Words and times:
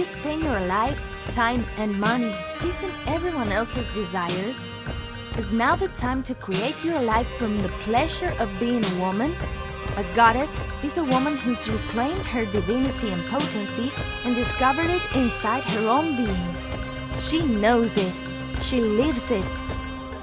you 0.00 0.04
spend 0.04 0.42
your 0.42 0.60
life, 0.60 0.98
time, 1.32 1.62
and 1.76 2.00
money 2.00 2.34
pleasing 2.56 2.90
everyone 3.06 3.52
else's 3.52 3.86
desires? 3.88 4.58
Is 5.36 5.52
now 5.52 5.76
the 5.76 5.88
time 5.88 6.22
to 6.22 6.34
create 6.34 6.82
your 6.82 7.02
life 7.02 7.28
from 7.36 7.58
the 7.58 7.68
pleasure 7.84 8.34
of 8.38 8.48
being 8.58 8.82
a 8.82 8.98
woman? 8.98 9.36
A 9.98 10.04
goddess 10.16 10.50
is 10.82 10.96
a 10.96 11.04
woman 11.04 11.36
who's 11.36 11.68
reclaimed 11.68 12.22
her 12.32 12.46
divinity 12.46 13.10
and 13.10 13.22
potency 13.26 13.92
and 14.24 14.34
discovered 14.34 14.88
it 14.88 15.02
inside 15.14 15.64
her 15.64 15.86
own 15.86 16.16
being. 16.16 16.54
She 17.20 17.46
knows 17.46 17.98
it. 17.98 18.14
She 18.62 18.80
lives 18.80 19.30
it. 19.30 19.50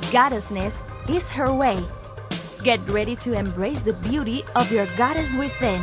Goddessness 0.09 0.81
is 1.07 1.29
her 1.29 1.53
way. 1.53 1.77
Get 2.63 2.81
ready 2.89 3.15
to 3.17 3.33
embrace 3.33 3.83
the 3.83 3.93
beauty 3.93 4.43
of 4.55 4.71
your 4.71 4.87
goddess 4.97 5.35
within. 5.35 5.79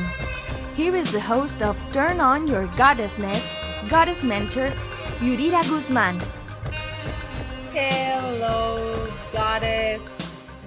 Here 0.74 0.96
is 0.96 1.12
the 1.12 1.20
host 1.20 1.62
of 1.62 1.78
Turn 1.92 2.18
On 2.20 2.48
Your 2.48 2.66
Goddessness, 2.74 3.63
Goddess 3.88 4.24
Mentor, 4.24 4.68
Yurira 5.20 5.62
Guzman. 5.68 6.18
Hello, 7.72 9.06
Goddess. 9.32 10.02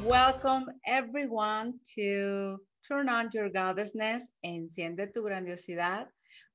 Welcome 0.03 0.65
everyone 0.85 1.79
to 1.95 2.59
Turn 2.87 3.09
On 3.09 3.29
Your 3.33 3.49
Goddessness, 3.49 4.21
Enciende 4.45 5.11
Tu 5.11 5.21
Grandiosidad. 5.23 6.05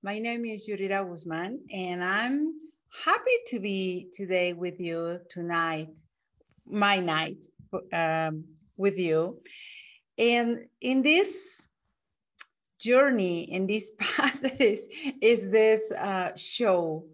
My 0.05 0.21
name 0.21 0.45
is 0.47 0.69
Yurira 0.69 1.05
Guzman, 1.09 1.59
and 1.73 2.03
I'm 2.03 2.55
happy 3.05 3.39
to 3.49 3.59
be 3.59 4.09
today 4.15 4.53
with 4.53 4.79
you 4.79 5.19
tonight, 5.31 5.89
my 6.65 7.01
night 7.01 7.45
um, 7.93 8.45
with 8.77 8.99
you. 8.99 9.41
And 10.17 10.67
in 10.81 11.03
this 11.03 11.52
journey, 12.83 13.53
in 13.53 13.67
this 13.67 13.93
path, 13.99 14.45
is, 14.61 14.87
is 15.23 15.51
this 15.51 15.93
uh, 15.93 16.37
show, 16.37 17.05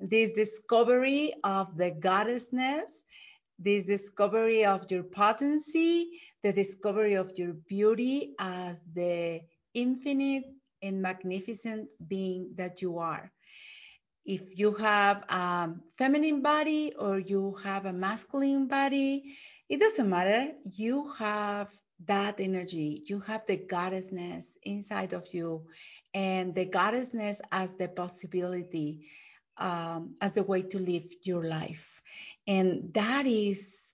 this 0.00 0.32
discovery 0.32 1.34
of 1.44 1.76
the 1.76 1.90
goddessness, 1.90 3.04
this 3.58 3.86
discovery 3.86 4.64
of 4.64 4.90
your 4.90 5.02
potency, 5.02 6.08
the 6.42 6.52
discovery 6.52 7.14
of 7.14 7.32
your 7.36 7.54
beauty 7.68 8.34
as 8.38 8.84
the 8.94 9.40
infinite 9.74 10.44
and 10.82 11.02
magnificent 11.02 11.88
being 12.08 12.50
that 12.56 12.82
you 12.82 12.98
are 12.98 13.32
if 14.26 14.58
you 14.58 14.74
have 14.74 15.22
a 15.28 15.70
feminine 15.96 16.42
body 16.42 16.92
or 16.98 17.18
you 17.18 17.54
have 17.62 17.86
a 17.86 17.92
masculine 17.92 18.66
body, 18.66 19.36
it 19.68 19.80
doesn't 19.80 20.08
matter. 20.08 20.52
You 20.64 21.12
have 21.18 21.72
that 22.04 22.40
energy. 22.40 23.02
You 23.06 23.20
have 23.20 23.46
the 23.46 23.56
goddessness 23.56 24.56
inside 24.62 25.12
of 25.12 25.26
you, 25.32 25.66
and 26.14 26.54
the 26.54 26.66
goddessness 26.66 27.40
as 27.50 27.76
the 27.76 27.88
possibility, 27.88 29.06
um, 29.58 30.14
as 30.20 30.36
a 30.36 30.42
way 30.42 30.62
to 30.62 30.78
live 30.78 31.06
your 31.22 31.44
life. 31.44 32.02
And 32.46 32.92
that 32.94 33.26
is 33.26 33.90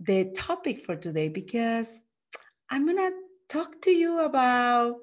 the 0.00 0.32
topic 0.36 0.80
for 0.80 0.96
today 0.96 1.28
because 1.28 1.98
I'm 2.70 2.86
going 2.86 2.96
to 2.96 3.12
talk 3.48 3.82
to 3.82 3.90
you 3.90 4.20
about 4.20 4.96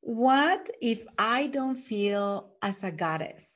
what 0.00 0.68
if 0.80 1.06
I 1.18 1.46
don't 1.46 1.76
feel 1.76 2.50
as 2.60 2.82
a 2.82 2.90
goddess? 2.90 3.46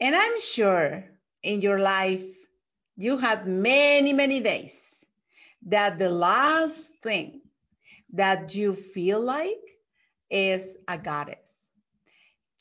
And 0.00 0.14
I'm 0.14 0.40
sure 0.40 1.04
in 1.42 1.62
your 1.62 1.78
life 1.78 2.26
you 2.96 3.16
had 3.16 3.46
many, 3.46 4.12
many 4.12 4.40
days 4.40 4.89
that 5.66 5.98
the 5.98 6.10
last 6.10 6.92
thing 7.02 7.40
that 8.12 8.54
you 8.54 8.74
feel 8.74 9.20
like 9.20 9.64
is 10.30 10.78
a 10.88 10.98
goddess. 10.98 11.70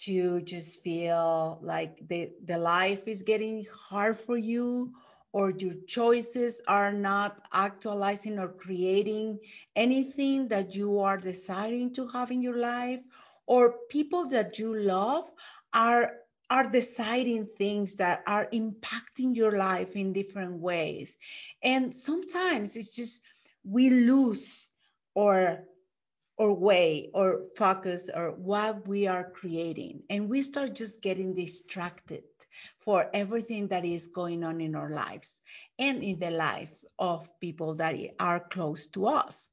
You 0.06 0.41
just 0.41 0.81
feel 0.81 1.59
like 1.61 2.08
the, 2.08 2.31
the 2.45 2.58
life 2.58 3.08
is 3.08 3.22
getting 3.23 3.66
hard 3.89 4.17
for 4.17 4.38
you 4.38 4.94
or 5.31 5.52
your 5.52 5.75
choices 5.88 6.62
are 6.68 6.91
not 6.94 7.41
actualizing 7.53 8.40
or 8.40 8.50
creating 8.50 9.40
anything 9.75 10.47
that 10.50 10.75
you 10.75 11.00
are 11.00 11.18
desiring 11.18 11.94
to 11.96 12.07
have 12.07 12.31
in 12.31 12.41
your 12.41 12.57
life 12.57 13.02
or 13.46 13.75
people 13.90 14.29
that 14.29 14.57
you 14.59 14.75
love 14.78 15.25
are 15.73 16.13
are 16.49 16.69
deciding 16.69 17.45
things 17.45 17.95
that 17.95 18.23
are 18.25 18.47
impacting 18.51 19.35
your 19.35 19.57
life 19.57 19.95
in 19.95 20.13
different 20.13 20.59
ways 20.59 21.15
and 21.61 21.93
sometimes 21.93 22.75
it's 22.75 22.95
just 22.95 23.21
we 23.63 23.89
lose 23.89 24.67
or 25.13 25.63
or 26.37 26.53
way 26.53 27.09
or 27.13 27.41
focus 27.57 28.09
or 28.13 28.31
what 28.31 28.87
we 28.87 29.07
are 29.07 29.29
creating 29.29 30.01
and 30.09 30.29
we 30.29 30.41
start 30.41 30.73
just 30.73 31.01
getting 31.01 31.35
distracted 31.35 32.23
for 32.79 33.09
everything 33.13 33.67
that 33.67 33.85
is 33.85 34.07
going 34.07 34.43
on 34.43 34.61
in 34.61 34.75
our 34.75 34.89
lives 34.89 35.39
and 35.77 36.03
in 36.03 36.19
the 36.19 36.31
lives 36.31 36.85
of 36.97 37.29
people 37.39 37.75
that 37.75 37.95
are 38.19 38.39
close 38.39 38.87
to 38.87 39.07
us. 39.07 39.49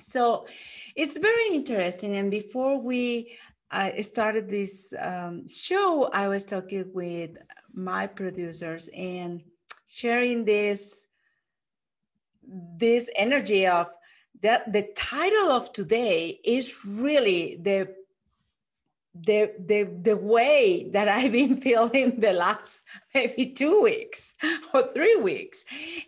So 0.00 0.46
it's 0.94 1.16
very 1.16 1.54
interesting. 1.54 2.16
And 2.16 2.30
before 2.30 2.80
we 2.80 3.36
uh, 3.70 4.02
started 4.02 4.48
this 4.48 4.92
um, 4.98 5.48
show, 5.48 6.08
I 6.12 6.28
was 6.28 6.44
talking 6.44 6.90
with 6.94 7.30
my 7.72 8.06
producers 8.06 8.88
and 8.94 9.42
sharing 9.88 10.44
this 10.44 11.04
this 12.78 13.10
energy 13.14 13.66
of 13.66 13.88
that 14.42 14.72
the 14.72 14.86
title 14.94 15.50
of 15.50 15.72
today 15.72 16.38
is 16.44 16.74
really 16.84 17.58
the 17.60 17.88
the 19.14 19.52
the 19.58 19.84
the 20.02 20.16
way 20.16 20.90
that 20.92 21.08
I've 21.08 21.32
been 21.32 21.56
feeling 21.60 22.20
the 22.20 22.32
last 22.32 22.84
maybe 23.14 23.52
two 23.52 23.82
weeks 23.82 24.25
or 24.74 24.92
three 24.94 25.16
weeks, 25.16 25.64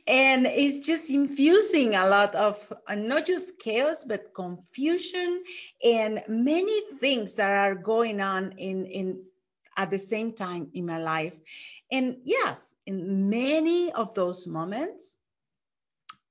and 0.06 0.47
it's 0.47 0.87
just 0.87 1.11
infusing 1.11 1.94
a 1.94 2.09
lot 2.09 2.34
of 2.34 2.72
uh, 2.87 2.94
not 2.94 3.27
just 3.27 3.59
chaos 3.59 4.05
but 4.05 4.34
confusion 4.34 5.43
and 5.84 6.22
many 6.28 6.81
things 7.00 7.37
that 7.37 7.50
are 7.50 7.75
going 7.75 8.21
on 8.21 8.53
in 8.59 8.87
in 8.87 9.22
at 9.77 9.91
the 9.91 9.99
same 9.99 10.33
time 10.33 10.69
in 10.75 10.87
my 10.87 10.99
life, 10.99 11.39
and 11.91 12.16
yes, 12.25 12.75
in 12.87 13.31
many 13.31 13.93
of 13.93 14.15
those 14.15 14.47
moments, 14.47 15.16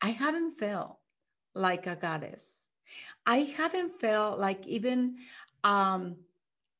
I 0.02 0.10
haven't 0.10 0.60
felt 0.60 1.00
like 1.56 1.88
a 1.88 1.96
goddess. 1.96 2.62
I 3.26 3.38
haven't 3.58 4.00
felt 4.00 4.40
like 4.40 4.66
even 4.68 5.18
um, 5.64 6.18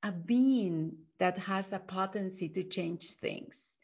a 0.04 0.12
being 0.12 0.98
that 1.20 1.38
has 1.40 1.74
a 1.74 1.80
potency 1.80 2.50
to 2.50 2.64
change 2.64 3.12
things. 3.12 3.76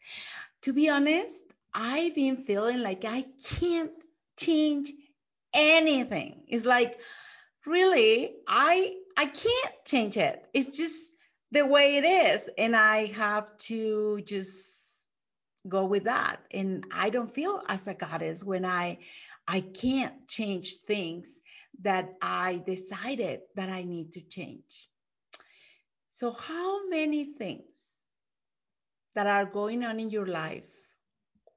To 0.64 0.72
be 0.72 0.88
honest, 0.88 1.44
I've 1.74 2.14
been 2.14 2.38
feeling 2.38 2.80
like 2.80 3.04
I 3.04 3.26
can't 3.60 3.92
change 4.38 4.90
anything. 5.52 6.40
It's 6.48 6.64
like 6.64 6.98
really 7.66 8.32
I 8.48 8.94
I 9.14 9.26
can't 9.26 9.74
change 9.84 10.16
it. 10.16 10.42
It's 10.54 10.74
just 10.74 11.12
the 11.52 11.66
way 11.66 11.96
it 11.96 12.06
is 12.06 12.48
and 12.56 12.74
I 12.74 13.12
have 13.12 13.54
to 13.68 14.22
just 14.22 15.06
go 15.68 15.84
with 15.84 16.04
that 16.04 16.40
and 16.50 16.86
I 16.90 17.10
don't 17.10 17.34
feel 17.34 17.60
as 17.68 17.86
a 17.86 17.92
goddess 17.92 18.42
when 18.42 18.64
I 18.64 19.00
I 19.46 19.60
can't 19.60 20.26
change 20.28 20.76
things 20.86 21.40
that 21.82 22.14
I 22.22 22.62
decided 22.64 23.40
that 23.54 23.68
I 23.68 23.82
need 23.82 24.12
to 24.12 24.22
change. 24.22 24.88
So, 26.08 26.30
how 26.30 26.88
many 26.88 27.34
things 27.34 27.73
that 29.14 29.26
are 29.26 29.46
going 29.46 29.84
on 29.84 30.00
in 30.00 30.10
your 30.10 30.26
life 30.26 30.68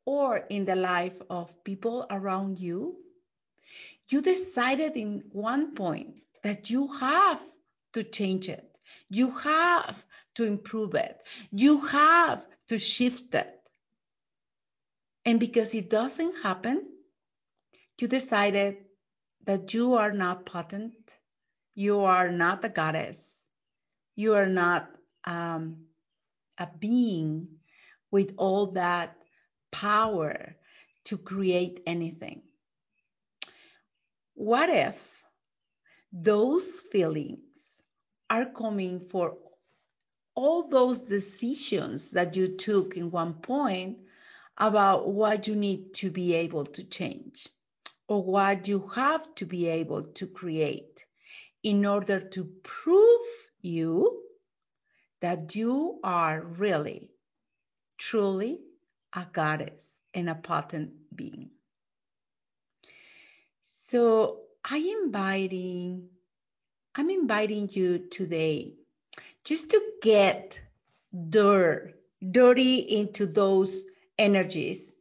or 0.05 0.37
in 0.37 0.65
the 0.65 0.75
life 0.75 1.21
of 1.29 1.63
people 1.63 2.05
around 2.09 2.59
you, 2.59 2.95
you 4.09 4.21
decided 4.21 4.95
in 4.95 5.23
one 5.31 5.75
point 5.75 6.15
that 6.43 6.69
you 6.69 6.87
have 6.93 7.41
to 7.93 8.03
change 8.03 8.47
it, 8.47 8.63
you 9.09 9.31
have 9.31 10.01
to 10.35 10.45
improve 10.45 10.95
it, 10.95 11.19
you 11.51 11.85
have 11.87 12.45
to 12.69 12.77
shift 12.77 13.35
it. 13.35 13.53
And 15.25 15.39
because 15.39 15.73
it 15.75 15.89
doesn't 15.89 16.41
happen, 16.41 16.87
you 17.99 18.07
decided 18.07 18.77
that 19.45 19.73
you 19.73 19.95
are 19.95 20.11
not 20.11 20.45
potent, 20.45 20.93
you 21.75 22.01
are 22.01 22.29
not 22.31 22.63
a 22.63 22.69
goddess, 22.69 23.43
you 24.15 24.35
are 24.35 24.47
not 24.47 24.89
um, 25.25 25.86
a 26.57 26.67
being 26.79 27.47
with 28.11 28.33
all 28.37 28.67
that 28.67 29.15
power 29.71 30.55
to 31.05 31.17
create 31.17 31.81
anything. 31.85 32.41
What 34.33 34.69
if 34.69 34.97
those 36.11 36.79
feelings 36.79 37.81
are 38.29 38.45
coming 38.45 38.99
for 38.99 39.37
all 40.35 40.67
those 40.69 41.03
decisions 41.03 42.11
that 42.11 42.35
you 42.35 42.57
took 42.57 42.95
in 42.95 43.09
one 43.09 43.33
point 43.33 43.97
about 44.57 45.07
what 45.09 45.47
you 45.47 45.55
need 45.55 45.93
to 45.95 46.11
be 46.11 46.35
able 46.35 46.65
to 46.65 46.83
change 46.83 47.47
or 48.07 48.23
what 48.23 48.67
you 48.67 48.87
have 48.93 49.33
to 49.35 49.45
be 49.45 49.67
able 49.67 50.03
to 50.03 50.27
create 50.27 51.05
in 51.63 51.85
order 51.85 52.19
to 52.19 52.43
prove 52.63 53.27
you 53.61 54.21
that 55.21 55.55
you 55.55 55.99
are 56.03 56.41
really, 56.41 57.09
truly 57.97 58.59
a 59.13 59.25
goddess 59.31 59.99
and 60.13 60.29
a 60.29 60.35
potent 60.35 60.91
being. 61.15 61.49
So 63.61 64.41
I 64.63 64.77
inviting, 65.03 66.09
I'm 66.95 67.09
inviting 67.09 67.69
you 67.71 67.99
today 67.99 68.73
just 69.43 69.71
to 69.71 69.81
get 70.01 70.59
dirt, 71.29 71.95
dirty 72.21 72.79
into 72.79 73.25
those 73.25 73.85
energies 74.17 74.95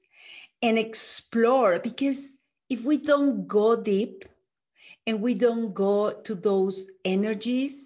and 0.62 0.78
explore 0.78 1.78
because 1.78 2.26
if 2.68 2.84
we 2.84 2.96
don't 2.98 3.46
go 3.46 3.76
deep 3.76 4.24
and 5.06 5.20
we 5.20 5.34
don't 5.34 5.72
go 5.74 6.12
to 6.12 6.34
those 6.34 6.86
energies, 7.04 7.85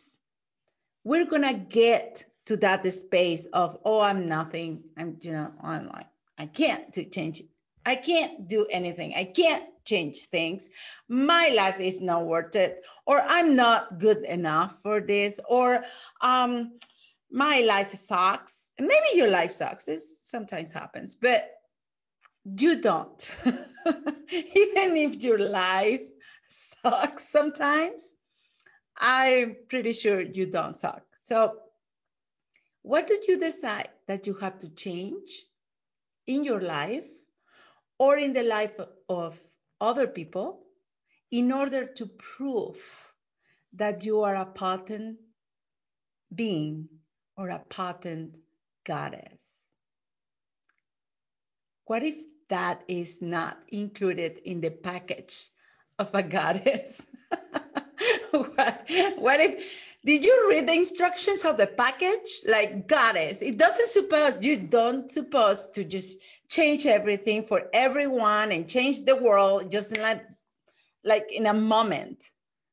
we're 1.04 1.26
gonna 1.26 1.54
get 1.54 2.24
to 2.46 2.56
that 2.58 2.90
space 2.92 3.46
of, 3.46 3.78
oh, 3.84 4.00
I'm 4.00 4.26
nothing. 4.26 4.82
I'm, 4.96 5.18
you 5.20 5.32
know, 5.32 5.52
I'm 5.62 5.88
like, 5.88 6.06
I 6.38 6.46
can't 6.46 6.90
do 6.92 7.04
change. 7.04 7.42
I 7.84 7.94
can't 7.94 8.48
do 8.48 8.66
anything. 8.70 9.14
I 9.14 9.24
can't 9.24 9.64
change 9.84 10.26
things. 10.30 10.68
My 11.08 11.48
life 11.48 11.80
is 11.80 12.00
not 12.00 12.26
worth 12.26 12.56
it, 12.56 12.84
or 13.06 13.20
I'm 13.20 13.56
not 13.56 13.98
good 13.98 14.22
enough 14.22 14.80
for 14.82 15.00
this, 15.00 15.40
or 15.48 15.84
um, 16.20 16.78
my 17.30 17.60
life 17.60 17.94
sucks. 17.94 18.72
Maybe 18.78 19.14
your 19.14 19.28
life 19.28 19.52
sucks. 19.52 19.84
This 19.84 20.16
sometimes 20.24 20.72
happens, 20.72 21.14
but 21.14 21.50
you 22.44 22.80
don't. 22.80 23.30
Even 24.30 24.96
if 24.96 25.22
your 25.22 25.38
life 25.38 26.02
sucks 26.48 27.28
sometimes, 27.28 28.14
I'm 29.00 29.56
pretty 29.68 29.92
sure 29.92 30.20
you 30.20 30.46
don't 30.46 30.76
suck. 30.76 31.02
So, 31.22 31.58
what 32.82 33.06
did 33.06 33.26
you 33.26 33.38
decide 33.38 33.88
that 34.06 34.26
you 34.26 34.34
have 34.34 34.58
to 34.58 34.68
change 34.70 35.44
in 36.26 36.44
your 36.44 36.60
life 36.60 37.04
or 37.98 38.16
in 38.18 38.32
the 38.32 38.42
life 38.42 38.78
of 39.08 39.42
other 39.80 40.06
people 40.06 40.66
in 41.30 41.52
order 41.52 41.86
to 41.86 42.06
prove 42.06 42.80
that 43.74 44.04
you 44.04 44.22
are 44.22 44.36
a 44.36 44.46
potent 44.46 45.18
being 46.34 46.88
or 47.36 47.48
a 47.50 47.58
potent 47.58 48.36
goddess? 48.84 49.64
What 51.86 52.02
if 52.02 52.16
that 52.48 52.84
is 52.88 53.22
not 53.22 53.58
included 53.68 54.38
in 54.44 54.60
the 54.60 54.70
package 54.70 55.48
of 55.98 56.14
a 56.14 56.22
goddess? 56.22 57.04
what, 59.16 59.40
if 59.40 59.64
did 60.04 60.24
you 60.24 60.48
read 60.48 60.66
the 60.66 60.72
instructions 60.72 61.44
of 61.44 61.56
the 61.56 61.66
package? 61.66 62.40
Like 62.46 62.88
goddess 62.88 63.42
it. 63.42 63.58
Doesn't 63.58 63.88
suppose 63.88 64.42
you 64.42 64.56
don't 64.56 65.10
suppose 65.10 65.68
to 65.74 65.84
just 65.84 66.18
change 66.48 66.86
everything 66.86 67.44
for 67.44 67.68
everyone 67.72 68.50
and 68.50 68.68
change 68.68 69.04
the 69.04 69.16
world 69.16 69.70
just 69.70 69.96
like 69.96 70.24
like 71.04 71.32
in 71.32 71.46
a 71.46 71.54
moment. 71.54 72.24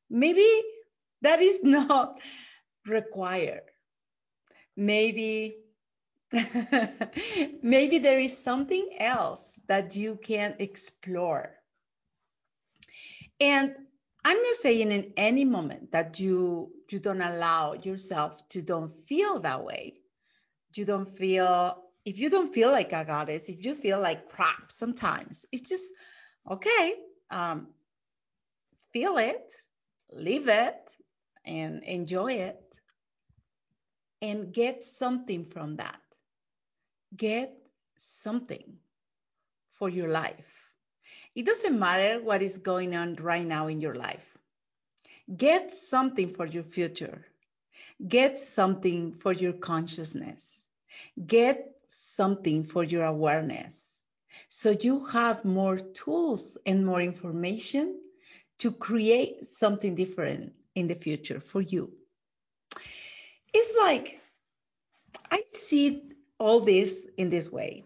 Maybe 0.09 0.47
that 1.21 1.41
is 1.41 1.63
not 1.63 2.19
required. 2.85 3.63
Maybe 4.75 5.57
maybe 7.61 7.99
there 7.99 8.19
is 8.19 8.37
something 8.37 8.97
else 8.99 9.53
that 9.67 9.95
you 9.95 10.17
can 10.21 10.55
explore. 10.59 11.51
And 13.39 13.75
I'm 14.27 14.43
not 14.43 14.55
saying 14.55 14.91
in 14.91 15.13
any 15.15 15.45
moment 15.45 15.93
that 15.93 16.19
you 16.19 16.73
you 16.89 16.99
don't 16.99 17.21
allow 17.21 17.71
yourself 17.71 18.45
to 18.49 18.61
don't 18.61 18.91
feel 18.93 19.39
that 19.39 19.63
way. 19.63 20.01
You 20.75 20.83
don't 20.83 21.09
feel 21.09 21.81
if 22.03 22.19
you 22.19 22.29
don't 22.29 22.53
feel 22.53 22.69
like 22.69 22.91
a 22.91 23.05
goddess, 23.05 23.47
if 23.47 23.63
you 23.63 23.73
feel 23.73 24.01
like 24.01 24.27
crap 24.27 24.69
sometimes, 24.69 25.45
it's 25.53 25.69
just 25.69 25.85
okay. 26.51 26.95
Um, 27.31 27.67
feel 28.91 29.17
it, 29.17 29.49
live 30.11 30.49
it, 30.49 30.89
and 31.45 31.83
enjoy 31.85 32.33
it, 32.33 32.59
and 34.21 34.53
get 34.53 34.83
something 34.83 35.45
from 35.45 35.77
that. 35.77 36.01
Get 37.15 37.57
something 37.97 38.75
for 39.75 39.87
your 39.87 40.09
life 40.09 40.56
it 41.37 41.45
doesn't 41.45 41.77
matter 41.77 42.19
what 42.19 42.41
is 42.41 42.57
going 42.57 42.95
on 42.95 43.13
right 43.17 43.45
now 43.45 43.67
in 43.67 43.79
your 43.79 43.93
life. 43.93 44.35
Get 45.35 45.71
something 45.71 46.29
for 46.31 46.47
your 46.47 46.63
future. 46.63 47.27
Get 48.05 48.39
something 48.39 49.13
for 49.13 49.33
your 49.33 49.53
consciousness. 49.53 50.65
Get 51.23 51.75
something 51.87 52.63
for 52.63 52.83
your 52.83 53.03
awareness. 53.05 53.91
So 54.49 54.71
you 54.71 55.05
have 55.05 55.45
more 55.45 55.77
tools 55.77 56.57
and 56.65 56.83
more 56.83 57.01
information 57.01 58.01
to 58.57 58.71
create 58.71 59.43
something 59.43 59.93
different 59.93 60.53
in 60.73 60.87
the 60.87 60.95
future 60.95 61.39
for 61.39 61.61
you. 61.61 61.91
It's 63.53 63.75
like 63.79 64.19
I 65.29 65.43
see 65.51 66.01
all 66.39 66.61
this 66.61 67.05
in 67.15 67.29
this 67.29 67.51
way. 67.51 67.83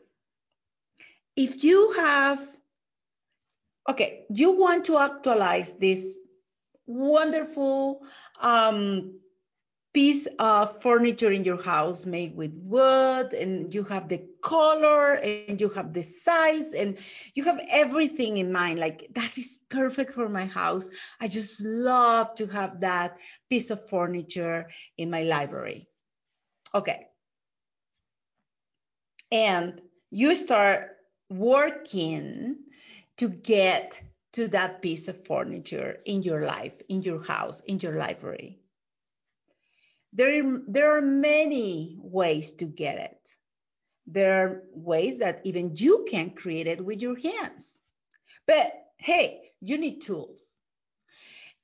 If 1.36 1.66
you 1.66 1.92
have 1.98 2.40
okay, 3.90 4.26
you 4.30 4.52
want 4.52 4.86
to 4.86 4.98
actualize 4.98 5.78
this 5.78 6.18
wonderful 6.86 8.02
um, 8.40 9.20
piece 9.94 10.28
of 10.40 10.82
furniture 10.82 11.32
in 11.32 11.44
your 11.44 11.62
house 11.62 12.06
made 12.06 12.36
with 12.36 12.52
wood 12.54 13.34
and 13.34 13.74
you 13.74 13.84
have 13.84 14.08
the 14.08 14.24
color 14.42 15.16
and 15.16 15.60
you 15.60 15.68
have 15.70 15.94
the 15.94 16.02
size 16.02 16.74
and 16.74 16.98
you 17.36 17.44
have 17.44 17.60
everything 17.70 18.38
in 18.38 18.52
mind 18.54 18.80
like 18.80 19.08
that 19.14 19.38
is 19.38 19.60
perfect 19.70 20.14
for 20.14 20.30
my 20.30 20.46
house. 20.46 20.90
I 21.20 21.28
just 21.28 21.62
love 21.62 22.34
to 22.36 22.48
have 22.48 22.82
that 22.82 23.18
piece 23.50 23.70
of 23.70 23.90
furniture 23.90 24.70
in 24.98 25.10
my 25.10 25.24
library. 25.24 25.90
Okay. 26.74 27.08
And 29.30 29.82
you 30.10 30.36
start 30.36 30.96
working 31.30 32.58
to 33.18 33.30
get 33.30 34.02
to 34.34 34.48
that 34.50 34.82
piece 34.82 35.08
of 35.08 35.26
furniture 35.26 35.98
in 36.06 36.24
your 36.24 36.46
life, 36.46 36.82
in 36.88 37.02
your 37.02 37.24
house, 37.24 37.60
in 37.62 37.80
your 37.80 37.98
library. 37.98 38.60
There, 40.14 40.60
there 40.68 40.98
are 40.98 41.02
many 41.02 41.98
ways 42.00 42.52
to 42.54 42.66
get 42.66 42.98
it. 42.98 43.30
There 44.08 44.46
are 44.46 44.64
ways 44.74 45.20
that 45.20 45.42
even 45.44 45.76
you 45.76 46.06
can 46.10 46.32
create 46.32 46.68
it 46.68 46.84
with 46.84 47.00
your 47.00 47.18
hands. 47.18 47.80
But 48.48 48.74
hey, 48.98 49.52
you 49.62 49.78
need 49.78 50.02
tools. 50.02 50.58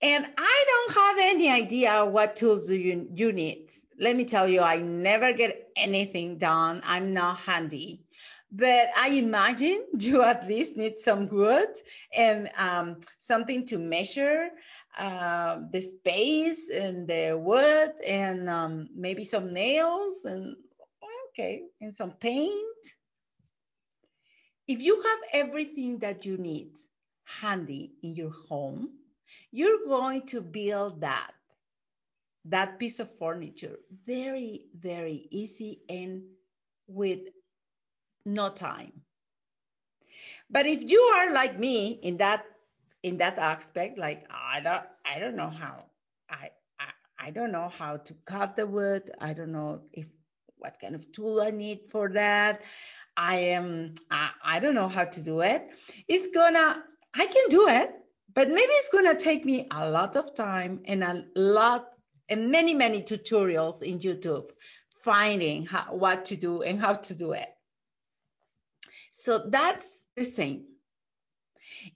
And 0.01 0.25
I 0.37 0.65
don't 0.67 0.95
have 0.95 1.17
any 1.19 1.49
idea 1.49 2.05
what 2.05 2.35
tools 2.35 2.67
do 2.67 2.75
you, 2.75 3.09
you 3.13 3.31
need. 3.31 3.69
Let 3.99 4.15
me 4.15 4.25
tell 4.25 4.47
you, 4.47 4.61
I 4.61 4.77
never 4.77 5.33
get 5.33 5.69
anything 5.75 6.37
done. 6.37 6.81
I'm 6.85 7.13
not 7.13 7.39
handy 7.39 8.06
but 8.51 8.89
I 8.97 9.09
imagine 9.09 9.85
you 9.99 10.21
at 10.23 10.47
least 10.47 10.77
need 10.77 10.97
some 10.99 11.27
wood 11.29 11.69
and 12.15 12.49
um, 12.57 13.01
something 13.17 13.65
to 13.67 13.77
measure 13.77 14.49
uh, 14.97 15.59
the 15.71 15.81
space 15.81 16.69
and 16.69 17.07
the 17.07 17.37
wood 17.39 17.91
and 18.05 18.49
um, 18.49 18.89
maybe 18.95 19.23
some 19.23 19.53
nails 19.53 20.25
and 20.25 20.55
okay, 21.29 21.63
and 21.81 21.93
some 21.93 22.11
paint. 22.11 22.77
If 24.67 24.81
you 24.81 25.01
have 25.01 25.19
everything 25.33 25.99
that 25.99 26.25
you 26.25 26.37
need 26.37 26.77
handy 27.25 27.93
in 28.03 28.15
your 28.15 28.31
home, 28.31 28.89
you're 29.51 29.85
going 29.85 30.25
to 30.27 30.41
build 30.41 31.01
that 31.01 31.31
that 32.45 32.79
piece 32.79 32.99
of 32.99 33.09
furniture 33.17 33.77
very 34.05 34.63
very 34.75 35.27
easy 35.31 35.81
and 35.89 36.23
with 36.87 37.19
no 38.27 38.49
time. 38.49 38.91
But 40.49 40.67
if 40.67 40.83
you 40.83 40.99
are 40.99 41.33
like 41.33 41.59
me 41.59 41.99
in 42.03 42.17
that 42.17 42.45
in 43.03 43.17
that 43.17 43.37
aspect, 43.37 43.97
like 43.97 44.25
I 44.29 44.59
don't 44.59 44.83
I 45.05 45.19
don't 45.19 45.35
know 45.35 45.49
how 45.49 45.85
I, 46.29 46.51
I 46.79 47.27
I 47.27 47.31
don't 47.31 47.51
know 47.51 47.69
how 47.69 47.97
to 47.97 48.13
cut 48.25 48.55
the 48.55 48.67
wood. 48.67 49.11
I 49.19 49.33
don't 49.33 49.51
know 49.51 49.81
if 49.93 50.05
what 50.57 50.79
kind 50.79 50.95
of 50.95 51.11
tool 51.11 51.41
I 51.41 51.51
need 51.51 51.81
for 51.89 52.09
that. 52.09 52.61
I 53.15 53.35
am 53.35 53.95
I, 54.11 54.29
I 54.43 54.59
don't 54.59 54.75
know 54.75 54.89
how 54.89 55.05
to 55.05 55.21
do 55.21 55.41
it. 55.41 55.69
It's 56.07 56.33
gonna 56.33 56.83
I 57.15 57.25
can 57.25 57.49
do 57.49 57.67
it, 57.67 57.91
but 58.33 58.47
maybe 58.47 58.71
it's 58.79 58.89
gonna 58.89 59.15
take 59.19 59.45
me 59.45 59.67
a 59.71 59.89
lot 59.89 60.15
of 60.15 60.35
time 60.35 60.81
and 60.85 61.03
a 61.03 61.25
lot 61.35 61.89
and 62.29 62.51
many 62.51 62.73
many 62.73 63.01
tutorials 63.01 63.81
in 63.81 63.99
YouTube 63.99 64.51
finding 65.03 65.65
how, 65.65 65.93
what 65.93 66.25
to 66.25 66.35
do 66.35 66.61
and 66.63 66.79
how 66.79 66.93
to 66.93 67.15
do 67.15 67.31
it. 67.31 67.56
So 69.27 69.39
that's 69.39 70.07
the 70.15 70.23
same. 70.23 70.63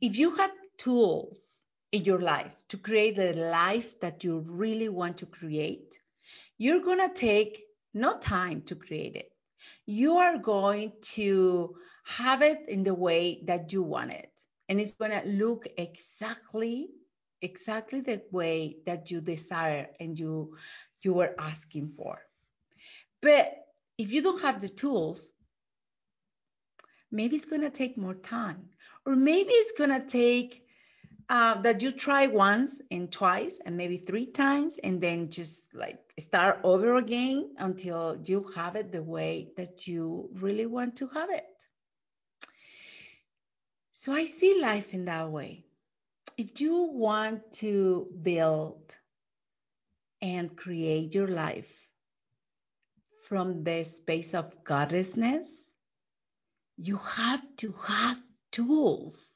If 0.01 0.19
you 0.19 0.35
have 0.35 0.51
tools 0.77 1.61
in 1.93 2.03
your 2.03 2.19
life 2.19 2.53
to 2.67 2.77
create 2.77 3.15
the 3.15 3.31
life 3.31 4.01
that 4.01 4.25
you 4.25 4.39
really 4.39 4.89
want 4.89 5.19
to 5.19 5.25
create, 5.25 5.97
you're 6.57 6.83
going 6.83 6.99
to 6.99 7.15
take 7.15 7.63
no 7.93 8.17
time 8.17 8.63
to 8.63 8.75
create 8.75 9.15
it. 9.15 9.31
You 9.85 10.17
are 10.17 10.39
going 10.39 10.91
to 11.13 11.77
have 12.03 12.41
it 12.41 12.67
in 12.67 12.83
the 12.83 12.93
way 12.93 13.41
that 13.45 13.71
you 13.71 13.81
want 13.81 14.11
it. 14.11 14.29
And 14.67 14.81
it's 14.81 14.95
going 14.95 15.11
to 15.11 15.25
look 15.25 15.67
exactly 15.77 16.89
exactly 17.41 18.01
the 18.01 18.21
way 18.31 18.75
that 18.85 19.09
you 19.09 19.21
desire 19.21 19.87
and 20.01 20.19
you 20.19 20.57
you 21.01 21.13
were 21.13 21.33
asking 21.39 21.93
for. 21.95 22.19
But 23.21 23.53
if 23.97 24.11
you 24.11 24.21
don't 24.21 24.41
have 24.41 24.59
the 24.59 24.67
tools, 24.67 25.31
maybe 27.11 27.35
it's 27.35 27.45
going 27.45 27.61
to 27.61 27.69
take 27.69 27.97
more 27.97 28.15
time. 28.15 28.69
Or 29.05 29.15
maybe 29.15 29.51
it's 29.51 29.73
going 29.77 29.89
to 29.89 30.05
take 30.05 30.63
uh, 31.29 31.61
that 31.61 31.81
you 31.81 31.91
try 31.91 32.27
once 32.27 32.81
and 32.91 33.11
twice 33.11 33.59
and 33.65 33.77
maybe 33.77 33.97
three 33.97 34.25
times 34.25 34.77
and 34.77 34.99
then 34.99 35.29
just 35.29 35.73
like 35.73 35.99
start 36.19 36.59
over 36.63 36.95
again 36.97 37.51
until 37.57 38.17
you 38.25 38.45
have 38.55 38.75
it 38.75 38.91
the 38.91 39.01
way 39.01 39.49
that 39.55 39.87
you 39.87 40.29
really 40.33 40.65
want 40.65 40.97
to 40.97 41.07
have 41.07 41.29
it. 41.29 41.45
So 43.91 44.11
I 44.11 44.25
see 44.25 44.59
life 44.61 44.93
in 44.93 45.05
that 45.05 45.29
way. 45.29 45.63
If 46.37 46.59
you 46.59 46.89
want 46.91 47.51
to 47.59 48.07
build 48.21 48.81
and 50.21 50.55
create 50.55 51.13
your 51.13 51.27
life 51.27 51.73
from 53.27 53.63
the 53.63 53.83
space 53.83 54.33
of 54.33 54.63
goddessness, 54.63 55.60
you 56.81 56.97
have 56.97 57.41
to 57.57 57.73
have 57.87 58.17
tools. 58.51 59.35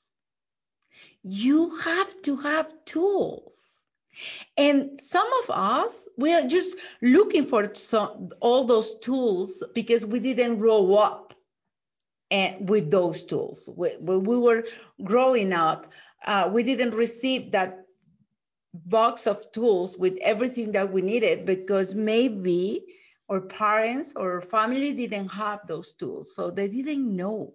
You 1.23 1.77
have 1.77 2.21
to 2.23 2.37
have 2.37 2.73
tools. 2.85 3.81
And 4.57 4.99
some 4.99 5.27
of 5.43 5.49
us, 5.51 6.07
we 6.17 6.33
are 6.33 6.47
just 6.47 6.75
looking 7.01 7.45
for 7.45 7.73
some, 7.75 8.31
all 8.39 8.63
those 8.63 8.97
tools 8.99 9.63
because 9.73 10.05
we 10.05 10.19
didn't 10.19 10.57
grow 10.57 10.95
up 10.95 11.33
and, 12.31 12.55
eh, 12.55 12.57
with 12.61 12.89
those 12.89 13.23
tools. 13.23 13.69
When 13.75 14.23
we 14.23 14.37
were 14.37 14.63
growing 15.03 15.53
up, 15.53 15.91
uh, 16.25 16.49
we 16.51 16.63
didn't 16.63 16.95
receive 16.95 17.51
that 17.51 17.85
box 18.73 19.27
of 19.27 19.51
tools 19.51 19.97
with 19.97 20.17
everything 20.21 20.71
that 20.73 20.91
we 20.91 21.01
needed 21.01 21.45
because 21.45 21.93
maybe 21.93 22.85
our 23.29 23.41
parents 23.41 24.13
or 24.15 24.41
family 24.41 24.93
didn't 24.93 25.29
have 25.29 25.65
those 25.67 25.93
tools, 25.93 26.35
so 26.35 26.51
they 26.51 26.67
didn't 26.67 27.15
know. 27.15 27.53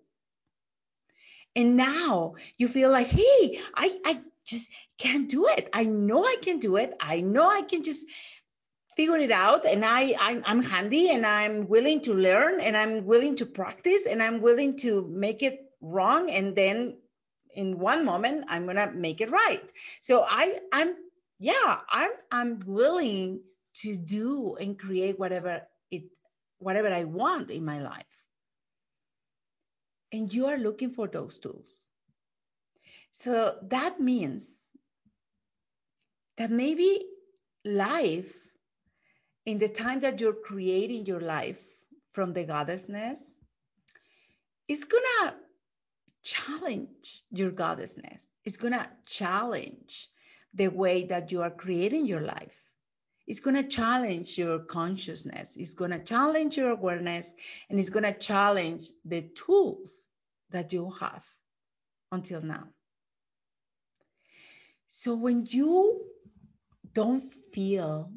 And 1.57 1.77
now 1.77 2.35
you 2.59 2.69
feel 2.69 2.91
like, 2.91 3.09
hey, 3.09 3.61
I, 3.75 3.99
I 4.05 4.21
just 4.45 4.69
can't 4.99 5.29
do 5.29 5.49
it. 5.49 5.69
I 5.73 5.85
know 5.85 6.25
I 6.25 6.37
can 6.43 6.59
do 6.59 6.77
it. 6.77 6.95
I 7.01 7.21
know 7.21 7.49
I 7.49 7.63
can 7.63 7.83
just 7.83 8.07
figure 8.97 9.17
it 9.17 9.31
out 9.31 9.65
and 9.65 9.85
I, 9.85 10.15
I'm, 10.21 10.43
I'm 10.47 10.63
handy 10.63 11.11
and 11.11 11.25
I'm 11.25 11.69
willing 11.69 12.01
to 12.03 12.15
learn 12.15 12.61
and 12.61 12.77
I'm 12.77 13.05
willing 13.07 13.37
to 13.37 13.47
practice 13.47 14.07
and 14.07 14.23
I'm 14.23 14.41
willing 14.41 14.77
to 14.79 15.07
make 15.09 15.43
it 15.43 15.61
wrong 15.81 16.31
and 16.31 16.55
then 16.55 16.97
in 17.55 17.79
one 17.79 18.05
moment 18.05 18.45
i'm 18.49 18.67
gonna 18.67 18.91
make 18.93 19.21
it 19.21 19.31
right 19.31 19.63
so 20.01 20.25
i 20.29 20.59
i'm 20.73 20.95
yeah 21.39 21.79
i'm 21.89 22.11
i'm 22.31 22.61
willing 22.67 23.41
to 23.83 23.97
do 23.97 24.57
and 24.57 24.79
create 24.79 25.19
whatever 25.19 25.63
it 25.91 26.05
whatever 26.59 26.93
i 26.93 27.05
want 27.05 27.51
in 27.51 27.65
my 27.65 27.81
life 27.81 28.17
and 30.13 30.33
you 30.33 30.47
are 30.47 30.59
looking 30.59 30.91
for 30.91 31.09
those 31.09 31.39
tools 31.39 31.71
so 33.11 33.57
that 33.63 34.01
means 34.01 34.65
that 36.39 36.51
maybe 36.51 37.05
life 37.65 38.35
in 39.47 39.59
the 39.59 39.69
time 39.69 40.01
that 40.01 40.21
you're 40.21 40.33
creating 40.33 41.07
your 41.07 41.21
life 41.21 41.63
from 42.13 42.33
the 42.33 42.45
goddessness 42.45 43.19
is 44.69 44.85
gonna 44.85 45.35
challenge 46.23 47.25
your 47.31 47.51
goddessness. 47.51 48.33
It's 48.45 48.57
to 48.57 48.89
challenge 49.07 50.09
the 50.55 50.69
way 50.69 51.07
that 51.07 51.33
you 51.33 51.43
are 51.43 51.51
creating 51.51 52.07
your 52.07 52.21
life. 52.21 52.70
It's 53.31 53.39
going 53.39 53.55
to 53.55 53.69
challenge 53.69 54.37
your 54.37 54.59
consciousness. 54.59 55.57
It's 55.57 55.75
going 55.75 55.93
to 55.93 56.03
challenge 56.03 56.57
your 56.57 56.71
awareness 56.71 57.33
and 57.69 57.79
it's 57.79 57.91
going 57.91 58.03
to 58.03 58.13
challenge 58.13 58.89
the 59.05 59.23
tools 59.23 60.05
that 60.51 60.73
you 60.73 60.91
have 60.99 61.25
until 62.11 62.43
now. 62.43 62.65
So 64.89 65.15
when 65.15 65.47
you 65.49 66.01
don't 66.93 67.21
feel 67.21 68.11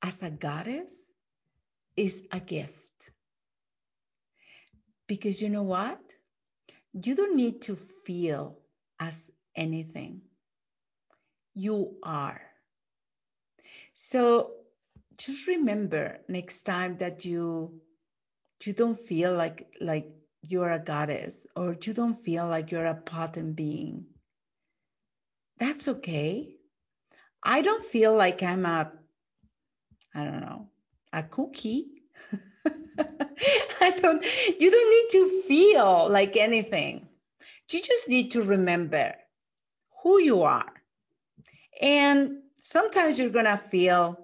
as 0.00 0.22
a 0.22 0.30
goddess, 0.30 0.92
is 1.96 2.22
a 2.30 2.38
gift. 2.38 3.10
Because 5.08 5.42
you 5.42 5.48
know 5.48 5.64
what? 5.64 5.98
You 6.92 7.16
don't 7.16 7.34
need 7.34 7.62
to 7.62 7.74
feel 7.74 8.60
as 9.00 9.32
anything. 9.56 10.20
You 11.54 11.96
are. 12.04 12.53
So 14.10 14.50
just 15.16 15.46
remember 15.46 16.18
next 16.28 16.62
time 16.62 16.98
that 16.98 17.24
you 17.24 17.80
you 18.64 18.72
don't 18.74 18.98
feel 18.98 19.34
like 19.34 19.66
like 19.80 20.10
you're 20.42 20.70
a 20.70 20.78
goddess 20.78 21.46
or 21.56 21.76
you 21.82 21.94
don't 21.94 22.22
feel 22.22 22.46
like 22.46 22.70
you're 22.70 22.84
a 22.84 22.94
potent 22.94 23.56
being. 23.56 24.04
That's 25.58 25.88
okay. 25.88 26.56
I 27.42 27.62
don't 27.62 27.84
feel 27.84 28.14
like 28.14 28.42
I'm 28.42 28.66
a 28.66 28.92
I 30.14 30.24
don't 30.24 30.40
know, 30.40 30.68
a 31.12 31.22
cookie 31.22 31.86
I 33.80 33.90
don't, 33.90 34.24
you 34.60 34.70
don't 34.70 34.90
need 34.96 35.10
to 35.12 35.42
feel 35.48 36.08
like 36.10 36.36
anything. 36.36 37.08
You 37.70 37.82
just 37.82 38.08
need 38.08 38.32
to 38.32 38.42
remember 38.42 39.14
who 40.02 40.20
you 40.20 40.42
are. 40.42 40.72
And 41.80 42.43
sometimes 42.74 43.18
you're 43.18 43.30
going 43.38 43.52
to 43.56 43.56
feel 43.56 44.18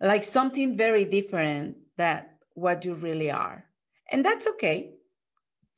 like 0.00 0.24
something 0.24 0.76
very 0.76 1.06
different 1.06 1.76
than 1.96 2.24
what 2.54 2.84
you 2.84 2.94
really 2.94 3.30
are. 3.30 3.64
And 4.12 4.24
that's 4.24 4.46
okay. 4.46 4.92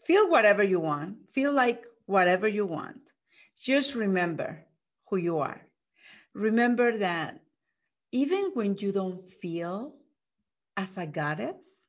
Feel 0.04 0.28
whatever 0.28 0.64
you 0.64 0.80
want. 0.80 1.30
Feel 1.30 1.52
like 1.52 1.84
whatever 2.06 2.48
you 2.48 2.66
want. 2.66 2.98
Just 3.62 3.94
remember 3.94 4.66
who 5.08 5.16
you 5.18 5.38
are. 5.38 5.60
Remember 6.34 6.98
that 6.98 7.40
even 8.10 8.50
when 8.54 8.76
you 8.78 8.90
don't 8.92 9.30
feel 9.30 9.94
as 10.76 10.98
a 10.98 11.06
goddess, 11.06 11.86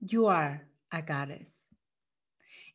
you 0.00 0.26
are 0.26 0.60
a 0.92 1.00
goddess. 1.00 1.64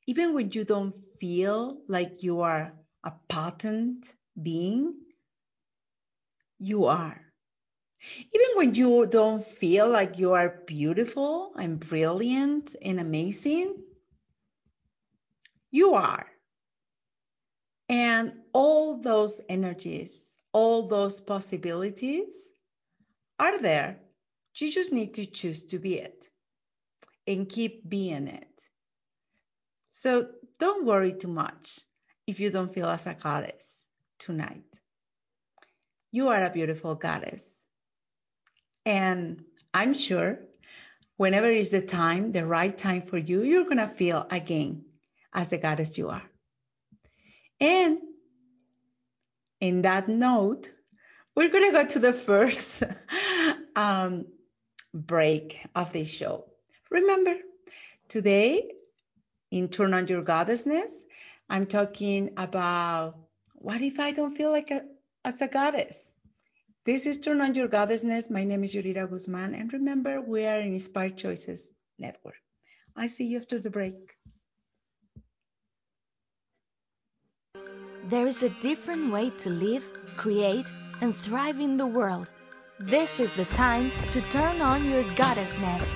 Even 0.08 0.34
when 0.34 0.52
you 0.52 0.64
don't 0.66 0.98
feel 1.20 1.82
like 1.88 2.24
you 2.24 2.42
are 2.42 2.74
a 3.04 3.14
potent 3.30 4.06
being, 4.42 4.96
you 6.62 6.86
are. 6.86 7.20
Even 8.34 8.48
when 8.56 8.76
you 8.76 9.06
don't 9.08 9.44
feel 9.44 9.90
like 9.90 10.18
you 10.18 10.34
are 10.34 10.64
beautiful 10.66 11.54
and 11.56 11.80
brilliant 11.80 12.76
and 12.82 13.00
amazing, 13.00 13.76
you 15.72 15.94
are. 15.94 16.26
And 17.90 18.34
all 18.54 19.02
those 19.02 19.42
energies, 19.50 20.36
all 20.54 20.88
those 20.88 21.20
possibilities 21.22 22.50
are 23.38 23.60
there 23.62 24.00
you 24.60 24.72
just 24.72 24.92
need 24.92 25.16
to 25.16 25.26
choose 25.26 25.64
to 25.68 25.80
be 25.80 25.96
it 25.96 26.26
and 27.28 27.48
keep 27.48 27.88
being 27.88 28.28
it. 28.28 28.62
So 29.90 30.30
don't 30.60 30.86
worry 30.86 31.14
too 31.14 31.28
much 31.30 31.80
if 32.28 32.40
you 32.40 32.50
don't 32.50 32.74
feel 32.74 32.88
as 32.88 33.08
a 33.08 33.14
goddess 33.14 33.86
tonight. 34.20 34.71
You 36.12 36.30
are 36.30 36.44
a 36.44 36.50
beautiful 36.50 36.96
goddess. 36.96 37.66
And 38.86 39.44
I'm 39.74 39.94
sure 39.94 40.40
whenever 41.18 41.50
is 41.50 41.70
the 41.70 41.82
time, 41.82 42.32
the 42.32 42.46
right 42.46 42.78
time 42.78 43.02
for 43.02 43.18
you, 43.18 43.44
you're 43.44 43.64
going 43.64 43.78
to 43.78 43.88
feel 43.88 44.26
again 44.30 44.84
as 45.34 45.50
the 45.50 45.58
goddess 45.58 45.98
you 45.98 46.10
are. 46.10 46.24
And 47.60 48.00
in 49.60 49.84
that 49.84 50.10
note, 50.10 50.68
we're 51.36 51.52
going 51.52 51.72
to 51.72 51.78
go 51.78 51.88
to 51.88 52.00
the 52.00 52.14
first 52.14 52.84
um, 53.76 54.26
break 54.94 55.60
of 55.76 55.94
this 55.94 56.10
show. 56.10 56.46
Remember, 56.90 57.36
today 58.10 58.72
in 59.52 59.70
Turn 59.70 59.94
on 59.94 60.08
Your 60.08 60.24
Goddessness, 60.24 60.92
I'm 61.50 61.66
talking 61.66 62.32
about 62.36 63.16
what 63.54 63.82
if 63.82 64.00
I 64.00 64.12
don't 64.12 64.36
feel 64.36 64.52
like 64.52 64.72
a, 64.72 64.82
as 65.24 65.42
a 65.42 65.48
goddess? 65.48 66.12
This 66.86 67.06
is 67.06 67.20
Turn 67.20 67.42
on 67.42 67.54
Your 67.54 67.68
Goddessness. 67.68 68.32
My 68.32 68.44
name 68.44 68.64
is 68.64 68.74
Yurira 68.74 69.10
Guzman. 69.10 69.54
And 69.54 69.72
remember, 69.72 70.22
we 70.22 70.46
are 70.46 70.60
in 70.60 70.74
Inspired 70.74 71.18
Choices 71.18 71.72
Network. 72.00 72.36
I 72.96 73.08
see 73.08 73.26
you 73.26 73.38
after 73.40 73.60
the 73.60 73.70
break. 73.70 73.96
There 78.04 78.26
is 78.28 78.44
a 78.44 78.50
different 78.50 79.12
way 79.12 79.30
to 79.40 79.50
live, 79.50 79.86
create, 80.18 80.72
and 81.02 81.16
thrive 81.16 81.60
in 81.60 81.78
the 81.78 81.88
world 81.88 82.30
This 82.80 83.20
is 83.20 83.32
the 83.36 83.46
time 83.46 83.92
to 84.12 84.22
turn 84.32 84.62
on 84.62 84.90
your 84.90 85.04
goddessness. 85.16 85.94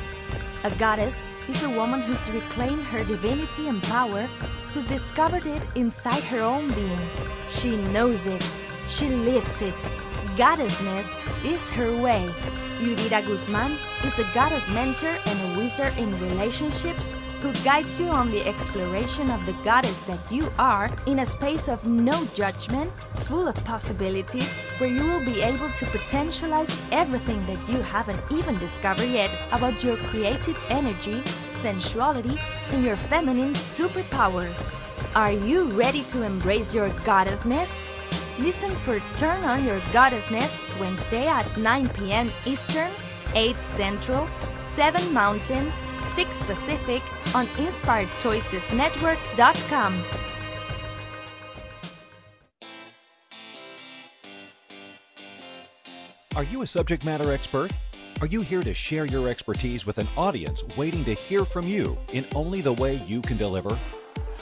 A 0.64 0.72
goddess 0.72 1.16
is 1.48 1.64
a 1.64 1.70
woman 1.70 2.02
who's 2.02 2.30
reclaimed 2.30 2.84
her 2.86 3.04
divinity 3.04 3.68
and 3.68 3.82
power, 3.84 4.30
who's 4.72 4.86
discovered 4.86 5.48
it 5.48 5.64
inside 5.76 6.24
her 6.26 6.42
own 6.42 6.74
being. 6.74 7.10
She 7.50 7.76
knows 7.78 8.28
it, 8.28 8.44
she 8.88 9.10
lives 9.10 9.62
it. 9.62 9.76
Goddessness 10.38 11.08
is 11.46 11.70
her 11.70 11.96
way. 12.02 12.30
Yurira 12.80 13.26
Guzman 13.26 13.78
is 14.04 14.20
a 14.20 14.30
goddess 14.34 14.70
mentor 14.70 15.16
and 15.26 15.40
a 15.42 15.58
wizard 15.58 15.98
in 15.98 16.20
relationships 16.20 17.16
who 17.42 17.54
guides 17.64 18.00
you 18.00 18.08
on 18.08 18.32
the 18.32 18.46
exploration 18.46 19.30
of 19.30 19.46
the 19.46 19.54
goddess 19.64 20.00
that 20.02 20.20
you 20.32 20.52
are 20.60 20.90
in 21.08 21.20
a 21.20 21.26
space 21.26 21.68
of 21.68 21.86
no 21.86 22.26
judgment, 22.34 22.92
full 23.28 23.48
of 23.48 23.56
possibilities, 23.66 24.48
where 24.78 24.90
you 24.90 25.04
will 25.06 25.24
be 25.24 25.42
able 25.42 25.70
to 25.70 25.86
potentialize 25.86 26.76
everything 26.92 27.46
that 27.46 27.70
you 27.70 27.82
haven't 27.82 28.20
even 28.30 28.58
discovered 28.60 29.10
yet 29.10 29.32
about 29.52 29.84
your 29.84 29.96
creative 29.98 30.58
energy, 30.70 31.22
sensuality, 31.52 32.38
and 32.72 32.84
your 32.84 32.96
feminine 32.96 33.54
superpowers. 33.54 34.70
Are 35.16 35.32
you 35.32 35.72
ready 35.72 36.04
to 36.06 36.24
embrace 36.24 36.74
your 36.74 36.90
goddessness? 36.90 37.95
Listen 38.40 38.72
for 38.72 39.00
Turn 39.18 39.44
On 39.46 39.64
Your 39.66 39.80
Goddessness 39.92 40.80
Wednesday 40.80 41.28
at 41.28 41.58
9 41.58 41.90
p.m. 41.90 42.32
Eastern, 42.46 42.92
8 43.34 43.58
Central, 43.58 44.30
7 44.76 45.14
Mountain, 45.14 45.72
6 46.14 46.44
Pacific 46.44 47.02
on 47.34 47.48
InspiredChoicesNetwork.com. 47.48 50.04
Are 56.36 56.44
you 56.44 56.62
a 56.64 56.68
subject 56.68 57.06
matter 57.06 57.32
expert? 57.32 57.72
Are 58.20 58.28
you 58.28 58.42
here 58.42 58.62
to 58.62 58.74
share 58.74 59.06
your 59.06 59.30
expertise 59.30 59.86
with 59.86 59.98
an 59.98 60.08
audience 60.18 60.66
waiting 60.78 61.06
to 61.06 61.14
hear 61.14 61.46
from 61.46 61.66
you 61.66 61.98
in 62.12 62.26
only 62.36 62.60
the 62.60 62.74
way 62.74 62.96
you 63.08 63.22
can 63.22 63.38
deliver? 63.38 63.80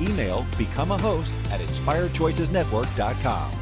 Email 0.00 0.44
become 0.58 0.90
a 0.90 0.98
host 0.98 1.32
at 1.50 1.60
inspiredchoicesnetwork.com. 1.60 3.52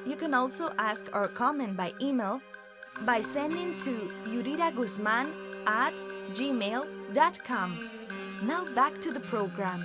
You 0.06 0.16
can 0.16 0.32
also 0.32 0.72
ask 0.78 1.10
or 1.12 1.28
comment 1.28 1.76
by 1.76 1.92
email 2.00 2.40
by 3.02 3.20
sending 3.20 3.78
to 3.80 4.10
yuriraguzman 4.26 5.34
at 5.66 5.92
gmail.com. 6.32 7.90
Now 8.42 8.64
back 8.74 9.02
to 9.02 9.12
the 9.12 9.20
program. 9.20 9.84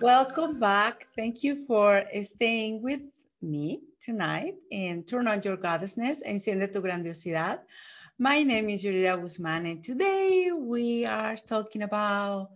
Welcome 0.00 0.60
back. 0.60 1.08
Thank 1.16 1.42
you 1.42 1.66
for 1.66 2.04
staying 2.22 2.82
with 2.82 3.00
me 3.42 3.80
tonight 4.00 4.54
in 4.70 5.02
Turn 5.02 5.26
on 5.26 5.42
Your 5.42 5.56
Goddessness, 5.56 6.22
Enciende 6.24 6.72
tu 6.72 6.80
Grandiosidad. 6.80 7.58
My 8.16 8.44
name 8.44 8.70
is 8.70 8.84
Yurira 8.84 9.20
Guzman, 9.20 9.66
and 9.66 9.82
today 9.82 10.52
we 10.54 11.04
are 11.04 11.36
talking 11.36 11.82
about 11.82 12.50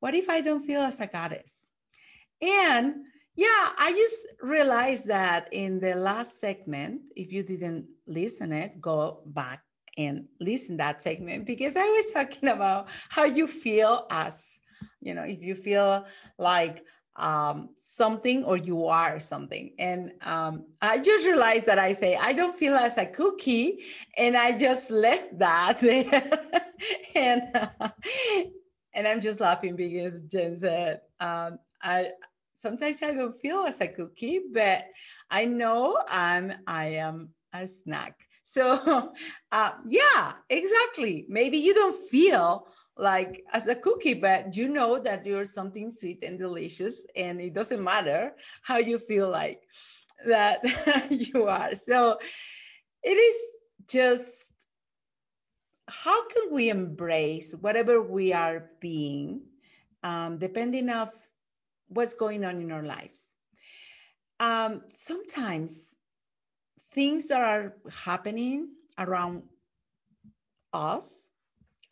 what 0.00 0.14
if 0.14 0.28
I 0.28 0.42
don't 0.42 0.66
feel 0.66 0.82
as 0.82 1.00
a 1.00 1.06
goddess? 1.06 1.66
And 2.42 3.06
yeah, 3.36 3.72
I 3.78 3.92
just 3.96 4.26
realized 4.42 5.06
that 5.06 5.48
in 5.50 5.80
the 5.80 5.94
last 5.94 6.40
segment, 6.40 7.00
if 7.16 7.32
you 7.32 7.42
didn't 7.42 7.86
listen 8.06 8.52
it, 8.52 8.82
go 8.82 9.22
back 9.24 9.62
and 9.96 10.26
listen 10.40 10.76
that 10.78 11.02
segment 11.02 11.46
because 11.46 11.76
I 11.76 11.84
was 11.84 12.12
talking 12.12 12.48
about 12.48 12.88
how 13.08 13.24
you 13.24 13.46
feel 13.46 14.06
as, 14.10 14.60
you 15.00 15.14
know, 15.14 15.22
if 15.22 15.42
you 15.42 15.54
feel 15.54 16.06
like 16.38 16.84
um, 17.16 17.70
something 17.76 18.44
or 18.44 18.56
you 18.56 18.86
are 18.86 19.18
something. 19.20 19.72
And 19.78 20.12
um, 20.22 20.64
I 20.80 20.98
just 20.98 21.26
realized 21.26 21.66
that 21.66 21.78
I 21.78 21.92
say, 21.92 22.16
I 22.16 22.32
don't 22.32 22.56
feel 22.56 22.74
as 22.74 22.96
a 22.96 23.06
cookie. 23.06 23.84
And 24.16 24.36
I 24.36 24.56
just 24.56 24.90
left 24.90 25.38
that 25.38 25.82
and, 27.14 27.42
uh, 27.54 27.88
and 28.94 29.06
I'm 29.06 29.20
just 29.20 29.40
laughing 29.40 29.76
because 29.76 30.20
Jen 30.22 30.56
said, 30.56 31.00
um, 31.20 31.58
I, 31.82 32.10
sometimes 32.54 33.02
I 33.02 33.12
don't 33.12 33.38
feel 33.38 33.60
as 33.60 33.80
a 33.80 33.88
cookie, 33.88 34.40
but 34.52 34.84
I 35.30 35.44
know 35.44 35.98
I'm, 36.08 36.52
I 36.66 36.86
am 36.96 37.30
a 37.52 37.66
snack. 37.66 38.16
So, 38.52 39.12
uh, 39.52 39.72
yeah, 39.86 40.32
exactly. 40.48 41.26
Maybe 41.28 41.58
you 41.58 41.74
don't 41.74 41.96
feel 42.10 42.66
like 42.96 43.44
as 43.52 43.66
a 43.68 43.74
cookie, 43.74 44.14
but 44.14 44.56
you 44.56 44.68
know 44.68 44.98
that 44.98 45.24
you're 45.26 45.44
something 45.44 45.90
sweet 45.90 46.22
and 46.24 46.38
delicious, 46.38 47.06
and 47.16 47.40
it 47.40 47.54
doesn't 47.54 47.82
matter 47.82 48.32
how 48.62 48.78
you 48.78 48.98
feel 48.98 49.30
like 49.30 49.62
that 50.26 50.60
you 51.10 51.46
are. 51.46 51.74
So, 51.74 52.18
it 53.02 53.16
is 53.16 53.36
just 53.88 54.50
how 55.88 56.26
can 56.28 56.52
we 56.54 56.70
embrace 56.70 57.52
whatever 57.54 58.00
we 58.00 58.32
are 58.32 58.70
being, 58.80 59.42
um, 60.02 60.38
depending 60.38 60.88
of 60.90 61.10
what's 61.88 62.14
going 62.14 62.44
on 62.44 62.60
in 62.60 62.72
our 62.72 62.82
lives. 62.82 63.34
Um, 64.40 64.82
sometimes 64.88 65.89
things 66.92 67.28
that 67.28 67.40
are 67.40 67.74
happening 68.04 68.68
around 68.98 69.42
us 70.72 71.30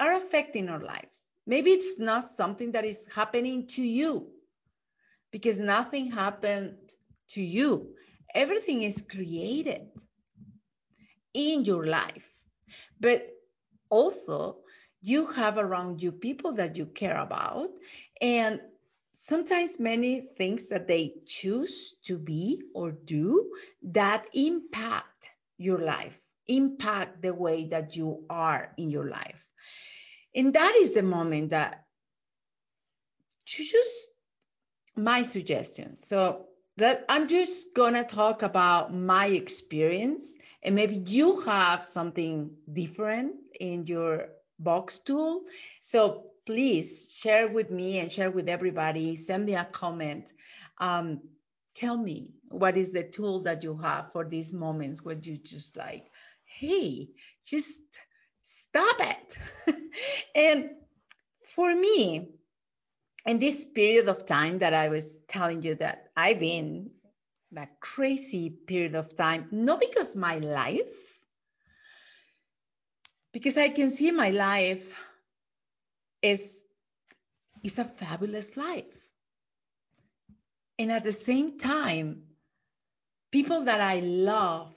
are 0.01 0.17
affecting 0.17 0.69
our 0.69 0.81
lives. 0.81 1.33
Maybe 1.47 1.71
it's 1.71 1.99
not 1.99 2.25
something 2.25 2.73
that 2.73 2.85
is 2.85 3.07
happening 3.15 3.67
to 3.69 3.83
you 3.83 4.29
because 5.33 5.61
nothing 5.61 6.11
happened 6.11 6.77
to 7.31 7.43
you. 7.43 7.95
Everything 8.35 8.83
is 8.83 9.03
created 9.03 9.89
in 11.35 11.65
your 11.65 11.87
life. 11.87 12.29
But 13.01 13.29
also, 13.91 14.59
you 15.01 15.27
have 15.33 15.59
around 15.59 16.03
you 16.03 16.13
people 16.13 16.53
that 16.53 16.77
you 16.77 16.87
care 16.87 17.19
about. 17.19 17.69
And 18.21 18.61
sometimes 19.29 19.79
many 19.79 20.23
things 20.23 20.71
that 20.71 20.89
they 20.89 21.13
choose 21.27 21.95
to 22.07 22.17
be 22.17 22.63
or 22.75 22.93
do 22.93 23.53
that 23.83 24.25
impact 24.33 25.29
your 25.59 25.79
life, 25.79 26.19
impact 26.47 27.21
the 27.21 27.35
way 27.35 27.69
that 27.69 27.95
you 27.95 28.25
are 28.31 28.73
in 28.79 28.89
your 28.89 29.11
life. 29.11 29.45
And 30.35 30.55
that 30.55 30.75
is 30.77 30.95
the 30.95 31.03
moment 31.03 31.51
that 31.51 31.85
you 33.49 33.67
just 33.67 34.09
my 34.97 35.23
suggestion. 35.23 36.01
So 36.01 36.47
that 36.79 37.05
I'm 37.11 37.29
just 37.29 37.75
gonna 37.75 38.05
talk 38.05 38.43
about 38.43 38.95
my 38.95 39.27
experience 39.27 40.33
and 40.63 40.75
maybe 40.75 40.97
you 40.97 41.41
have 41.41 41.85
something 41.85 42.51
different 42.73 43.35
in 43.61 43.87
your 43.87 44.31
box 44.59 44.99
tool. 44.99 45.43
So 45.83 46.31
please 46.49 47.15
share 47.15 47.47
with 47.47 47.71
me 47.71 47.99
and 47.99 48.11
share 48.11 48.31
with 48.31 48.49
everybody. 48.49 49.17
Send 49.17 49.45
me 49.45 49.55
a 49.55 49.67
comment. 49.67 50.33
Um, 50.79 51.21
tell 51.75 51.95
me 51.95 52.31
what 52.49 52.79
is 52.79 52.91
the 52.91 53.03
tool 53.03 53.41
that 53.41 53.63
you 53.63 53.77
have 53.77 54.13
for 54.15 54.25
these 54.25 54.51
moments 54.51 55.05
where 55.05 55.19
you 55.21 55.37
just 55.37 55.77
like, 55.77 56.07
hey, 56.47 57.11
just 57.45 57.83
stop 58.41 58.97
it. 58.99 59.77
and 60.35 60.71
for 61.45 61.75
me, 61.75 62.31
in 63.27 63.39
this 63.39 63.67
period 63.67 64.09
of 64.09 64.25
time 64.25 64.61
that 64.61 64.73
I 64.73 64.89
was 64.89 65.19
telling 65.29 65.61
you 65.61 65.75
that 65.75 66.13
I've 66.17 66.41
been 66.41 66.93
that 67.53 67.79
crazy 67.79 68.49
period 68.49 68.95
of 68.95 69.15
time, 69.15 69.49
not 69.53 69.81
because 69.81 70.17
my 70.17 70.39
life, 70.39 71.21
because 73.35 73.59
I 73.59 73.69
can 73.69 73.91
see 73.91 74.11
my 74.13 74.31
life 74.31 75.08
is 76.23 76.63
is 77.63 77.79
a 77.79 77.85
fabulous 77.85 78.57
life. 78.57 78.85
And 80.79 80.93
at 80.93 81.05
the 81.05 81.13
same 81.13 81.59
time, 81.59 82.23
people 83.33 83.65
that 83.65 83.81
I 83.81 84.01
love 84.01 84.73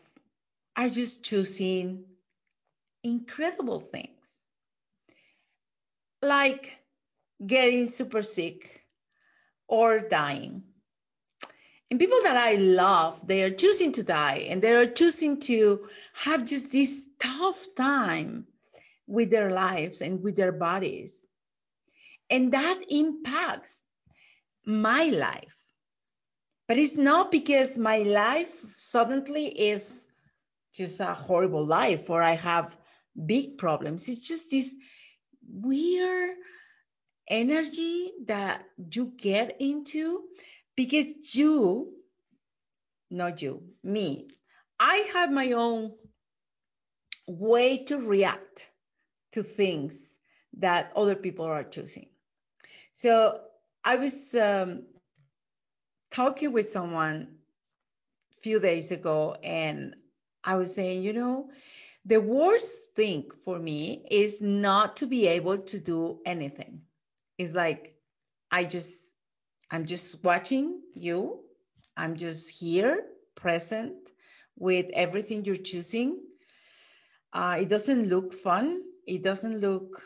are 0.75 0.89
just 0.89 1.23
choosing 1.23 2.05
incredible 3.03 3.79
things 3.79 4.49
like 6.21 6.77
getting 7.45 7.87
super 7.87 8.23
sick 8.23 8.85
or 9.67 9.99
dying. 9.99 10.63
And 11.89 11.99
people 11.99 12.19
that 12.23 12.37
I 12.37 12.55
love, 12.55 13.27
they 13.27 13.43
are 13.43 13.51
choosing 13.51 13.91
to 13.93 14.03
die 14.03 14.47
and 14.49 14.61
they 14.61 14.73
are 14.73 14.87
choosing 14.87 15.41
to 15.41 15.87
have 16.13 16.45
just 16.45 16.71
this 16.71 17.07
tough 17.19 17.67
time 17.75 18.45
with 19.07 19.29
their 19.29 19.51
lives 19.51 20.01
and 20.01 20.23
with 20.23 20.35
their 20.37 20.53
bodies. 20.53 21.20
And 22.31 22.53
that 22.53 22.81
impacts 22.89 23.83
my 24.65 25.05
life. 25.05 25.55
But 26.67 26.77
it's 26.77 26.95
not 26.95 27.31
because 27.31 27.77
my 27.77 27.97
life 27.99 28.53
suddenly 28.77 29.47
is 29.47 30.07
just 30.73 31.01
a 31.01 31.13
horrible 31.13 31.65
life 31.65 32.09
or 32.09 32.23
I 32.23 32.35
have 32.35 32.75
big 33.25 33.57
problems. 33.57 34.07
It's 34.07 34.21
just 34.21 34.49
this 34.49 34.73
weird 35.45 36.37
energy 37.27 38.13
that 38.27 38.63
you 38.93 39.11
get 39.17 39.57
into 39.59 40.23
because 40.77 41.35
you, 41.35 41.91
not 43.09 43.41
you, 43.41 43.63
me, 43.83 44.29
I 44.79 45.09
have 45.13 45.31
my 45.31 45.51
own 45.51 45.91
way 47.27 47.83
to 47.85 47.97
react 47.97 48.69
to 49.33 49.43
things 49.43 50.17
that 50.57 50.93
other 50.95 51.15
people 51.15 51.45
are 51.45 51.63
choosing. 51.63 52.07
So 53.01 53.41
I 53.83 53.95
was 53.95 54.35
um, 54.35 54.83
talking 56.11 56.51
with 56.51 56.69
someone 56.69 57.29
a 58.31 58.41
few 58.41 58.59
days 58.59 58.91
ago, 58.91 59.33
and 59.43 59.95
I 60.43 60.53
was 60.57 60.75
saying, 60.75 61.01
you 61.01 61.13
know, 61.13 61.49
the 62.05 62.21
worst 62.21 62.75
thing 62.95 63.31
for 63.43 63.57
me 63.57 64.05
is 64.11 64.39
not 64.39 64.97
to 64.97 65.07
be 65.07 65.25
able 65.25 65.57
to 65.57 65.79
do 65.79 66.19
anything. 66.27 66.81
It's 67.39 67.53
like 67.55 67.95
I 68.51 68.65
just, 68.65 69.15
I'm 69.71 69.87
just 69.87 70.23
watching 70.23 70.81
you. 70.93 71.39
I'm 71.97 72.17
just 72.17 72.51
here, 72.51 73.03
present 73.33 73.95
with 74.59 74.85
everything 74.93 75.43
you're 75.43 75.55
choosing. 75.55 76.19
Uh, 77.33 77.57
it 77.61 77.67
doesn't 77.69 78.09
look 78.09 78.35
fun. 78.35 78.83
It 79.07 79.23
doesn't 79.23 79.59
look 79.59 80.03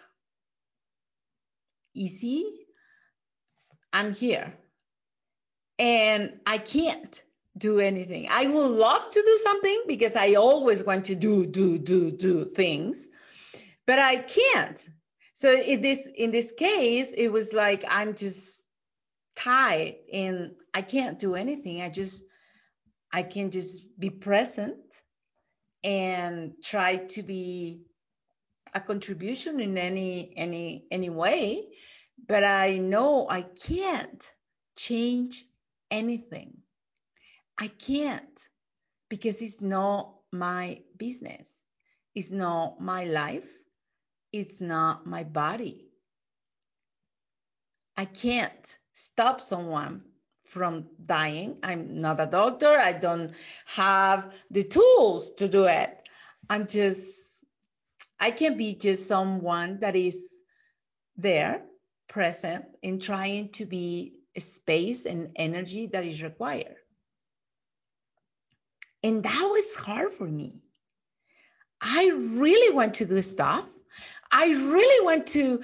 easy. 1.94 2.65
I'm 3.96 4.14
here 4.14 4.54
and 5.80 6.34
I 6.46 6.58
can't 6.58 7.22
do 7.58 7.80
anything. 7.80 8.28
I 8.30 8.46
would 8.46 8.72
love 8.72 9.10
to 9.10 9.22
do 9.22 9.40
something 9.42 9.84
because 9.88 10.18
I 10.18 10.34
always 10.34 10.84
want 10.84 11.06
to 11.06 11.16
do, 11.16 11.46
do, 11.46 11.78
do, 11.78 12.12
do 12.12 12.44
things, 12.44 13.08
but 13.88 13.98
I 13.98 14.18
can't. 14.18 14.90
So 15.34 15.50
in 15.50 15.80
this 15.80 16.10
in 16.14 16.32
this 16.32 16.52
case, 16.52 17.14
it 17.16 17.30
was 17.30 17.54
like 17.54 17.86
I'm 17.88 18.16
just 18.16 18.66
tied 19.38 19.96
and 20.12 20.52
I 20.74 20.82
can't 20.82 21.18
do 21.18 21.36
anything. 21.36 21.82
I 21.82 21.88
just 21.88 22.22
I 23.14 23.24
can 23.24 23.50
just 23.50 23.82
be 23.98 24.10
present 24.10 24.76
and 25.86 26.52
try 26.62 26.98
to 26.98 27.24
be 27.24 27.80
a 28.74 28.82
contribution 28.82 29.62
in 29.62 29.78
any 29.78 30.34
any 30.36 30.86
any 30.92 31.10
way, 31.10 31.68
but 32.28 32.44
I 32.44 32.78
know 32.78 33.28
I 33.30 33.42
can't 33.42 34.24
change 34.76 35.46
anything. 35.92 36.58
I 37.58 37.68
can't 37.68 38.40
because 39.10 39.42
it's 39.42 39.62
not 39.62 40.14
my 40.32 40.82
business. 40.98 41.50
It's 42.14 42.32
not 42.32 42.82
my 42.82 43.06
life. 43.06 43.48
It's 44.32 44.60
not 44.62 45.06
my 45.06 45.24
body. 45.24 45.90
I 47.98 48.06
can't 48.06 48.78
stop 48.94 49.40
someone 49.40 50.02
from 50.46 50.86
dying. 51.04 51.58
I'm 51.64 52.02
not 52.02 52.20
a 52.20 52.26
doctor. 52.26 52.68
I 52.70 52.94
don't 52.94 53.32
have 53.66 54.34
the 54.52 54.64
tools 54.64 55.32
to 55.36 55.48
do 55.48 55.66
it. 55.66 55.98
I'm 56.50 56.68
just, 56.68 57.30
I 58.20 58.32
can 58.32 58.58
be 58.58 58.76
just 58.76 59.08
someone 59.08 59.80
that 59.80 59.96
is 59.96 60.22
there, 61.18 61.62
present, 62.08 62.66
in 62.82 63.00
trying 63.00 63.50
to 63.54 63.66
be 63.66 64.14
a 64.36 64.42
space 64.42 65.06
and 65.06 65.32
energy 65.36 65.88
that 65.88 66.06
is 66.06 66.22
required. 66.22 66.76
And 69.04 69.24
that 69.24 69.50
was 69.52 69.76
hard 69.76 70.12
for 70.12 70.28
me. 70.28 70.62
I 71.82 72.08
really 72.08 72.76
want 72.76 72.96
to 72.96 73.06
do 73.06 73.22
stuff. 73.22 73.70
I 74.32 74.46
really 74.48 75.06
want 75.06 75.28
to 75.28 75.62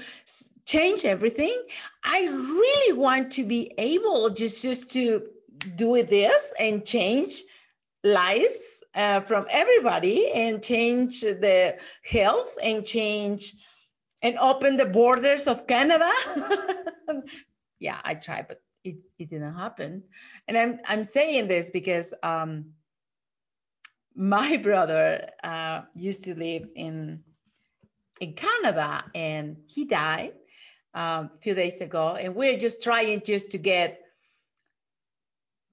change 0.65 1.05
everything. 1.05 1.59
I 2.03 2.21
really 2.27 2.93
want 2.97 3.33
to 3.33 3.45
be 3.45 3.73
able 3.77 4.29
just, 4.29 4.61
just 4.61 4.91
to 4.91 5.23
do 5.75 6.03
this 6.03 6.53
and 6.59 6.85
change 6.85 7.41
lives 8.03 8.83
uh, 8.95 9.21
from 9.21 9.45
everybody 9.49 10.31
and 10.31 10.63
change 10.63 11.21
the 11.21 11.77
health 12.03 12.57
and 12.61 12.85
change 12.85 13.53
and 14.21 14.37
open 14.37 14.77
the 14.77 14.85
borders 14.85 15.47
of 15.47 15.67
Canada. 15.67 16.11
yeah, 17.79 17.99
I 18.03 18.13
tried, 18.15 18.47
but 18.47 18.61
it, 18.83 18.97
it 19.17 19.29
didn't 19.29 19.55
happen. 19.55 20.03
And 20.47 20.57
I'm 20.57 20.79
I'm 20.87 21.03
saying 21.03 21.47
this 21.47 21.69
because 21.69 22.13
um, 22.23 22.73
my 24.15 24.57
brother 24.63 25.29
uh, 25.43 25.81
used 25.95 26.25
to 26.25 26.35
live 26.35 26.67
in 26.75 27.23
in 28.19 28.33
Canada 28.33 29.03
and 29.15 29.57
he 29.67 29.85
died 29.85 30.33
um, 30.93 31.31
a 31.35 31.37
few 31.41 31.55
days 31.55 31.81
ago, 31.81 32.15
and 32.15 32.35
we're 32.35 32.57
just 32.57 32.83
trying 32.83 33.21
just 33.25 33.51
to 33.51 33.57
get 33.57 34.01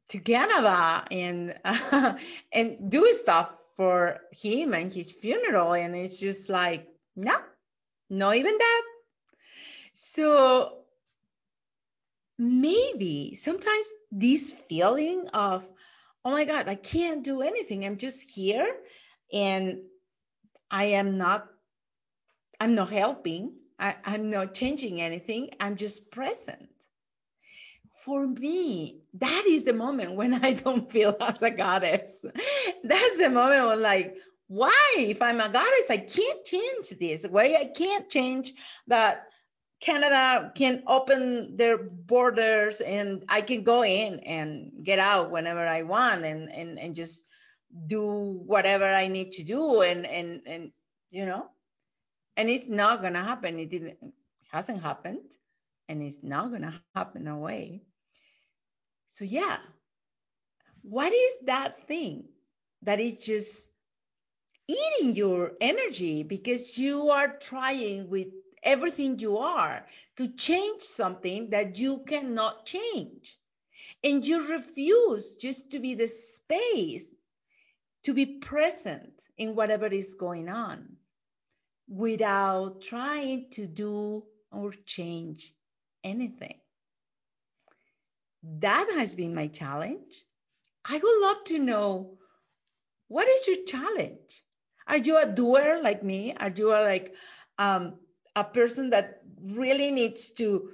to 0.09 0.19
Canada 0.19 1.05
and 1.11 1.55
uh, 1.65 2.15
and 2.53 2.91
do 2.91 3.13
stuff 3.13 3.55
for 3.77 4.21
him 4.33 4.73
and 4.75 4.93
his 4.93 5.13
funeral, 5.13 5.73
and 5.75 5.95
it's 5.95 6.19
just 6.19 6.49
like 6.49 6.89
no, 7.17 7.37
not 8.11 8.37
even 8.37 8.57
that. 8.57 8.83
So 9.93 10.79
maybe 12.39 13.35
sometimes 13.35 13.87
this 14.13 14.53
feeling 14.69 15.27
of 15.35 15.67
oh 16.25 16.31
my 16.31 16.45
god 16.45 16.69
i 16.69 16.75
can't 16.77 17.25
do 17.25 17.43
anything. 17.43 17.85
I'm 17.85 17.99
just 17.99 18.31
here 18.31 18.73
and 19.33 19.79
i 20.71 20.85
am 20.85 21.19
not 21.19 21.47
i'm 22.61 22.75
not 22.75 22.91
helping. 22.91 23.55
I, 23.79 23.97
i'm 24.05 24.31
not 24.31 24.55
changing 24.55 25.01
anything. 25.01 25.51
I'm 25.61 25.77
just 25.77 26.11
present. 26.11 26.69
For 28.05 28.27
me 28.27 29.03
that 29.15 29.45
is 29.49 29.65
the 29.65 29.73
moment 29.73 30.13
when 30.13 30.33
i 30.45 30.53
don't 30.55 30.91
feel 30.91 31.17
as 31.21 31.43
a 31.43 31.51
goddess. 31.51 32.25
That's 32.85 33.19
the 33.19 33.31
moment 33.31 33.67
when 33.67 33.83
like 33.83 34.15
why 34.49 34.95
if 34.97 35.23
i'm 35.23 35.41
a 35.41 35.49
goddess 35.49 35.91
i 35.91 35.97
can't 35.97 36.45
change 36.45 36.91
this 36.99 37.25
why 37.29 37.57
i 37.61 37.65
can't 37.65 38.09
change 38.09 38.53
that 38.87 39.29
Canada 39.81 40.53
can 40.57 40.83
open 40.87 41.57
their 41.57 41.79
borders 41.79 42.81
and 42.81 43.25
I 43.29 43.43
can 43.43 43.63
go 43.63 43.85
in 43.85 44.21
and 44.21 44.73
get 44.83 44.99
out 44.99 45.31
whenever 45.31 45.67
I 45.67 45.83
want 45.83 46.25
and, 46.25 46.51
and, 46.51 46.79
and 46.79 46.97
just 46.97 47.25
do 47.87 48.43
whatever 48.45 48.85
I 48.85 49.07
need 49.07 49.33
to 49.33 49.45
do 49.45 49.83
and, 49.83 50.05
and, 50.05 50.41
and, 50.47 50.73
you 51.11 51.27
know, 51.27 51.47
and 52.37 52.49
it's 52.49 52.69
not 52.69 53.03
to 53.03 53.23
happen. 53.23 53.59
It 53.61 53.71
didn't, 53.71 53.99
hasn't 54.51 54.83
happened 54.83 55.31
and 55.89 56.03
it's 56.03 56.23
not 56.25 56.51
to 56.51 56.81
happen 56.95 57.25
no 57.25 57.37
way. 57.37 57.83
So 59.07 59.25
yeah, 59.25 59.59
what 60.83 61.13
is 61.13 61.39
that 61.47 61.87
thing 61.87 62.25
that 62.83 62.99
is 63.01 63.19
just 63.19 63.68
eating 64.69 65.17
your 65.17 65.53
energy 65.61 66.23
because 66.23 66.77
you 66.79 67.11
are 67.11 67.39
trying 67.39 68.09
with 68.11 68.29
everything 68.63 69.19
you 69.19 69.39
are 69.39 69.87
to 70.17 70.29
change 70.29 70.83
something 70.83 71.51
that 71.51 71.79
you 71.79 72.05
cannot 72.07 72.67
change. 72.67 73.39
And 74.05 74.25
you 74.27 74.51
refuse 74.51 75.39
just 75.39 75.73
to 75.73 75.81
be 75.81 75.95
the 75.95 76.07
space 76.07 77.15
to 78.05 78.15
be 78.15 78.27
present 78.27 79.21
in 79.37 79.55
whatever 79.55 79.87
is 79.87 80.15
going 80.15 80.49
on 80.49 80.97
without 81.89 82.83
trying 82.83 83.51
to 83.53 83.67
do 83.67 84.25
or 84.53 84.73
change 84.87 85.53
anything. 86.05 86.55
That 88.61 88.89
has 88.97 89.15
been 89.15 89.35
my 89.35 89.49
challenge. 89.49 90.23
I 90.85 90.97
would 90.99 91.21
love 91.21 91.45
to 91.47 91.59
know 91.59 92.19
what 93.09 93.29
is 93.29 93.47
your 93.47 93.65
challenge? 93.67 94.45
Are 94.89 94.97
you 94.97 95.19
a 95.19 95.27
doer 95.27 95.81
like 95.83 96.03
me? 96.03 96.35
Are 96.35 96.49
you 96.49 96.71
a, 96.71 96.81
like 96.83 97.15
um, 97.59 97.95
a 98.35 98.43
person 98.43 98.91
that 98.91 99.23
really 99.43 99.91
needs 99.91 100.31
to 100.31 100.71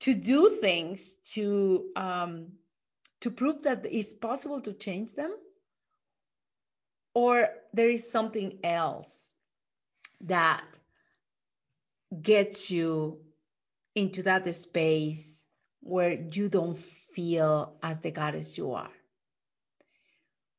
to 0.00 0.14
do 0.14 0.48
things 0.48 1.16
to 1.34 1.86
um, 1.96 2.52
to 3.20 3.30
prove 3.30 3.64
that 3.64 3.84
it's 3.84 4.14
possible 4.14 4.60
to 4.60 4.72
change 4.72 5.12
them? 5.14 5.34
Or 7.14 7.48
there 7.72 7.90
is 7.90 8.10
something 8.10 8.60
else 8.62 9.32
that 10.20 10.62
gets 12.22 12.70
you 12.70 13.18
into 13.94 14.22
that 14.22 14.54
space 14.54 15.42
where 15.80 16.12
you 16.12 16.48
don't 16.48 16.76
feel 16.76 17.74
as 17.82 18.00
the 18.00 18.12
goddess 18.12 18.56
you 18.56 18.72
are. 18.72 18.90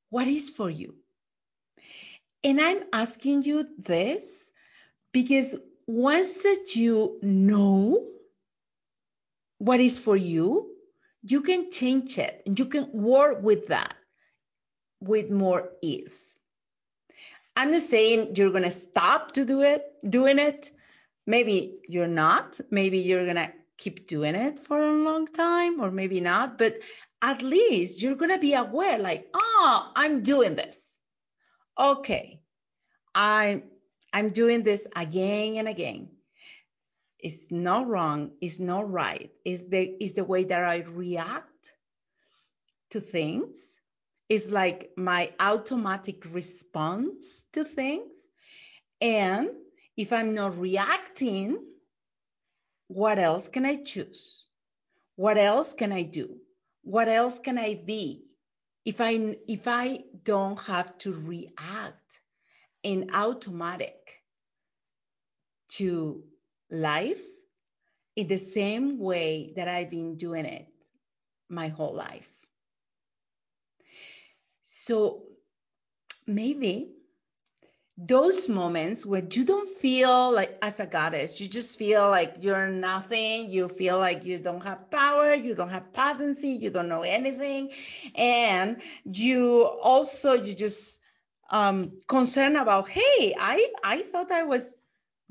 What 0.09 0.27
is 0.27 0.49
for 0.49 0.69
you? 0.69 0.95
And 2.43 2.59
I'm 2.61 2.83
asking 2.93 3.43
you 3.43 3.67
this 3.77 4.49
because 5.11 5.55
once 5.87 6.43
that 6.43 6.75
you 6.75 7.19
know 7.21 8.05
what 9.57 9.79
is 9.79 9.99
for 9.99 10.15
you, 10.15 10.71
you 11.21 11.41
can 11.41 11.71
change 11.71 12.17
it 12.17 12.43
and 12.45 12.57
you 12.57 12.65
can 12.65 12.91
work 12.93 13.41
with 13.43 13.67
that 13.67 13.95
with 15.01 15.29
more 15.29 15.69
ease. 15.81 16.39
I'm 17.55 17.71
not 17.71 17.81
saying 17.81 18.35
you're 18.35 18.51
to 18.63 18.71
stop 18.71 19.33
to 19.33 19.43
do 19.43 19.61
it, 19.61 19.83
doing 20.07 20.39
it. 20.39 20.71
Maybe 21.27 21.79
you're 21.89 22.07
not. 22.07 22.59
Maybe 22.71 22.99
you're 22.99 23.25
to 23.35 23.51
keep 23.77 24.07
doing 24.07 24.35
it 24.35 24.59
for 24.59 24.81
a 24.81 25.03
long 25.03 25.27
time 25.27 25.81
or 25.81 25.91
maybe 25.91 26.21
not, 26.21 26.57
but 26.57 26.75
at 27.21 27.41
least 27.41 28.01
you're 28.01 28.15
to 28.31 28.39
be 28.39 28.53
aware 28.53 28.97
like, 28.97 29.27
"Oh, 29.33 29.91
I'm 29.95 30.23
doing 30.23 30.55
this." 30.55 30.88
Okay. 31.79 32.41
I'm 33.15 33.63
I'm 34.13 34.31
doing 34.31 34.63
this 34.63 34.87
again 34.95 35.57
and 35.57 35.67
again. 35.67 36.09
It's 37.19 37.51
not 37.51 37.87
wrong, 37.87 38.31
it's 38.41 38.59
not 38.59 38.89
right. 38.91 39.31
It's 39.45 39.65
the 39.65 39.95
it's 39.99 40.13
the 40.13 40.23
way 40.23 40.45
that 40.45 40.63
I 40.63 40.77
react 40.77 41.73
to 42.91 43.01
things. 43.01 43.75
It's 44.29 44.49
like 44.49 44.91
my 44.95 45.31
automatic 45.39 46.23
response 46.33 47.45
to 47.53 47.63
things. 47.63 48.13
And 49.01 49.49
if 49.97 50.13
I'm 50.13 50.35
not 50.35 50.57
reacting, 50.59 51.57
what 52.87 53.19
else 53.19 53.47
can 53.47 53.65
I 53.65 53.83
choose? 53.83 54.45
What 55.15 55.37
else 55.37 55.73
can 55.73 55.91
I 55.91 56.03
do? 56.03 56.37
What 56.83 57.09
else 57.09 57.39
can 57.39 57.57
I 57.57 57.75
be? 57.75 58.28
If 58.89 58.99
I 59.01 59.35
if 59.47 59.67
I 59.67 59.99
don't 60.23 60.59
have 60.61 60.97
to 61.03 61.13
react 61.13 62.19
in 62.81 63.11
automatic 63.13 63.99
to 65.77 66.23
life 66.71 67.21
in 68.15 68.27
the 68.27 68.39
same 68.39 68.97
way 68.97 69.53
that 69.55 69.67
I've 69.67 69.91
been 69.91 70.15
doing 70.15 70.45
it 70.45 70.65
my 71.49 71.67
whole 71.67 71.93
life. 71.93 72.27
So 74.63 75.21
maybe 76.25 76.95
those 78.01 78.47
moments 78.47 79.05
where 79.05 79.23
you 79.29 79.43
don't 79.43 79.67
feel 79.67 80.33
like 80.33 80.57
as 80.61 80.79
a 80.79 80.85
goddess, 80.85 81.41
you 81.41 81.47
just 81.49 81.77
feel 81.77 82.09
like 82.09 82.35
you're 82.39 82.69
nothing, 82.69 83.49
you 83.49 83.67
feel 83.67 83.99
like 83.99 84.23
you 84.23 84.39
don't 84.39 84.61
have 84.63 84.89
power, 84.89 85.33
you 85.33 85.53
don't 85.53 85.69
have 85.69 85.91
potency, 85.91 86.51
you 86.51 86.69
don't 86.69 86.87
know 86.87 87.01
anything, 87.01 87.71
and 88.15 88.81
you 89.03 89.63
also 89.63 90.33
you 90.33 90.53
just 90.55 90.99
um 91.51 91.99
concerned 92.07 92.57
about, 92.57 92.87
hey, 92.87 93.35
I 93.37 93.69
I 93.83 94.03
thought 94.03 94.31
I 94.31 94.43
was 94.43 94.77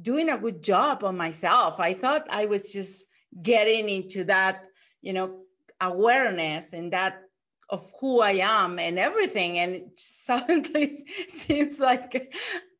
doing 0.01 0.29
a 0.29 0.39
good 0.39 0.63
job 0.63 1.05
on 1.05 1.17
myself. 1.17 1.81
I 1.81 1.95
thought 1.95 2.27
I 2.31 2.47
was 2.47 2.73
just 2.73 3.07
getting 3.43 3.89
into 3.89 4.25
that, 4.25 4.65
you 5.01 5.15
know, 5.15 5.41
awareness 5.81 6.73
and 6.73 6.93
that 6.93 7.23
of 7.71 7.93
who 8.01 8.21
I 8.21 8.33
am 8.33 8.79
and 8.79 8.99
everything. 8.99 9.59
And 9.59 9.75
it 9.75 10.01
suddenly 10.01 11.05
seems 11.29 11.79
like 11.81 12.35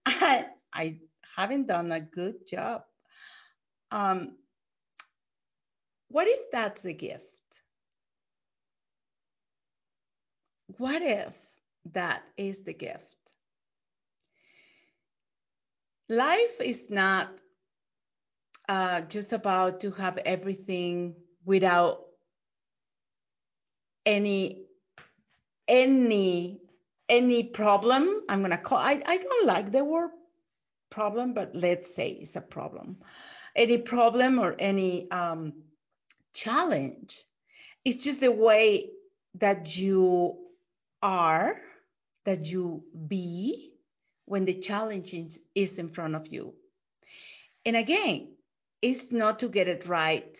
I, 0.07 0.47
I 0.73 0.99
haven't 1.37 1.67
done 1.67 1.93
a 1.93 2.01
good 2.01 2.47
job. 2.49 2.83
Um, 3.91 4.37
what 6.09 6.27
if 6.29 6.51
that's 6.51 6.85
a 6.85 6.93
gift? 6.93 7.25
What 10.79 11.03
if 11.03 11.35
that 11.93 12.23
is 12.37 12.63
the 12.63 12.75
gift? 12.75 13.19
life 16.09 16.61
is 16.61 16.91
not 16.91 17.29
uh, 18.69 19.03
just 19.03 19.33
about 19.33 19.81
to 19.81 19.91
have 19.93 20.19
everything 20.19 21.15
without 21.45 22.01
any 24.05 24.68
any 25.69 26.61
any 27.09 27.45
problem 27.45 28.23
i'm 28.29 28.43
gonna 28.43 28.59
call 28.59 28.79
I, 28.79 29.03
I 29.07 29.19
don't 29.19 29.47
like 29.47 29.73
the 29.73 29.85
word 29.85 30.11
problem 30.91 31.35
but 31.35 31.55
let's 31.55 31.95
say 31.95 32.11
it's 32.11 32.37
a 32.37 32.41
problem 32.41 32.99
any 33.55 33.79
problem 33.79 34.39
or 34.39 34.57
any 34.59 35.11
um, 35.11 35.53
challenge 36.35 37.19
it's 37.85 38.05
just 38.05 38.21
the 38.21 38.33
way 38.33 38.91
that 39.37 39.77
you 39.77 40.39
are 41.03 41.57
that 42.25 42.47
you 42.47 42.85
be 43.07 43.73
when 44.27 44.45
the 44.45 44.55
challenge 44.55 45.15
is 45.55 45.79
in 45.79 45.89
front 45.89 46.15
of 46.15 46.29
you. 46.29 46.55
And 47.65 47.77
again, 47.77 48.29
it's 48.83 49.11
not 49.11 49.39
to 49.39 49.49
get 49.49 49.69
it 49.69 49.87
right 49.87 50.37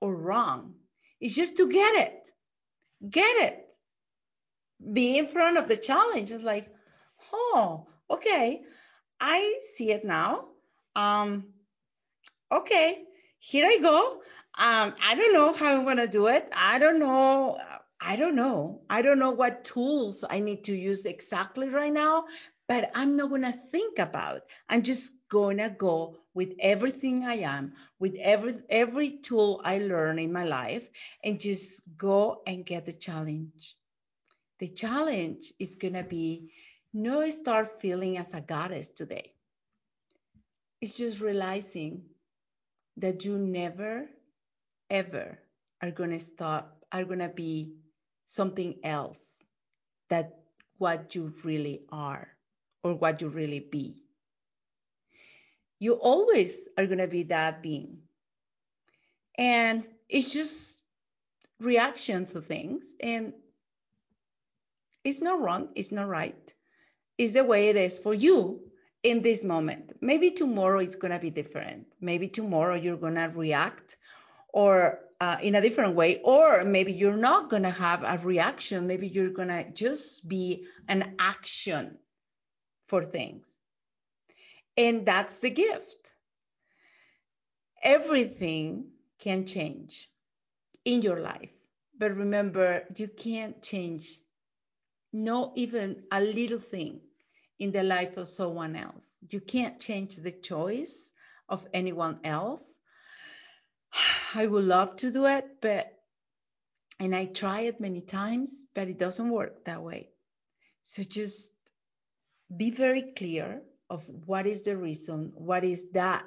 or 0.00 0.14
wrong, 0.14 0.74
it's 1.20 1.34
just 1.34 1.56
to 1.56 1.70
get 1.70 1.94
it. 2.06 2.28
Get 3.08 3.36
it. 3.48 3.61
Be 4.92 5.18
in 5.18 5.26
front 5.26 5.58
of 5.58 5.68
the 5.68 5.76
challenge. 5.76 6.30
It's 6.30 6.44
like, 6.44 6.68
oh, 7.32 7.86
okay, 8.10 8.62
I 9.20 9.60
see 9.74 9.92
it 9.92 10.04
now. 10.04 10.46
Um, 10.96 11.44
okay, 12.50 13.04
here 13.38 13.66
I 13.66 13.78
go. 13.80 14.20
Um, 14.58 14.94
I 15.02 15.14
don't 15.14 15.32
know 15.32 15.52
how 15.52 15.74
I'm 15.74 15.84
gonna 15.84 16.06
do 16.06 16.26
it. 16.28 16.48
I 16.54 16.78
don't 16.78 16.98
know. 16.98 17.58
I 18.00 18.16
don't 18.16 18.36
know. 18.36 18.82
I 18.90 19.02
don't 19.02 19.18
know 19.18 19.30
what 19.30 19.64
tools 19.64 20.24
I 20.28 20.40
need 20.40 20.64
to 20.64 20.76
use 20.76 21.06
exactly 21.06 21.68
right 21.68 21.92
now, 21.92 22.24
but 22.68 22.90
I'm 22.94 23.16
not 23.16 23.30
to 23.42 23.52
think 23.52 23.98
about. 23.98 24.42
I'm 24.68 24.82
just 24.82 25.12
to 25.58 25.70
go 25.70 26.16
with 26.34 26.54
everything 26.60 27.24
I 27.24 27.34
am, 27.38 27.74
with 27.98 28.14
every 28.16 28.56
every 28.68 29.18
tool 29.18 29.60
I 29.64 29.78
learn 29.78 30.18
in 30.18 30.32
my 30.32 30.44
life 30.44 30.88
and 31.22 31.40
just 31.40 31.82
go 31.96 32.42
and 32.46 32.66
get 32.66 32.86
the 32.86 32.92
challenge. 32.92 33.76
The 34.62 34.68
challenge 34.68 35.52
is 35.58 35.74
going 35.74 35.94
to 35.94 36.04
be 36.04 36.52
no 36.94 37.28
start 37.30 37.80
feeling 37.80 38.16
as 38.16 38.32
a 38.32 38.40
goddess 38.40 38.90
today. 38.90 39.32
It's 40.80 40.96
just 40.96 41.20
realizing 41.20 42.04
that 42.98 43.24
you 43.24 43.38
never 43.38 44.08
ever 44.88 45.40
are 45.80 45.90
going 45.90 46.10
to 46.10 46.20
stop 46.20 46.76
are 46.92 47.04
going 47.04 47.18
to 47.18 47.28
be 47.28 47.74
something 48.26 48.76
else 48.84 49.42
that 50.10 50.38
what 50.78 51.16
you 51.16 51.34
really 51.42 51.80
are 51.90 52.28
or 52.84 52.94
what 52.94 53.20
you 53.20 53.30
really 53.30 53.58
be. 53.58 53.96
You 55.80 55.94
always 55.94 56.68
are 56.78 56.86
going 56.86 57.02
to 57.02 57.08
be 57.08 57.24
that 57.24 57.64
being. 57.64 57.98
And 59.36 59.82
it's 60.08 60.32
just 60.32 60.80
reaction 61.58 62.26
to 62.26 62.40
things. 62.40 62.94
And 63.00 63.32
it's 65.04 65.20
not 65.20 65.40
wrong, 65.40 65.68
it's 65.74 65.92
not 65.92 66.08
right. 66.08 66.54
It's 67.18 67.34
the 67.34 67.44
way 67.44 67.68
it 67.68 67.76
is 67.76 67.98
for 67.98 68.14
you 68.14 68.60
in 69.02 69.22
this 69.22 69.44
moment. 69.44 69.92
Maybe 70.00 70.30
tomorrow 70.30 70.80
it's 70.80 70.96
going 70.96 71.12
to 71.12 71.18
be 71.18 71.30
different. 71.30 71.86
Maybe 72.00 72.28
tomorrow 72.28 72.74
you're 72.74 72.96
going 72.96 73.16
to 73.16 73.30
react 73.34 73.96
or 74.52 75.00
uh, 75.20 75.36
in 75.40 75.54
a 75.54 75.60
different 75.60 75.94
way, 75.94 76.20
or 76.24 76.64
maybe 76.64 76.92
you're 76.92 77.16
not 77.16 77.48
going 77.48 77.62
to 77.62 77.70
have 77.70 78.02
a 78.02 78.20
reaction. 78.24 78.86
Maybe 78.86 79.06
you're 79.06 79.30
going 79.30 79.48
to 79.48 79.70
just 79.70 80.28
be 80.28 80.66
an 80.88 81.14
action 81.18 81.96
for 82.88 83.04
things. 83.04 83.58
And 84.76 85.06
that's 85.06 85.40
the 85.40 85.50
gift. 85.50 86.10
Everything 87.82 88.86
can 89.20 89.46
change 89.46 90.08
in 90.84 91.02
your 91.02 91.20
life. 91.20 91.50
But 91.98 92.16
remember, 92.16 92.82
you 92.96 93.08
can't 93.08 93.62
change 93.62 94.18
not 95.12 95.52
even 95.56 96.02
a 96.10 96.20
little 96.20 96.58
thing 96.58 97.00
in 97.58 97.72
the 97.72 97.82
life 97.82 98.16
of 98.16 98.28
someone 98.28 98.76
else. 98.76 99.18
You 99.30 99.40
can't 99.40 99.80
change 99.80 100.16
the 100.16 100.32
choice 100.32 101.10
of 101.48 101.66
anyone 101.72 102.18
else. 102.24 102.74
I 104.34 104.46
would 104.46 104.64
love 104.64 104.96
to 104.96 105.12
do 105.12 105.26
it, 105.26 105.46
but 105.60 105.92
and 106.98 107.14
I 107.16 107.26
try 107.26 107.62
it 107.62 107.80
many 107.80 108.00
times, 108.00 108.64
but 108.74 108.88
it 108.88 108.98
doesn't 108.98 109.30
work 109.30 109.64
that 109.64 109.82
way. 109.82 110.10
So 110.82 111.02
just 111.02 111.52
be 112.56 112.70
very 112.70 113.12
clear 113.16 113.62
of 113.90 114.08
what 114.26 114.46
is 114.46 114.62
the 114.62 114.76
reason, 114.76 115.32
what 115.34 115.64
is 115.64 115.90
that 115.92 116.24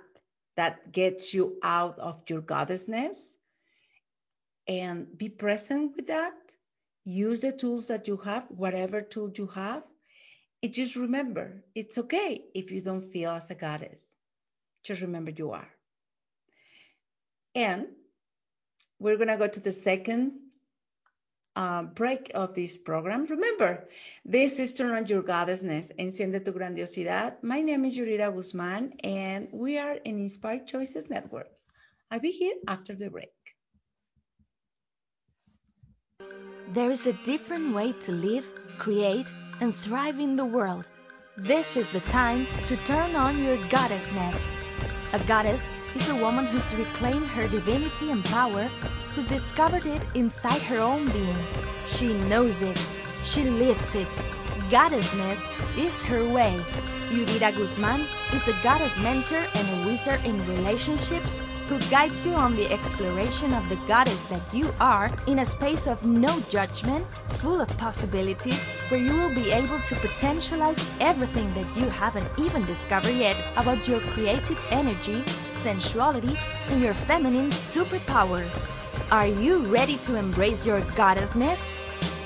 that 0.58 0.92
gets 0.92 1.34
you 1.34 1.58
out 1.64 1.98
of 2.00 2.24
your 2.30 2.42
goddessness, 2.42 3.36
and 4.68 5.18
be 5.18 5.30
present 5.30 5.96
with 5.96 6.08
that. 6.08 6.34
Use 7.06 7.42
the 7.42 7.52
tools 7.52 7.88
that 7.90 8.08
you 8.08 8.18
have, 8.18 8.46
whatever 8.50 9.02
tool 9.02 9.32
you 9.36 9.48
have, 9.48 9.84
And 10.64 10.74
just 10.74 10.96
remember, 10.96 11.64
it's 11.76 12.00
okay 12.00 12.46
if 12.56 12.72
you 12.72 12.82
don't 12.82 13.02
feel 13.02 13.30
as 13.30 13.52
a 13.52 13.56
goddess. 13.56 14.02
Just 14.84 15.02
remember 15.02 15.30
you 15.30 15.52
are. 15.52 15.68
And 17.54 17.86
we're 19.00 19.18
going 19.18 19.28
to 19.28 19.38
go 19.38 19.48
to 19.48 19.60
the 19.60 19.72
second 19.72 20.34
uh, 21.56 21.84
break 21.84 22.32
of 22.34 22.56
this 22.56 22.76
program. 22.76 23.28
Remember, 23.28 23.88
this 24.26 24.60
is 24.60 24.74
Turn 24.74 24.96
on 24.96 25.06
Your 25.06 25.22
Goddessness, 25.22 25.92
Enciende 26.00 26.44
tu 26.44 26.52
Grandiosidad. 26.52 27.44
My 27.44 27.62
name 27.62 27.86
is 27.86 27.98
Yurira 27.98 28.34
Guzman, 28.34 28.94
and 29.04 29.50
we 29.52 29.78
are 29.78 29.94
an 29.94 30.20
Inspired 30.20 30.66
Choices 30.66 31.10
Network. 31.10 31.52
I'll 32.10 32.20
be 32.20 32.32
here 32.32 32.56
after 32.68 32.96
the 32.96 33.10
break. 33.12 33.35
There 36.76 36.92
is 36.92 37.08
a 37.08 37.14
different 37.24 37.74
way 37.74 37.94
to 38.02 38.12
live, 38.12 38.46
create, 38.80 39.32
and 39.62 39.74
thrive 39.74 40.20
in 40.20 40.36
the 40.36 40.44
world. 40.44 40.86
This 41.38 41.78
is 41.78 41.88
the 41.92 42.02
time 42.02 42.48
to 42.68 42.76
turn 42.84 43.16
on 43.16 43.42
your 43.42 43.56
goddessness. 43.70 44.36
A 45.14 45.20
goddess 45.20 45.62
is 45.96 46.10
a 46.10 46.18
woman 46.18 46.46
who's 46.46 46.76
reclaimed 46.76 47.28
her 47.28 47.48
divinity 47.48 48.12
and 48.12 48.26
power, 48.26 48.64
who's 49.14 49.24
discovered 49.28 49.86
it 49.86 50.04
inside 50.16 50.62
her 50.64 50.80
own 50.80 51.10
being. 51.14 51.46
She 51.88 52.14
knows 52.28 52.62
it. 52.62 52.78
She 53.24 53.44
lives 53.46 53.96
it. 53.96 54.14
Goddessness 54.70 55.40
is 55.78 56.02
her 56.02 56.28
way. 56.28 56.60
Yurira 57.10 57.56
Guzman 57.56 58.02
is 58.34 58.46
a 58.50 58.64
goddess 58.64 59.00
mentor 59.00 59.46
and 59.56 59.68
a 59.70 59.88
wizard 59.88 60.20
in 60.26 60.46
relationships 60.46 61.42
who 61.68 61.80
guides 61.90 62.26
you 62.26 62.34
on 62.34 62.56
the 62.56 62.72
exploration 62.72 63.52
of 63.54 63.68
the 63.70 63.76
goddess 63.88 64.22
that 64.26 64.54
you 64.54 64.72
are 64.80 65.10
in 65.26 65.40
a 65.40 65.46
space 65.46 65.88
of 65.88 66.06
no 66.06 66.40
judgment, 66.50 67.06
full 67.40 67.60
of 67.60 67.78
possibilities, 67.78 68.60
where 68.90 69.00
you 69.00 69.14
will 69.16 69.34
be 69.34 69.52
able 69.52 69.80
to 69.80 69.96
potentialize 69.96 70.84
everything 71.00 71.52
that 71.56 71.76
you 71.76 71.90
haven't 71.90 72.28
even 72.38 72.64
discovered 72.66 73.16
yet 73.16 73.36
about 73.58 73.88
your 73.88 74.00
creative 74.14 74.60
energy, 74.70 75.24
sensuality, 75.54 76.38
and 76.70 76.82
your 76.82 76.94
feminine 76.94 77.50
superpowers. 77.50 78.70
Are 79.12 79.28
you 79.28 79.66
ready 79.66 79.98
to 80.00 80.16
embrace 80.16 80.68
your 80.68 80.82
goddessness? 80.82 81.66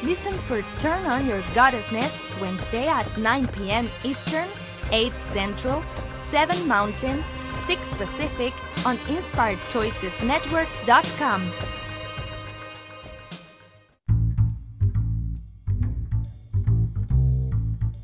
Listen 0.04 0.34
for 0.34 0.62
Turn 0.82 1.06
On 1.06 1.26
Your 1.26 1.42
Goddessness 1.54 2.42
Wednesday 2.42 2.88
at 2.88 3.18
9 3.18 3.48
p.m. 3.48 3.90
Eastern, 4.04 4.48
8 4.92 5.14
Central, 5.14 5.84
7 6.30 6.68
Mountain, 6.68 7.24
6 7.70 7.94
Pacific 7.94 8.52
on 8.84 8.98
InspiredChoicesNetwork.com. 8.98 11.52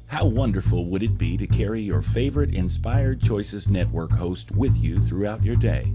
How 0.05 0.27
wonderful 0.27 0.85
would 0.91 1.01
it 1.01 1.17
be 1.17 1.35
to 1.37 1.47
carry 1.47 1.81
your 1.81 2.03
favorite 2.03 2.53
Inspired 2.53 3.19
Choices 3.19 3.67
Network 3.67 4.11
host 4.11 4.51
with 4.51 4.77
you 4.77 4.99
throughout 4.99 5.43
your 5.43 5.55
day? 5.55 5.91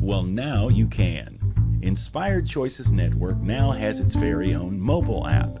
Well, 0.00 0.24
now 0.24 0.68
you 0.68 0.88
can. 0.88 1.78
Inspired 1.82 2.48
Choices 2.48 2.90
Network 2.90 3.36
now 3.36 3.70
has 3.70 4.00
its 4.00 4.16
very 4.16 4.56
own 4.56 4.80
mobile 4.80 5.28
app. 5.28 5.60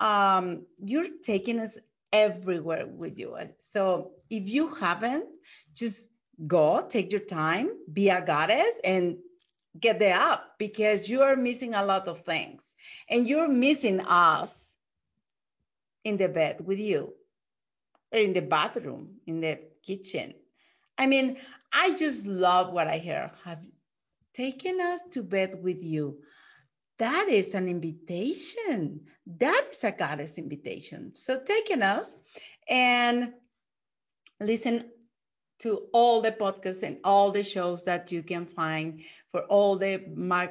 Um, 0.00 0.66
you're 0.78 1.08
taking 1.22 1.60
us 1.60 1.78
everywhere 2.12 2.86
with 2.86 3.18
you. 3.18 3.36
So 3.58 4.12
if 4.30 4.48
you 4.48 4.74
haven't, 4.74 5.26
just 5.74 6.10
go, 6.46 6.86
take 6.88 7.12
your 7.12 7.20
time, 7.20 7.70
be 7.92 8.08
a 8.10 8.20
goddess, 8.24 8.80
and 8.84 9.18
get 9.78 9.98
the 9.98 10.08
app 10.08 10.58
because 10.58 11.08
you 11.08 11.22
are 11.22 11.36
missing 11.36 11.74
a 11.74 11.84
lot 11.84 12.08
of 12.08 12.24
things. 12.24 12.74
And 13.08 13.28
you're 13.28 13.48
missing 13.48 14.00
us 14.00 14.74
in 16.04 16.16
the 16.16 16.28
bed 16.28 16.60
with 16.64 16.78
you, 16.78 17.12
or 18.12 18.18
in 18.18 18.32
the 18.32 18.40
bathroom, 18.40 19.20
in 19.26 19.40
the 19.40 19.60
kitchen. 19.84 20.34
I 20.96 21.06
mean, 21.06 21.36
I 21.72 21.94
just 21.94 22.26
love 22.26 22.72
what 22.72 22.88
I 22.88 22.98
hear. 22.98 23.30
Have 23.44 23.60
taken 24.34 24.80
us 24.80 25.00
to 25.12 25.22
bed 25.22 25.62
with 25.62 25.82
you. 25.82 26.18
That 26.98 27.28
is 27.28 27.54
an 27.54 27.68
invitation. 27.68 29.00
That 29.38 29.68
is 29.70 29.84
a 29.84 29.92
goddess 29.92 30.38
invitation. 30.38 31.12
So 31.16 31.40
taking 31.40 31.82
us 31.82 32.14
and 32.68 33.32
listen 34.40 34.90
to 35.60 35.86
all 35.92 36.20
the 36.20 36.32
podcasts 36.32 36.82
and 36.82 36.98
all 37.04 37.30
the 37.30 37.42
shows 37.42 37.84
that 37.84 38.12
you 38.12 38.22
can 38.22 38.46
find 38.46 39.02
for 39.30 39.42
all 39.42 39.76
the 39.76 40.02
my 40.14 40.50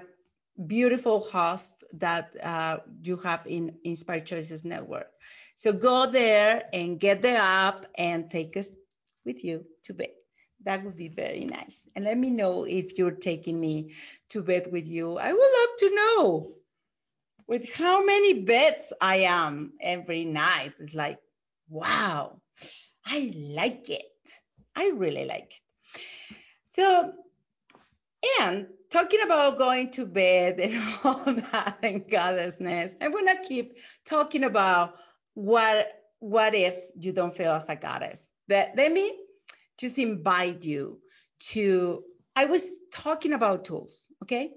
beautiful 0.67 1.19
hosts 1.19 1.83
that 1.93 2.35
uh, 2.43 2.77
you 3.01 3.17
have 3.17 3.45
in 3.45 3.77
Inspired 3.83 4.25
Choices 4.25 4.65
Network. 4.65 5.07
So 5.55 5.73
go 5.73 6.09
there 6.11 6.63
and 6.73 6.99
get 6.99 7.21
the 7.21 7.35
app 7.35 7.85
and 7.97 8.29
take 8.29 8.55
us 8.57 8.69
with 9.25 9.43
you 9.43 9.65
to 9.83 9.93
bed. 9.93 10.09
That 10.65 10.83
would 10.83 10.97
be 10.97 11.07
very 11.07 11.45
nice. 11.45 11.85
And 11.95 12.05
let 12.05 12.17
me 12.17 12.29
know 12.29 12.65
if 12.65 12.97
you're 12.97 13.11
taking 13.11 13.59
me 13.59 13.93
to 14.29 14.43
bed 14.43 14.67
with 14.71 14.87
you. 14.87 15.17
I 15.17 15.31
would 15.31 15.39
love 15.39 15.69
to 15.79 15.95
know 15.95 16.51
with 17.47 17.73
how 17.73 18.05
many 18.05 18.41
beds 18.43 18.91
I 19.01 19.17
am 19.17 19.73
every 19.81 20.25
night. 20.25 20.73
It's 20.79 20.93
like, 20.93 21.19
wow, 21.69 22.41
I 23.05 23.33
like 23.35 23.89
it. 23.89 24.03
I 24.75 24.91
really 24.95 25.25
like 25.25 25.51
it. 25.51 26.01
So, 26.65 27.13
and 28.39 28.67
talking 28.89 29.19
about 29.23 29.57
going 29.57 29.91
to 29.91 30.05
bed 30.05 30.59
and 30.59 30.81
all 31.03 31.23
that 31.25 31.79
and 31.83 32.03
goddessness, 32.07 32.93
I 33.01 33.07
want 33.07 33.27
to 33.27 33.47
keep 33.47 33.77
talking 34.05 34.43
about 34.43 34.95
what 35.33 35.87
what 36.19 36.53
if 36.53 36.75
you 36.97 37.13
don't 37.13 37.35
feel 37.35 37.51
as 37.51 37.69
a 37.69 37.75
goddess. 37.75 38.31
But 38.47 38.71
let 38.75 38.91
me 38.91 39.17
just 39.77 39.97
invite 39.97 40.63
you 40.63 40.99
to. 41.51 42.03
I 42.35 42.45
was 42.45 42.77
talking 42.91 43.33
about 43.33 43.65
tools, 43.65 44.07
okay? 44.23 44.51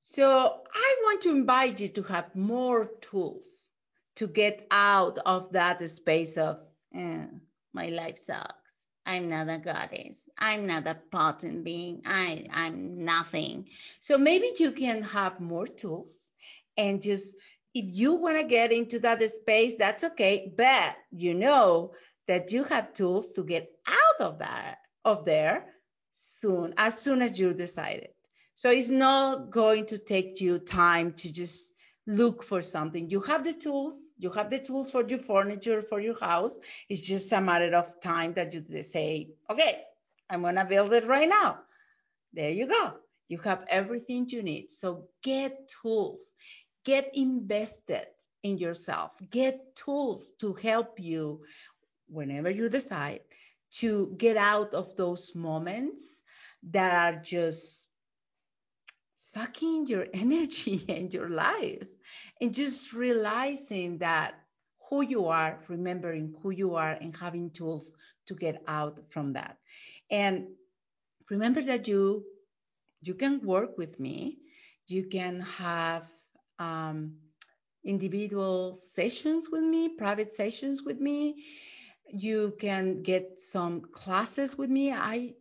So 0.00 0.62
I 0.74 0.96
want 1.02 1.22
to 1.22 1.30
invite 1.30 1.80
you 1.80 1.88
to 1.88 2.02
have 2.04 2.34
more 2.34 2.90
tools 3.00 3.46
to 4.16 4.26
get 4.26 4.66
out 4.70 5.18
of 5.26 5.52
that 5.52 5.88
space 5.88 6.36
of 6.36 6.58
eh, 6.94 7.26
my 7.72 7.88
life 7.88 8.18
sucks. 8.18 8.65
I'm 9.06 9.28
not 9.30 9.48
a 9.48 9.58
goddess. 9.58 10.28
I'm 10.36 10.66
not 10.66 10.86
a 10.88 10.96
potent 11.12 11.62
being. 11.62 12.02
I, 12.04 12.46
I'm 12.52 13.04
nothing. 13.04 13.66
So 14.00 14.18
maybe 14.18 14.50
you 14.58 14.72
can 14.72 15.02
have 15.04 15.40
more 15.40 15.66
tools 15.66 16.30
and 16.76 17.00
just, 17.00 17.36
if 17.72 17.84
you 17.88 18.14
want 18.14 18.36
to 18.38 18.44
get 18.44 18.72
into 18.72 18.98
that 19.00 19.22
space, 19.30 19.76
that's 19.76 20.02
okay. 20.02 20.52
But 20.56 20.96
you 21.12 21.34
know 21.34 21.92
that 22.26 22.50
you 22.50 22.64
have 22.64 22.94
tools 22.94 23.32
to 23.34 23.44
get 23.44 23.70
out 23.86 24.26
of 24.26 24.38
that, 24.40 24.78
of 25.04 25.24
there 25.24 25.66
soon, 26.12 26.74
as 26.76 26.98
soon 26.98 27.22
as 27.22 27.38
you 27.38 27.54
decided. 27.54 28.08
So 28.54 28.70
it's 28.70 28.88
not 28.88 29.50
going 29.50 29.86
to 29.86 29.98
take 29.98 30.40
you 30.40 30.58
time 30.58 31.12
to 31.18 31.32
just 31.32 31.72
look 32.06 32.42
for 32.42 32.62
something. 32.62 33.10
You 33.10 33.20
have 33.20 33.44
the 33.44 33.52
tools, 33.52 33.98
you 34.18 34.30
have 34.30 34.50
the 34.50 34.58
tools 34.58 34.90
for 34.90 35.06
your 35.06 35.18
furniture, 35.18 35.82
for 35.82 36.00
your 36.00 36.18
house. 36.18 36.58
It's 36.88 37.02
just 37.02 37.32
a 37.32 37.40
matter 37.40 37.74
of 37.76 38.00
time 38.00 38.34
that 38.34 38.54
you 38.54 38.82
say, 38.82 39.28
okay, 39.50 39.82
I'm 40.30 40.42
going 40.42 40.54
to 40.56 40.64
build 40.64 40.92
it 40.92 41.06
right 41.06 41.28
now. 41.28 41.58
There 42.32 42.50
you 42.50 42.66
go. 42.66 42.94
You 43.28 43.38
have 43.38 43.64
everything 43.68 44.28
you 44.28 44.42
need. 44.42 44.70
So 44.70 45.08
get 45.22 45.70
tools, 45.82 46.32
get 46.84 47.10
invested 47.14 48.06
in 48.42 48.58
yourself, 48.58 49.12
get 49.30 49.74
tools 49.74 50.32
to 50.40 50.54
help 50.54 51.00
you 51.00 51.42
whenever 52.08 52.50
you 52.50 52.68
decide 52.68 53.20
to 53.72 54.14
get 54.16 54.36
out 54.36 54.74
of 54.74 54.96
those 54.96 55.34
moments 55.34 56.22
that 56.70 56.92
are 56.92 57.20
just 57.20 57.88
sucking 59.16 59.86
your 59.86 60.06
energy 60.14 60.84
and 60.88 61.12
your 61.12 61.28
life 61.28 61.86
and 62.40 62.54
just 62.54 62.92
realizing 62.92 63.98
that 63.98 64.34
who 64.88 65.02
you 65.02 65.26
are, 65.26 65.58
remembering 65.68 66.34
who 66.42 66.50
you 66.50 66.74
are, 66.74 66.92
and 66.92 67.16
having 67.16 67.50
tools 67.50 67.90
to 68.26 68.34
get 68.34 68.62
out 68.66 68.98
from 69.10 69.32
that. 69.34 69.58
And 70.10 70.46
remember 71.30 71.62
that 71.62 71.88
you 71.88 72.24
you 73.02 73.14
can 73.14 73.40
work 73.42 73.78
with 73.78 73.98
me. 74.00 74.38
You 74.86 75.04
can 75.08 75.40
have 75.40 76.04
um, 76.58 77.16
individual 77.84 78.74
sessions 78.74 79.48
with 79.50 79.62
me, 79.62 79.88
private 79.96 80.30
sessions 80.30 80.82
with 80.82 81.00
me. 81.00 81.44
You 82.12 82.54
can 82.60 83.02
get 83.02 83.38
some 83.40 83.80
classes 83.80 84.56
with 84.56 84.70
me. 84.70 84.92
I 84.92 85.34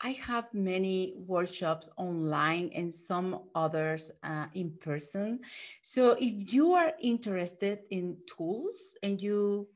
I 0.00 0.10
have 0.26 0.52
many 0.52 1.14
workshops 1.16 1.88
online 1.96 2.70
and 2.74 2.92
some 2.92 3.40
others 3.54 4.10
uh, 4.22 4.46
in 4.54 4.72
person. 4.80 5.40
So 5.82 6.12
if 6.12 6.52
you 6.52 6.72
are 6.72 6.92
interested 7.00 7.80
in 7.90 8.18
tools 8.36 8.94
and 9.02 9.20
you 9.20 9.68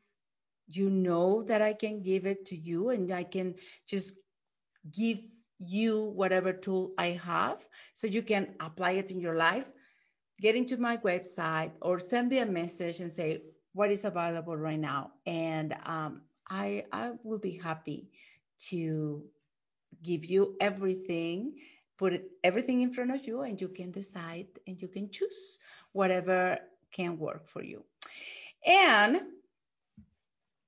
you 0.69 0.91
know 0.91 1.43
that 1.45 1.63
I 1.63 1.73
can 1.73 2.03
give 2.03 2.27
it 2.27 2.47
to 2.47 2.57
you 2.57 2.91
and 2.91 3.13
I 3.13 3.25
can 3.25 3.55
just 3.87 4.15
give 4.95 5.19
you 5.59 6.05
whatever 6.05 6.53
tool 6.53 6.93
I 6.99 7.19
have 7.25 7.67
so 7.95 8.07
you 8.07 8.23
can 8.23 8.55
apply 8.61 8.93
it 8.93 9.11
in 9.11 9.21
your 9.21 9.37
life, 9.37 9.67
get 10.41 10.57
into 10.57 10.77
my 10.77 10.97
website 10.99 11.73
or 11.81 11.99
send 11.99 12.29
me 12.29 12.39
a 12.39 12.47
message 12.47 13.01
and 13.01 13.13
say 13.13 13.43
what 13.73 13.91
is 13.91 14.05
available 14.05 14.57
right 14.57 14.79
now. 14.79 15.13
And 15.27 15.75
um, 15.85 16.23
I, 16.49 16.85
I 16.93 17.13
will 17.23 17.39
be 17.39 17.59
happy 17.63 18.11
to 18.71 19.23
give 20.03 20.25
you 20.25 20.57
everything, 20.61 21.55
put 21.99 22.23
everything 22.45 22.83
in 22.83 22.93
front 22.93 23.13
of 23.13 23.27
you, 23.27 23.43
and 23.43 23.61
you 23.61 23.69
can 23.69 23.91
decide 23.91 24.47
and 24.67 24.81
you 24.81 24.89
can 24.89 25.11
choose 25.11 25.59
whatever 25.93 26.59
can 26.93 27.19
work 27.19 27.47
for 27.47 27.63
you. 27.63 27.85
And 28.67 29.21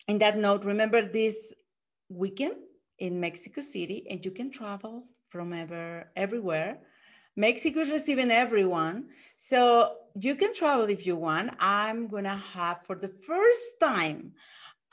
in 0.08 0.18
that 0.18 0.36
note, 0.36 0.64
remember 0.64 1.02
this 1.08 1.52
weekend 2.08 2.56
in 2.98 3.20
Mexico 3.20 3.60
City, 3.60 4.06
and 4.10 4.24
you 4.24 4.30
can 4.30 4.50
travel 4.50 5.04
from 5.28 5.52
ever, 5.52 6.10
everywhere. 6.16 6.78
Mexico 7.36 7.80
is 7.80 7.90
receiving 7.90 8.30
everyone. 8.30 9.06
So 9.38 9.94
you 10.20 10.34
can 10.34 10.54
travel 10.54 10.86
if 10.90 11.06
you 11.06 11.16
want. 11.16 11.52
I'm 11.60 12.08
going 12.08 12.24
to 12.24 12.36
have 12.36 12.84
for 12.84 12.96
the 12.96 13.08
first 13.08 13.80
time 13.80 14.32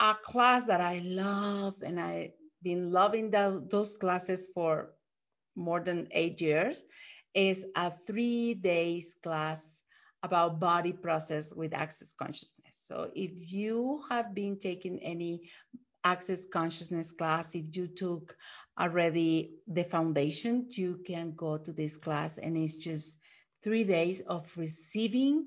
a 0.00 0.14
class 0.14 0.66
that 0.66 0.80
I 0.80 1.00
love 1.04 1.82
and 1.82 1.98
I 1.98 2.32
been 2.62 2.90
loving 2.90 3.30
the, 3.30 3.64
those 3.70 3.96
classes 3.96 4.48
for 4.54 4.90
more 5.56 5.80
than 5.80 6.08
eight 6.12 6.40
years 6.40 6.84
is 7.34 7.66
a 7.76 7.90
three 8.06 8.54
days 8.54 9.16
class 9.22 9.80
about 10.22 10.58
body 10.58 10.92
process 10.92 11.52
with 11.54 11.72
access 11.74 12.12
consciousness. 12.12 12.84
So 12.86 13.10
if 13.14 13.30
you 13.52 14.02
have 14.10 14.34
been 14.34 14.58
taking 14.58 14.98
any 15.00 15.50
access 16.04 16.46
consciousness 16.46 17.12
class, 17.12 17.54
if 17.54 17.76
you 17.76 17.86
took 17.86 18.36
already 18.78 19.54
the 19.66 19.84
foundation, 19.84 20.66
you 20.70 21.00
can 21.06 21.32
go 21.36 21.58
to 21.58 21.72
this 21.72 21.96
class 21.96 22.38
and 22.38 22.56
it's 22.56 22.76
just 22.76 23.18
three 23.62 23.84
days 23.84 24.20
of 24.20 24.50
receiving 24.56 25.46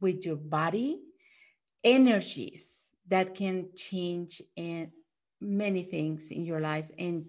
with 0.00 0.24
your 0.24 0.36
body 0.36 1.00
energies 1.84 2.92
that 3.08 3.34
can 3.34 3.68
change 3.76 4.42
and 4.56 4.90
many 5.40 5.82
things 5.82 6.30
in 6.30 6.44
your 6.44 6.60
life 6.60 6.90
and 6.98 7.26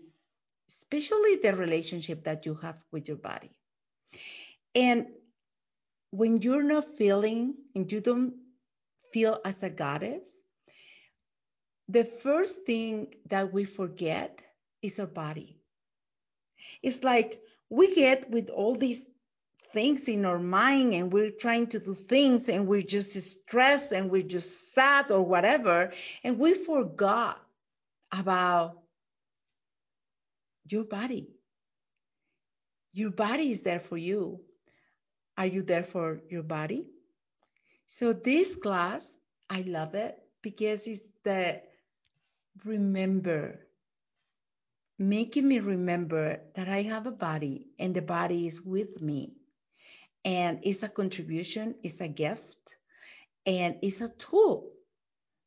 especially 0.70 1.38
the 1.38 1.54
relationship 1.56 2.24
that 2.26 2.46
you 2.46 2.56
have 2.56 2.84
with 2.92 3.08
your 3.08 3.18
body. 3.18 3.52
And 4.76 5.08
when 6.12 6.42
you're 6.42 6.64
not 6.64 6.86
feeling 6.86 7.56
and 7.76 7.92
you 7.92 8.02
don't 8.02 8.34
feel 9.14 9.40
as 9.44 9.64
a 9.64 9.70
goddess, 9.70 10.40
the 11.90 12.06
first 12.06 12.66
thing 12.66 13.14
that 13.30 13.52
we 13.54 13.66
forget 13.66 14.42
is 14.82 15.00
our 15.00 15.08
body. 15.08 15.58
It's 16.82 17.04
like 17.04 17.42
we 17.70 17.94
get 17.96 18.30
with 18.30 18.50
all 18.50 18.76
these 18.76 19.10
things 19.74 20.08
in 20.08 20.26
our 20.26 20.40
mind 20.40 20.94
and 20.94 21.12
we're 21.12 21.32
trying 21.32 21.68
to 21.68 21.80
do 21.80 21.94
things 21.94 22.50
and 22.50 22.68
we're 22.68 22.82
just 22.82 23.12
stressed 23.12 23.92
and 23.92 24.10
we're 24.10 24.22
just 24.22 24.74
sad 24.74 25.12
or 25.12 25.22
whatever, 25.22 25.92
and 26.24 26.38
we 26.40 26.54
forgot 26.54 27.41
about 28.12 28.84
your 30.70 30.84
body. 30.86 31.30
Your 32.94 33.12
body 33.12 33.52
is 33.52 33.62
there 33.62 33.80
for 33.80 33.98
you. 33.98 34.42
Are 35.38 35.46
you 35.46 35.64
there 35.64 35.84
for 35.84 36.22
your 36.30 36.44
body? 36.44 36.88
So 37.88 38.14
this 38.14 38.56
class, 38.56 39.16
I 39.50 39.62
love 39.62 39.96
it 39.96 40.18
because 40.42 40.88
it's 40.88 41.08
the 41.24 41.62
remember, 42.66 43.60
making 45.00 45.48
me 45.48 45.60
remember 45.60 46.40
that 46.56 46.70
I 46.70 46.84
have 46.84 47.08
a 47.08 47.12
body 47.12 47.68
and 47.80 47.96
the 47.96 48.02
body 48.02 48.48
is 48.48 48.62
with 48.62 49.02
me. 49.02 49.34
And 50.24 50.60
it's 50.64 50.84
a 50.84 50.90
contribution, 50.90 51.76
it's 51.84 52.02
a 52.02 52.08
gift, 52.08 52.58
and 53.46 53.76
it's 53.82 54.02
a 54.02 54.10
tool 54.10 54.72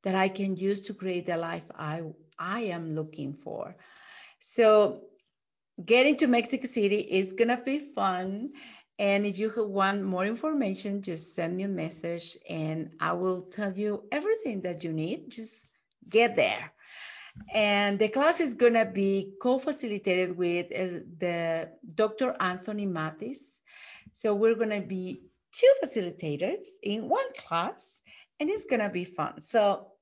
that 0.02 0.14
I 0.14 0.28
can 0.28 0.56
use 0.56 0.80
to 0.82 0.94
create 0.94 1.26
the 1.26 1.36
life 1.36 1.64
I 1.76 2.02
I 2.38 2.60
am 2.60 2.94
looking 2.94 3.34
for. 3.34 3.76
So 4.40 5.02
getting 5.82 6.16
to 6.18 6.26
Mexico 6.26 6.66
City 6.66 7.00
is 7.00 7.32
gonna 7.32 7.60
be 7.62 7.78
fun. 7.78 8.50
And 8.98 9.26
if 9.26 9.38
you 9.38 9.52
want 9.56 10.04
more 10.04 10.24
information, 10.24 11.02
just 11.02 11.34
send 11.34 11.56
me 11.56 11.64
a 11.64 11.68
message 11.68 12.36
and 12.48 12.90
I 13.00 13.12
will 13.12 13.42
tell 13.42 13.72
you 13.72 14.04
everything 14.12 14.62
that 14.62 14.84
you 14.84 14.92
need. 14.92 15.30
Just 15.30 15.70
get 16.08 16.36
there. 16.36 16.72
And 17.52 17.98
the 17.98 18.08
class 18.08 18.40
is 18.40 18.54
gonna 18.54 18.84
be 18.84 19.34
co-facilitated 19.42 20.36
with 20.36 20.66
uh, 20.66 21.00
the 21.18 21.70
Dr. 21.94 22.36
Anthony 22.38 22.86
Mathis. 22.86 23.60
So 24.12 24.34
we're 24.34 24.54
gonna 24.54 24.80
be 24.80 25.22
two 25.52 25.72
facilitators 25.82 26.66
in 26.82 27.08
one 27.08 27.32
class 27.36 28.00
and 28.38 28.48
it's 28.48 28.66
gonna 28.66 28.90
be 28.90 29.04
fun. 29.04 29.40
So 29.40 29.93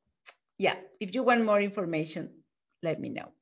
yeah, 0.62 0.76
if 1.00 1.12
you 1.12 1.24
want 1.24 1.44
more 1.44 1.60
information, 1.60 2.30
let 2.84 3.00
me 3.00 3.08
know. 3.08 3.32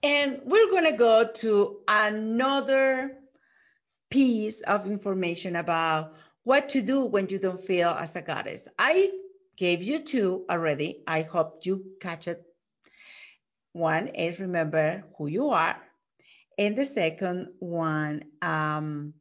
And 0.00 0.40
we're 0.44 0.70
going 0.70 0.92
to 0.92 0.96
go 0.96 1.26
to 1.42 1.80
another 1.88 3.18
piece 4.10 4.60
of 4.60 4.86
information 4.86 5.56
about 5.56 6.14
what 6.44 6.68
to 6.68 6.82
do 6.82 7.06
when 7.06 7.28
you 7.30 7.40
don't 7.40 7.58
feel 7.58 7.88
as 7.88 8.14
a 8.14 8.22
goddess. 8.22 8.68
I 8.78 9.10
gave 9.56 9.82
you 9.82 9.98
two 9.98 10.44
already. 10.48 11.02
I 11.04 11.22
hope 11.22 11.62
you 11.66 11.84
catch 12.00 12.28
it. 12.28 12.40
One 13.72 14.06
is 14.06 14.38
remember 14.38 15.02
who 15.18 15.26
you 15.26 15.50
are. 15.50 15.76
And 16.56 16.78
the 16.78 16.86
second 16.86 17.48
one 17.58 18.22
um, 18.40 19.14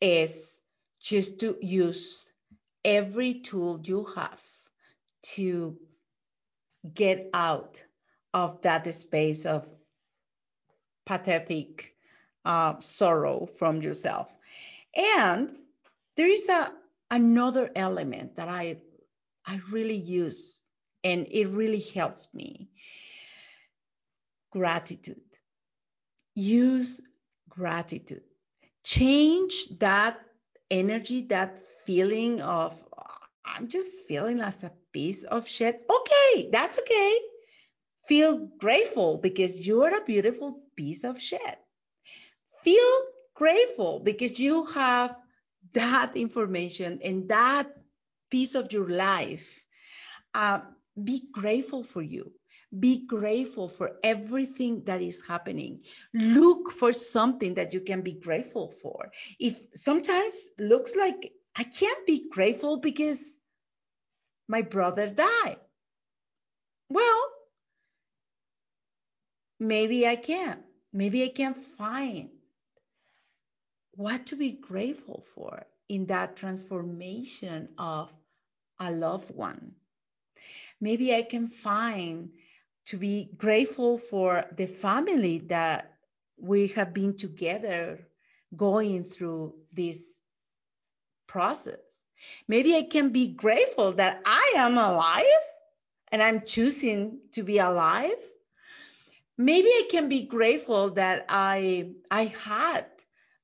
is 0.00 0.58
just 1.02 1.40
to 1.40 1.58
use 1.60 2.26
every 2.82 3.40
tool 3.42 3.82
you 3.84 4.06
have 4.16 4.40
to 5.34 5.76
get 6.92 7.30
out 7.32 7.80
of 8.32 8.62
that 8.62 8.92
space 8.94 9.46
of 9.46 9.66
pathetic 11.06 11.94
uh, 12.44 12.78
sorrow 12.80 13.46
from 13.46 13.82
yourself. 13.82 14.28
And 14.94 15.50
there 16.16 16.28
is 16.28 16.48
a 16.48 16.72
another 17.10 17.70
element 17.74 18.36
that 18.36 18.48
I 18.48 18.78
I 19.46 19.60
really 19.70 19.96
use 19.96 20.64
and 21.04 21.26
it 21.30 21.48
really 21.48 21.80
helps 21.80 22.26
me. 22.32 22.70
Gratitude. 24.50 25.20
Use 26.34 27.00
gratitude. 27.48 28.22
Change 28.82 29.68
that 29.78 30.18
energy, 30.70 31.26
that 31.28 31.58
feeling 31.86 32.40
of, 32.40 32.74
I'm 33.44 33.68
just 33.68 34.06
feeling 34.06 34.40
as 34.40 34.62
a 34.64 34.72
piece 34.94 35.24
of 35.24 35.46
shit. 35.46 35.84
Okay, 35.90 36.48
that's 36.50 36.78
okay. 36.78 37.18
Feel 38.08 38.48
grateful 38.58 39.18
because 39.18 39.66
you 39.66 39.82
are 39.82 39.94
a 39.94 40.04
beautiful 40.04 40.62
piece 40.76 41.04
of 41.04 41.20
shit. 41.20 41.58
Feel 42.62 43.00
grateful 43.34 44.00
because 44.00 44.38
you 44.38 44.64
have 44.66 45.16
that 45.74 46.16
information 46.16 47.00
and 47.04 47.28
that 47.28 47.66
piece 48.30 48.54
of 48.54 48.72
your 48.72 48.88
life. 48.88 49.64
Uh, 50.32 50.60
be 51.02 51.24
grateful 51.32 51.82
for 51.82 52.02
you. 52.02 52.32
Be 52.78 53.06
grateful 53.06 53.68
for 53.68 53.92
everything 54.02 54.84
that 54.84 55.00
is 55.00 55.22
happening. 55.26 55.82
Look 56.12 56.70
for 56.70 56.92
something 56.92 57.54
that 57.54 57.72
you 57.72 57.80
can 57.80 58.02
be 58.02 58.12
grateful 58.12 58.68
for. 58.68 59.10
If 59.38 59.60
sometimes 59.74 60.48
looks 60.58 60.96
like 60.96 61.32
I 61.56 61.64
can't 61.64 62.06
be 62.06 62.28
grateful 62.30 62.78
because 62.78 63.33
my 64.48 64.62
brother 64.62 65.08
died. 65.08 65.58
Well, 66.88 67.22
maybe 69.58 70.06
I 70.06 70.16
can. 70.16 70.58
Maybe 70.92 71.24
I 71.24 71.28
can 71.28 71.54
find 71.54 72.30
what 73.92 74.26
to 74.26 74.36
be 74.36 74.52
grateful 74.52 75.24
for 75.34 75.64
in 75.88 76.06
that 76.06 76.36
transformation 76.36 77.68
of 77.78 78.12
a 78.80 78.90
loved 78.90 79.34
one. 79.34 79.72
Maybe 80.80 81.14
I 81.14 81.22
can 81.22 81.48
find 81.48 82.30
to 82.86 82.98
be 82.98 83.30
grateful 83.36 83.96
for 83.98 84.44
the 84.56 84.66
family 84.66 85.38
that 85.48 85.92
we 86.36 86.68
have 86.68 86.92
been 86.92 87.16
together 87.16 88.06
going 88.56 89.04
through 89.04 89.54
this 89.72 90.18
process. 91.26 91.83
Maybe 92.48 92.74
I 92.76 92.82
can 92.82 93.10
be 93.10 93.28
grateful 93.28 93.92
that 93.92 94.22
I 94.26 94.54
am 94.56 94.78
alive 94.78 95.24
and 96.12 96.22
I'm 96.22 96.42
choosing 96.42 97.20
to 97.32 97.42
be 97.42 97.58
alive. 97.58 98.18
Maybe 99.36 99.68
I 99.68 99.88
can 99.90 100.08
be 100.08 100.22
grateful 100.22 100.90
that 100.90 101.26
I 101.28 101.90
I 102.10 102.26
had 102.26 102.86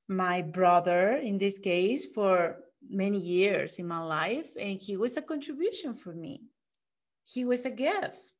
my 0.07 0.41
brother 0.41 1.15
in 1.15 1.37
this 1.37 1.59
case 1.59 2.05
for 2.05 2.57
many 2.89 3.19
years 3.19 3.79
in 3.79 3.87
my 3.87 4.03
life 4.03 4.55
and 4.59 4.79
he 4.81 4.97
was 4.97 5.17
a 5.17 5.21
contribution 5.21 5.93
for 5.95 6.13
me. 6.13 6.41
He 7.25 7.45
was 7.45 7.65
a 7.65 7.69
gift. 7.71 8.33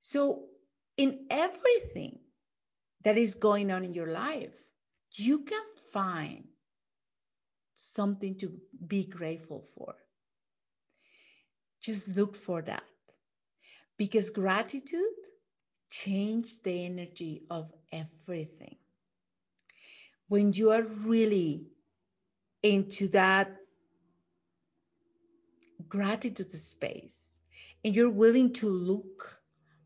So 0.00 0.44
in 0.96 1.26
everything 1.30 2.18
that 3.04 3.16
is 3.16 3.34
going 3.34 3.70
on 3.70 3.84
in 3.84 3.94
your 3.94 4.08
life, 4.12 4.54
you 5.12 5.40
can 5.44 5.62
find 5.92 6.49
something 8.00 8.36
to 8.38 8.52
be 8.86 9.04
grateful 9.04 9.62
for. 9.74 9.94
Just 11.82 12.08
look 12.16 12.36
for 12.36 12.62
that. 12.62 12.82
Because 13.98 14.30
gratitude 14.30 15.20
changes 15.90 16.58
the 16.60 16.84
energy 16.86 17.42
of 17.50 17.70
everything 17.92 18.76
when 20.28 20.52
you 20.52 20.70
are 20.70 20.82
really 20.82 21.66
into 22.62 23.08
that 23.08 23.50
gratitude 25.88 26.50
space 26.52 27.40
and 27.84 27.94
you're 27.94 28.18
willing 28.24 28.52
to 28.52 28.68
look 28.68 29.40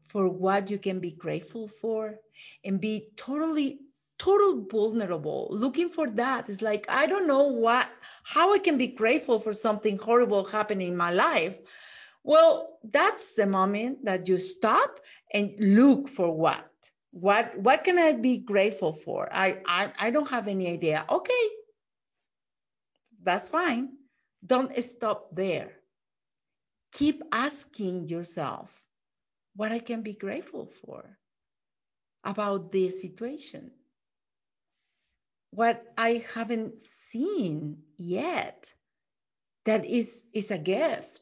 for 0.09 0.29
what 0.29 0.71
you 0.71 0.79
can 0.79 1.01
be 1.01 1.11
grateful 1.11 1.67
for 1.69 2.17
and 2.65 2.81
be 2.81 3.09
totally 3.17 3.79
total 4.19 4.67
vulnerable 4.71 5.49
looking 5.51 5.89
for 5.89 6.11
that 6.11 6.49
it's 6.49 6.63
like 6.63 6.87
i 6.89 7.07
don't 7.07 7.27
know 7.27 7.45
what 7.49 7.89
how 8.25 8.53
i 8.53 8.59
can 8.59 8.79
be 8.79 8.89
grateful 8.89 9.39
for 9.39 9.53
something 9.53 9.99
horrible 9.99 10.45
happening 10.45 10.89
in 10.89 10.97
my 10.97 11.13
life 11.13 11.57
well 12.25 12.79
that's 12.83 13.35
the 13.35 13.47
moment 13.47 14.05
that 14.05 14.29
you 14.29 14.39
stop 14.39 15.01
and 15.33 15.55
look 15.59 16.09
for 16.09 16.31
what 16.31 16.65
what 17.15 17.57
what 17.57 17.85
can 17.85 17.97
I 17.97 18.13
be 18.13 18.39
grateful 18.39 18.93
for? 18.93 19.29
I 19.33 19.63
I, 19.67 19.93
I 19.99 20.11
don't 20.11 20.29
have 20.29 20.49
any 20.49 20.69
idea. 20.69 21.05
Okay, 21.09 21.47
that's 23.23 23.49
fine. 23.49 23.91
Don't 24.45 24.75
stop 24.83 25.29
there. 25.33 25.71
Keep 26.93 27.23
asking 27.31 28.09
yourself 28.09 28.69
what 29.55 29.71
I 29.71 29.79
can 29.79 30.03
be 30.03 30.13
grateful 30.13 30.67
for 30.85 31.19
about 32.25 32.73
this 32.73 33.01
situation. 33.01 33.71
What 35.51 35.87
I 35.97 36.25
haven't 36.35 36.81
seen 37.15 37.79
yet 37.97 38.67
that 39.65 39.85
is, 39.85 40.25
is 40.33 40.51
a 40.51 40.59
gift. 40.59 41.21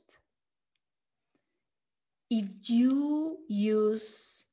If 2.30 2.70
you 2.70 3.36
use 3.46 4.44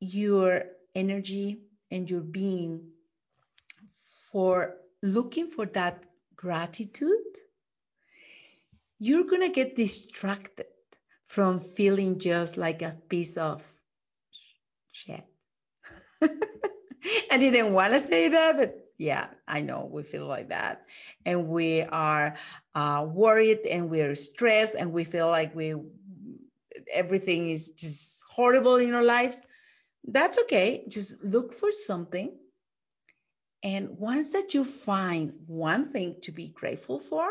your 0.00 0.64
energy 0.94 1.60
and 1.90 2.10
your 2.10 2.20
being 2.20 2.90
for 4.32 4.74
looking 5.02 5.50
for 5.50 5.66
that 5.66 6.04
gratitude, 6.34 7.38
you're 8.98 9.26
going 9.26 9.42
to 9.48 9.54
get 9.54 9.76
distracted 9.76 10.66
from 11.26 11.60
feeling 11.60 12.18
just 12.18 12.56
like 12.56 12.82
a 12.82 12.98
piece 13.08 13.36
of 13.36 13.64
shit. 14.90 15.24
I 16.22 17.38
didn't 17.38 17.72
want 17.72 17.92
to 17.92 18.00
say 18.00 18.28
that, 18.30 18.56
but 18.56 18.89
yeah, 19.00 19.28
I 19.48 19.62
know 19.62 19.88
we 19.90 20.02
feel 20.02 20.26
like 20.26 20.50
that. 20.50 20.84
And 21.24 21.48
we 21.48 21.80
are 21.80 22.36
uh, 22.74 23.06
worried 23.08 23.60
and 23.60 23.88
we're 23.88 24.14
stressed 24.14 24.74
and 24.74 24.92
we 24.92 25.04
feel 25.04 25.28
like 25.28 25.54
we 25.54 25.74
everything 26.92 27.48
is 27.48 27.70
just 27.70 28.22
horrible 28.30 28.76
in 28.76 28.92
our 28.92 29.02
lives. 29.02 29.40
That's 30.04 30.38
okay. 30.40 30.84
Just 30.86 31.24
look 31.24 31.54
for 31.54 31.72
something. 31.72 32.36
And 33.62 33.96
once 33.98 34.32
that 34.32 34.52
you 34.52 34.66
find 34.66 35.32
one 35.46 35.92
thing 35.92 36.16
to 36.24 36.32
be 36.32 36.48
grateful 36.48 36.98
for, 36.98 37.26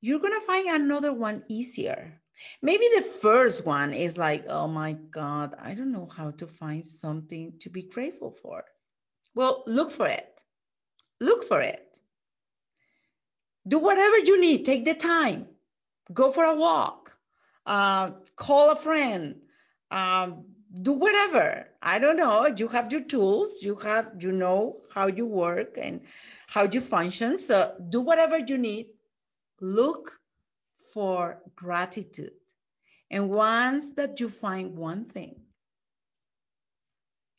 you're 0.00 0.20
going 0.20 0.40
to 0.40 0.46
find 0.46 0.68
another 0.68 1.12
one 1.12 1.42
easier. 1.48 2.18
Maybe 2.62 2.88
the 2.96 3.02
first 3.02 3.66
one 3.66 3.92
is 3.92 4.16
like, 4.16 4.46
oh 4.48 4.68
my 4.68 4.94
God, 4.94 5.54
I 5.60 5.74
don't 5.74 5.92
know 5.92 6.08
how 6.08 6.30
to 6.30 6.46
find 6.46 6.86
something 6.86 7.52
to 7.60 7.68
be 7.68 7.82
grateful 7.82 8.30
for. 8.30 8.64
Well, 9.34 9.64
look 9.66 9.90
for 9.90 10.08
it. 10.08 10.37
Look 11.20 11.44
for 11.44 11.60
it. 11.60 11.98
Do 13.66 13.78
whatever 13.78 14.18
you 14.18 14.40
need. 14.40 14.64
Take 14.64 14.84
the 14.84 14.94
time. 14.94 15.46
Go 16.12 16.30
for 16.30 16.44
a 16.44 16.54
walk. 16.54 17.12
Uh, 17.66 18.12
call 18.36 18.70
a 18.70 18.76
friend. 18.76 19.36
Um, 19.90 20.44
do 20.82 20.92
whatever. 20.92 21.66
I 21.82 21.98
don't 21.98 22.16
know. 22.16 22.46
You 22.46 22.68
have 22.68 22.92
your 22.92 23.02
tools. 23.02 23.58
You 23.62 23.76
have 23.76 24.12
you 24.20 24.32
know 24.32 24.80
how 24.94 25.06
you 25.06 25.26
work 25.26 25.76
and 25.80 26.00
how 26.46 26.64
you 26.64 26.80
function. 26.80 27.38
So 27.38 27.74
do 27.90 28.00
whatever 28.00 28.38
you 28.38 28.56
need. 28.56 28.86
Look 29.60 30.12
for 30.92 31.42
gratitude. 31.56 32.32
And 33.10 33.30
once 33.30 33.92
that 33.94 34.20
you 34.20 34.28
find 34.28 34.76
one 34.76 35.04
thing, 35.06 35.36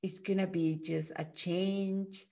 it's 0.02 0.20
gonna 0.20 0.48
be 0.48 0.76
just 0.76 1.12
a 1.16 1.26
change 1.26 2.26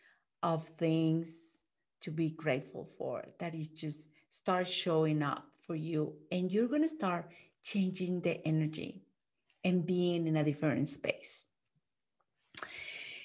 of 0.44 0.68
things 0.80 1.62
to 2.02 2.12
be 2.12 2.30
grateful 2.30 2.90
for. 2.98 3.26
That 3.40 3.56
is 3.56 3.68
just 3.68 4.08
start 4.30 4.68
showing 4.68 5.24
up 5.24 5.46
for 5.66 5.76
you 5.76 6.14
and 6.32 6.52
you're 6.52 6.68
gonna 6.68 6.88
start 6.88 7.30
changing 7.64 8.22
the 8.22 8.48
energy 8.48 9.02
and 9.64 9.86
being 9.86 10.28
in 10.28 10.38
a 10.38 10.44
different 10.44 10.88
space. 10.88 11.48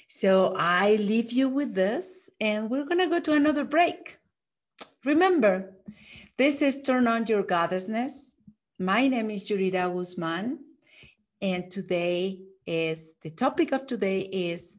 So 0.08 0.54
I 0.56 0.96
leave 0.96 1.32
you 1.32 1.48
with 1.48 1.74
this, 1.74 2.30
and 2.40 2.70
we're 2.70 2.84
going 2.84 3.00
to 3.00 3.08
go 3.08 3.18
to 3.20 3.32
another 3.32 3.64
break. 3.64 4.18
Remember, 5.04 5.72
this 6.36 6.62
is 6.62 6.82
Turn 6.82 7.08
On 7.08 7.26
Your 7.26 7.42
Goddessness. 7.42 8.34
My 8.78 9.08
name 9.08 9.30
is 9.30 9.48
Yurira 9.48 9.92
Guzman, 9.92 10.58
and 11.40 11.70
today 11.70 12.40
is 12.66 13.16
the 13.22 13.30
topic 13.30 13.72
of 13.72 13.86
today 13.86 14.20
is 14.20 14.71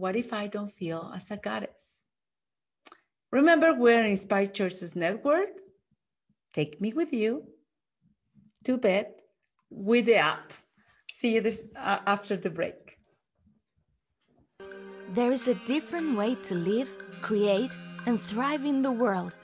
what 0.00 0.16
if 0.16 0.32
I 0.32 0.46
don't 0.46 0.72
feel 0.72 1.12
as 1.14 1.30
a 1.30 1.36
goddess? 1.36 2.06
Remember, 3.30 3.74
we're 3.74 4.02
Inspired 4.02 4.54
Choices 4.54 4.96
Network. 4.96 5.50
Take 6.54 6.80
me 6.80 6.94
with 6.94 7.12
you 7.12 7.44
to 8.64 8.78
bed 8.78 9.12
with 9.68 10.06
the 10.06 10.16
app. 10.16 10.52
See 11.10 11.34
you 11.34 11.42
this, 11.42 11.62
uh, 11.76 11.98
after 12.06 12.36
the 12.36 12.48
break. 12.48 12.96
There 15.10 15.32
is 15.32 15.48
a 15.48 15.54
different 15.66 16.16
way 16.16 16.34
to 16.48 16.54
live, 16.54 16.88
create, 17.20 17.76
and 18.06 18.20
thrive 18.20 18.64
in 18.64 18.80
the 18.80 18.90
world. 18.90 19.34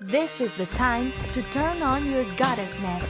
This 0.00 0.40
is 0.40 0.52
the 0.54 0.66
time 0.66 1.12
to 1.34 1.42
turn 1.52 1.82
on 1.82 2.10
your 2.10 2.24
goddessness. 2.40 3.04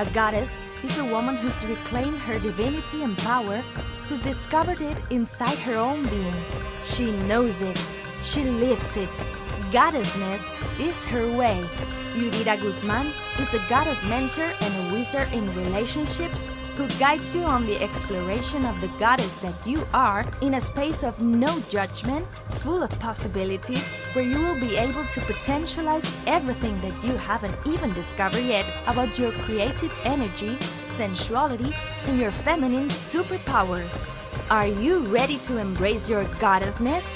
A 0.00 0.10
goddess 0.10 0.50
is 0.82 0.98
a 0.98 1.04
woman 1.04 1.36
who's 1.36 1.64
reclaimed 1.64 2.18
her 2.18 2.40
divinity 2.40 3.02
and 3.04 3.16
power, 3.18 3.62
who's 4.08 4.20
discovered 4.20 4.80
it 4.80 4.96
inside 5.10 5.58
her 5.58 5.76
own 5.76 6.06
being. 6.08 6.34
She 6.84 7.10
knows 7.26 7.62
it. 7.62 7.80
She 8.22 8.44
lives 8.44 8.96
it. 8.96 9.10
Goddessness 9.72 10.42
is 10.78 11.04
her 11.04 11.30
way. 11.36 11.64
Yurira 12.14 12.60
Guzman 12.60 13.06
is 13.40 13.54
a 13.54 13.68
goddess 13.68 14.04
mentor 14.04 14.50
and 14.60 14.74
a 14.74 14.92
wizard 14.94 15.32
in 15.32 15.52
relationships 15.56 16.48
who 16.76 16.86
guides 16.98 17.34
you 17.34 17.42
on 17.42 17.66
the 17.66 17.80
exploration 17.82 18.64
of 18.64 18.80
the 18.80 18.88
goddess 18.98 19.34
that 19.36 19.54
you 19.66 19.86
are 19.92 20.24
in 20.40 20.54
a 20.54 20.60
space 20.60 21.02
of 21.02 21.20
no 21.20 21.60
judgment, 21.68 22.26
full 22.62 22.82
of 22.82 22.98
possibilities, 23.00 23.82
where 24.12 24.24
you 24.24 24.40
will 24.40 24.60
be 24.60 24.76
able 24.76 25.04
to 25.04 25.20
potentialize 25.20 26.08
everything 26.26 26.80
that 26.80 27.04
you 27.04 27.16
haven't 27.16 27.56
even 27.64 27.92
discovered 27.94 28.44
yet 28.44 28.66
about 28.86 29.18
your 29.18 29.32
creative 29.32 29.92
energy, 30.04 30.56
sensuality, 30.96 31.72
and 32.06 32.18
your 32.18 32.30
feminine 32.30 32.88
superpowers. 32.88 34.08
Are 34.50 34.66
you 34.66 35.00
ready 35.06 35.38
to 35.38 35.58
embrace 35.58 36.08
your 36.08 36.24
goddessness? 36.42 37.10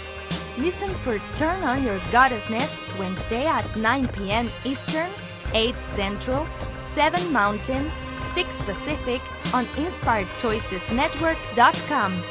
Listen 0.59 0.91
for 0.91 1.19
Turn 1.37 1.63
On 1.63 1.85
Your 1.85 1.99
Goddessness 2.11 2.99
Wednesday 2.99 3.47
at 3.47 3.65
9 3.77 4.09
p.m. 4.09 4.51
Eastern, 4.65 5.09
8 5.55 5.77
Central, 5.77 6.47
7 6.95 7.33
Mountain, 7.33 7.91
6 8.35 8.63
Pacific 8.63 9.21
on 9.55 9.67
InspiredChoicesNetwork.com. 9.67 12.23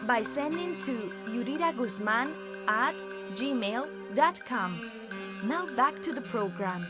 by 0.03 0.21
sending 0.23 0.79
to 0.81 1.11
yuriraguzman 1.27 2.33
at 2.67 2.95
gmail.com. 3.33 4.91
Now 5.43 5.65
back 5.75 6.01
to 6.03 6.13
the 6.13 6.21
program. 6.21 6.85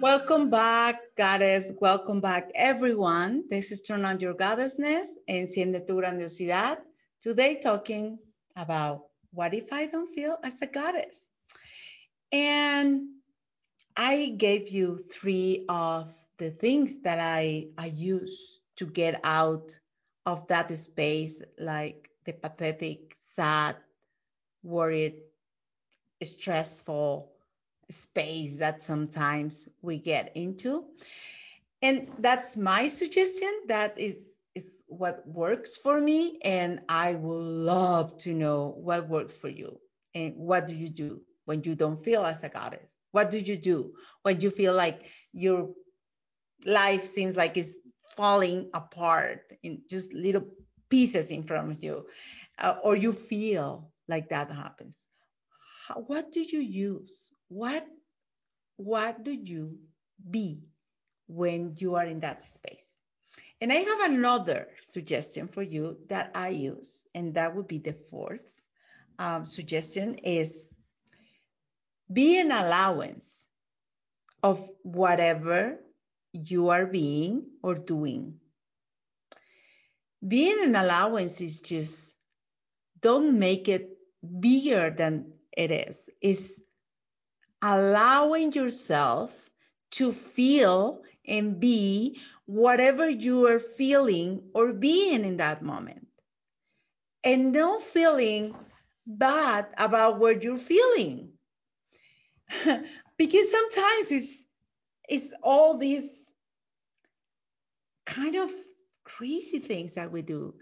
Welcome 0.00 0.48
back, 0.48 1.00
Goddess. 1.16 1.72
Welcome 1.80 2.20
back, 2.20 2.50
everyone. 2.54 3.44
This 3.50 3.70
is 3.70 3.82
Turn 3.82 4.06
On 4.06 4.18
Your 4.18 4.34
Goddessness, 4.34 5.06
Enciende 5.28 5.86
Tu 5.86 5.94
Grandiosidad. 5.94 6.78
Today, 7.20 7.60
talking 7.60 8.18
about 8.56 9.02
what 9.32 9.52
if 9.52 9.72
I 9.72 9.86
don't 9.86 10.14
feel 10.14 10.38
as 10.42 10.62
a 10.62 10.66
goddess? 10.66 11.29
And 12.32 13.08
I 13.96 14.34
gave 14.36 14.68
you 14.68 14.98
three 14.98 15.64
of 15.68 16.14
the 16.38 16.50
things 16.50 17.00
that 17.00 17.18
I, 17.18 17.68
I 17.76 17.86
use 17.86 18.60
to 18.76 18.86
get 18.86 19.20
out 19.24 19.70
of 20.24 20.46
that 20.48 20.76
space, 20.78 21.42
like 21.58 22.10
the 22.24 22.32
pathetic, 22.32 23.14
sad, 23.18 23.76
worried, 24.62 25.16
stressful 26.22 27.32
space 27.90 28.58
that 28.58 28.82
sometimes 28.82 29.68
we 29.82 29.98
get 29.98 30.32
into. 30.36 30.84
And 31.82 32.10
that's 32.18 32.56
my 32.56 32.88
suggestion. 32.88 33.50
That 33.68 33.98
is, 33.98 34.16
is 34.54 34.82
what 34.86 35.26
works 35.26 35.76
for 35.76 36.00
me. 36.00 36.38
And 36.42 36.80
I 36.88 37.14
would 37.14 37.42
love 37.42 38.18
to 38.18 38.34
know 38.34 38.74
what 38.76 39.08
works 39.08 39.36
for 39.36 39.48
you. 39.48 39.80
And 40.14 40.36
what 40.36 40.66
do 40.66 40.74
you 40.74 40.90
do 40.90 41.20
when 41.50 41.64
you 41.64 41.74
don't 41.74 41.98
feel 41.98 42.24
as 42.24 42.44
a 42.44 42.48
goddess? 42.48 42.96
What 43.10 43.32
do 43.32 43.38
you 43.40 43.56
do 43.56 43.94
when 44.22 44.40
you 44.40 44.50
feel 44.50 44.72
like 44.72 45.02
your 45.32 45.70
life 46.64 47.04
seems 47.04 47.36
like 47.36 47.56
it's 47.56 47.74
falling 48.14 48.70
apart 48.72 49.42
in 49.64 49.82
just 49.90 50.14
little 50.14 50.46
pieces 50.88 51.32
in 51.32 51.42
front 51.42 51.72
of 51.72 51.82
you, 51.82 52.06
uh, 52.56 52.76
or 52.84 52.94
you 52.94 53.12
feel 53.12 53.90
like 54.06 54.28
that 54.28 54.52
happens. 54.52 55.08
How, 55.88 55.96
what 56.06 56.30
do 56.30 56.40
you 56.40 56.60
use? 56.60 57.32
What 57.48 57.84
what 58.76 59.24
do 59.24 59.32
you 59.32 59.78
be 60.30 60.62
when 61.26 61.74
you 61.78 61.96
are 61.96 62.06
in 62.06 62.20
that 62.20 62.44
space? 62.44 62.96
And 63.60 63.72
I 63.72 63.82
have 63.90 64.12
another 64.12 64.68
suggestion 64.80 65.48
for 65.48 65.62
you 65.62 65.98
that 66.08 66.30
I 66.34 66.50
use, 66.50 67.06
and 67.12 67.34
that 67.34 67.56
would 67.56 67.66
be 67.66 67.78
the 67.78 67.96
fourth 68.10 68.46
um, 69.18 69.44
suggestion 69.44 70.14
is 70.14 70.66
be 72.12 72.40
an 72.40 72.50
allowance 72.50 73.46
of 74.42 74.58
whatever 74.82 75.78
you 76.32 76.70
are 76.70 76.86
being 76.86 77.44
or 77.62 77.74
doing. 77.74 78.40
Being 80.26 80.64
an 80.64 80.76
allowance 80.76 81.40
is 81.40 81.60
just 81.60 82.14
don't 83.00 83.38
make 83.38 83.68
it 83.68 83.96
bigger 84.40 84.90
than 84.90 85.32
it 85.56 85.70
is. 85.70 86.10
It's 86.20 86.60
allowing 87.62 88.52
yourself 88.52 89.34
to 89.92 90.12
feel 90.12 91.02
and 91.26 91.60
be 91.60 92.20
whatever 92.46 93.08
you 93.08 93.46
are 93.46 93.58
feeling 93.58 94.42
or 94.54 94.72
being 94.72 95.24
in 95.24 95.36
that 95.38 95.62
moment. 95.62 96.06
And 97.22 97.52
no 97.52 97.78
feeling 97.78 98.54
bad 99.06 99.66
about 99.76 100.18
what 100.18 100.42
you're 100.42 100.56
feeling. 100.56 101.29
because 103.16 103.50
sometimes 103.50 104.10
it's 104.10 104.44
it's 105.08 105.32
all 105.42 105.76
these 105.76 106.30
kind 108.06 108.36
of 108.36 108.50
crazy 109.04 109.58
things 109.58 109.94
that 109.94 110.10
we 110.10 110.22
do 110.22 110.54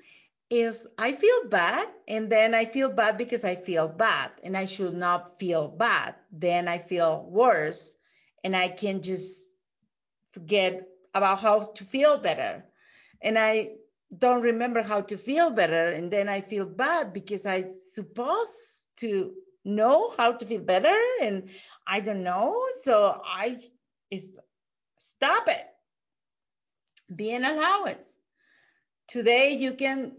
is 0.50 0.86
I 0.96 1.12
feel 1.12 1.48
bad 1.48 1.88
and 2.06 2.30
then 2.30 2.54
I 2.54 2.64
feel 2.64 2.88
bad 2.88 3.18
because 3.18 3.44
I 3.44 3.56
feel 3.56 3.88
bad 3.88 4.30
and 4.42 4.56
I 4.56 4.64
should 4.64 4.94
not 4.94 5.38
feel 5.38 5.68
bad. 5.68 6.14
Then 6.32 6.68
I 6.68 6.78
feel 6.78 7.26
worse 7.28 7.92
and 8.42 8.56
I 8.56 8.68
can 8.68 9.02
just 9.02 9.46
forget 10.32 10.88
about 11.14 11.40
how 11.40 11.72
to 11.74 11.84
feel 11.84 12.18
better. 12.18 12.64
And 13.20 13.38
I 13.38 13.72
don't 14.16 14.42
remember 14.42 14.82
how 14.82 15.02
to 15.02 15.18
feel 15.18 15.50
better 15.50 15.88
and 15.88 16.10
then 16.10 16.28
I 16.28 16.40
feel 16.40 16.64
bad 16.64 17.12
because 17.12 17.44
I 17.44 17.74
supposed 17.92 18.84
to 18.98 19.32
know 19.68 20.10
how 20.16 20.32
to 20.32 20.46
feel 20.46 20.62
better 20.62 20.96
and 21.22 21.50
I 21.86 22.00
don't 22.00 22.22
know. 22.22 22.60
So 22.82 23.20
I 23.24 23.58
is 24.10 24.36
stop 24.98 25.48
it 25.48 25.66
be 27.14 27.32
an 27.32 27.44
allowance. 27.44 28.18
Today 29.06 29.52
you 29.52 29.74
can, 29.74 30.12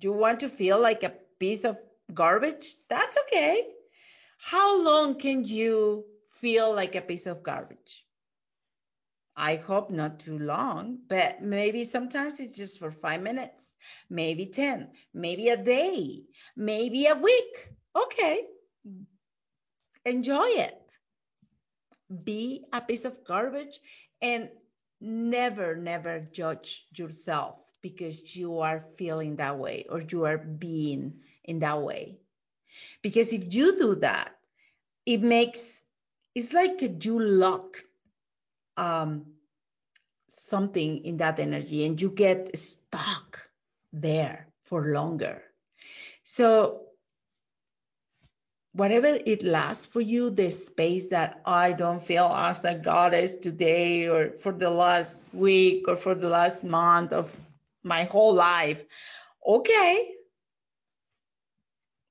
you 0.00 0.12
want 0.12 0.40
to 0.40 0.48
feel 0.48 0.80
like 0.80 1.02
a 1.02 1.12
piece 1.38 1.64
of 1.64 1.78
garbage? 2.12 2.76
That's 2.88 3.16
okay. 3.26 3.66
How 4.38 4.82
long 4.82 5.18
can 5.18 5.44
you 5.44 6.04
feel 6.40 6.74
like 6.74 6.94
a 6.94 7.00
piece 7.00 7.26
of 7.26 7.42
garbage? 7.42 8.04
I 9.36 9.56
hope 9.56 9.90
not 9.90 10.20
too 10.20 10.38
long, 10.38 10.98
but 11.08 11.42
maybe 11.42 11.84
sometimes 11.84 12.40
it's 12.40 12.56
just 12.56 12.78
for 12.78 12.90
five 12.90 13.20
minutes, 13.20 13.72
maybe 14.08 14.46
10, 14.46 14.88
maybe 15.12 15.50
a 15.50 15.56
day, 15.56 16.22
maybe 16.56 17.06
a 17.06 17.14
week. 17.14 17.68
Okay. 17.94 18.44
Enjoy 20.04 20.46
it. 20.46 20.98
Be 22.24 22.64
a 22.72 22.80
piece 22.80 23.04
of 23.04 23.24
garbage 23.24 23.80
and 24.22 24.48
never, 25.00 25.74
never 25.76 26.20
judge 26.20 26.86
yourself 26.94 27.56
because 27.82 28.36
you 28.36 28.60
are 28.60 28.80
feeling 28.96 29.36
that 29.36 29.58
way 29.58 29.86
or 29.90 30.00
you 30.00 30.24
are 30.24 30.38
being 30.38 31.20
in 31.44 31.60
that 31.60 31.82
way. 31.82 32.18
Because 33.02 33.32
if 33.32 33.54
you 33.54 33.78
do 33.78 33.94
that, 33.96 34.36
it 35.06 35.22
makes 35.22 35.82
it's 36.34 36.52
like 36.52 36.82
you 37.04 37.20
lock 37.20 37.78
um, 38.76 39.26
something 40.28 41.04
in 41.04 41.16
that 41.18 41.38
energy 41.38 41.84
and 41.84 42.00
you 42.00 42.10
get 42.10 42.56
stuck 42.58 43.40
there 43.92 44.48
for 44.64 44.92
longer. 44.92 45.42
So 46.24 46.85
whatever 48.76 49.18
it 49.24 49.42
lasts 49.42 49.86
for 49.86 50.02
you, 50.02 50.28
the 50.28 50.50
space 50.50 51.08
that 51.08 51.40
I 51.46 51.72
don't 51.72 52.02
feel 52.02 52.26
as 52.26 52.62
a 52.64 52.74
goddess 52.74 53.34
today 53.34 54.06
or 54.06 54.32
for 54.32 54.52
the 54.52 54.68
last 54.68 55.32
week 55.32 55.88
or 55.88 55.96
for 55.96 56.14
the 56.14 56.28
last 56.28 56.62
month 56.62 57.12
of 57.12 57.34
my 57.82 58.04
whole 58.04 58.34
life, 58.34 58.84
okay, 59.46 60.10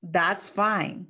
that's 0.02 0.48
fine. 0.48 1.06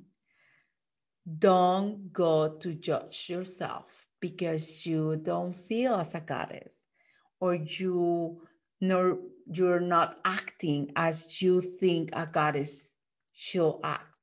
Don't 1.27 2.13
go 2.13 2.57
to 2.59 2.73
judge 2.73 3.27
yourself 3.27 3.85
because 4.19 4.85
you 4.85 5.15
don't 5.15 5.53
feel 5.53 5.95
as 5.95 6.13
a 6.13 6.19
goddess 6.19 6.75
or 7.39 7.55
you 7.55 8.41
nor 8.79 9.17
you're 9.51 9.79
not 9.79 10.19
acting 10.23 10.91
as 10.95 11.41
you 11.41 11.61
think 11.61 12.11
a 12.13 12.27
goddess 12.27 12.89
should 13.33 13.79
act 13.83 14.16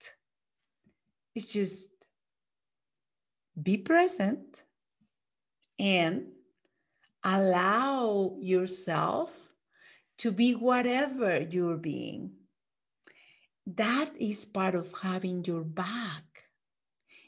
it's 1.35 1.53
just 1.53 1.91
be 3.61 3.77
present 3.77 4.63
and 5.79 6.27
allow 7.23 8.37
yourself 8.41 9.35
to 10.19 10.31
be 10.31 10.55
whatever 10.55 11.41
you're 11.41 11.77
being. 11.77 12.33
That 13.67 14.11
is 14.19 14.45
part 14.45 14.75
of 14.75 14.93
having 15.03 15.45
your 15.45 15.65
back. 15.65 16.23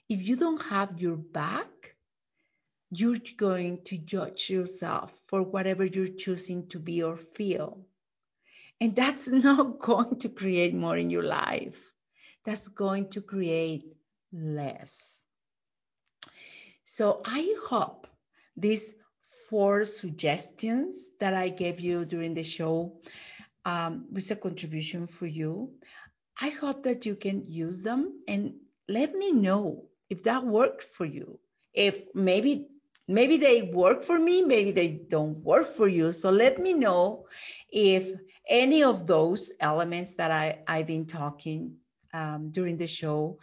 If 0.09 0.29
you 0.29 0.37
don't 0.37 0.63
have 0.63 1.01
your 1.01 1.17
back, 1.17 1.97
you're 2.91 3.19
going 3.37 3.83
to 3.85 3.99
judge 3.99 4.49
yourself 4.51 5.13
for 5.27 5.43
whatever 5.43 5.85
you're 5.85 6.15
choosing 6.17 6.69
to 6.69 6.79
be 6.79 7.03
or 7.03 7.17
feel. 7.17 7.87
And 8.81 8.95
that's 8.95 9.29
not 9.33 9.81
going 9.81 10.19
to 10.21 10.29
create 10.29 10.75
more 10.75 10.97
in 10.97 11.11
your 11.11 11.25
life. 11.25 11.77
That's 12.45 12.69
going 12.69 13.09
to 13.11 13.23
create 13.23 13.96
less. 14.33 15.23
So 16.85 17.21
I 17.25 17.55
hope 17.69 18.07
these 18.57 18.93
four 19.49 19.85
suggestions 19.85 21.11
that 21.21 21.35
I 21.35 21.49
gave 21.49 21.81
you 21.81 22.05
during 22.05 22.35
the 22.35 22.43
show 22.43 22.99
um, 23.65 24.07
was 24.13 24.31
a 24.31 24.37
contribution 24.37 25.07
for 25.07 25.27
you. 25.27 25.71
I 26.41 26.51
hope 26.51 26.85
that 26.85 27.07
you 27.07 27.17
can 27.17 27.51
use 27.51 27.83
them 27.83 28.23
and 28.29 28.55
let 28.89 29.15
me 29.15 29.33
know 29.33 29.85
if 30.09 30.25
that 30.25 30.45
worked 30.45 30.83
for 30.83 31.05
you. 31.05 31.39
If 31.75 32.03
maybe 32.15 32.69
maybe 33.09 33.37
they 33.37 33.63
work 33.63 34.03
for 34.03 34.19
me, 34.19 34.43
maybe 34.43 34.73
they 34.73 34.89
don't 34.89 35.39
work 35.39 35.69
for 35.69 35.89
you. 35.89 36.13
So 36.13 36.31
let 36.31 36.59
me 36.59 36.73
know 36.73 37.27
if 37.71 38.11
any 38.49 38.83
of 38.83 39.07
those 39.07 39.53
elements 39.61 40.15
that 40.15 40.31
I, 40.31 40.61
I've 40.67 40.87
been 40.87 41.07
talking 41.07 41.77
um, 42.13 42.51
during 42.51 42.77
the 42.79 42.87
show 42.87 43.39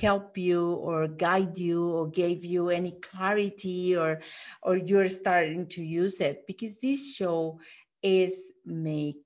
help 0.00 0.36
you 0.38 0.72
or 0.74 1.08
guide 1.08 1.56
you 1.56 1.88
or 1.90 2.08
gave 2.08 2.44
you 2.44 2.68
any 2.70 2.92
clarity 2.92 3.96
or 3.96 4.20
or 4.62 4.76
you're 4.76 5.08
starting 5.08 5.66
to 5.68 5.82
use 5.82 6.20
it 6.20 6.46
because 6.46 6.80
this 6.80 7.14
show 7.14 7.60
is 8.02 8.52
made 8.64 9.16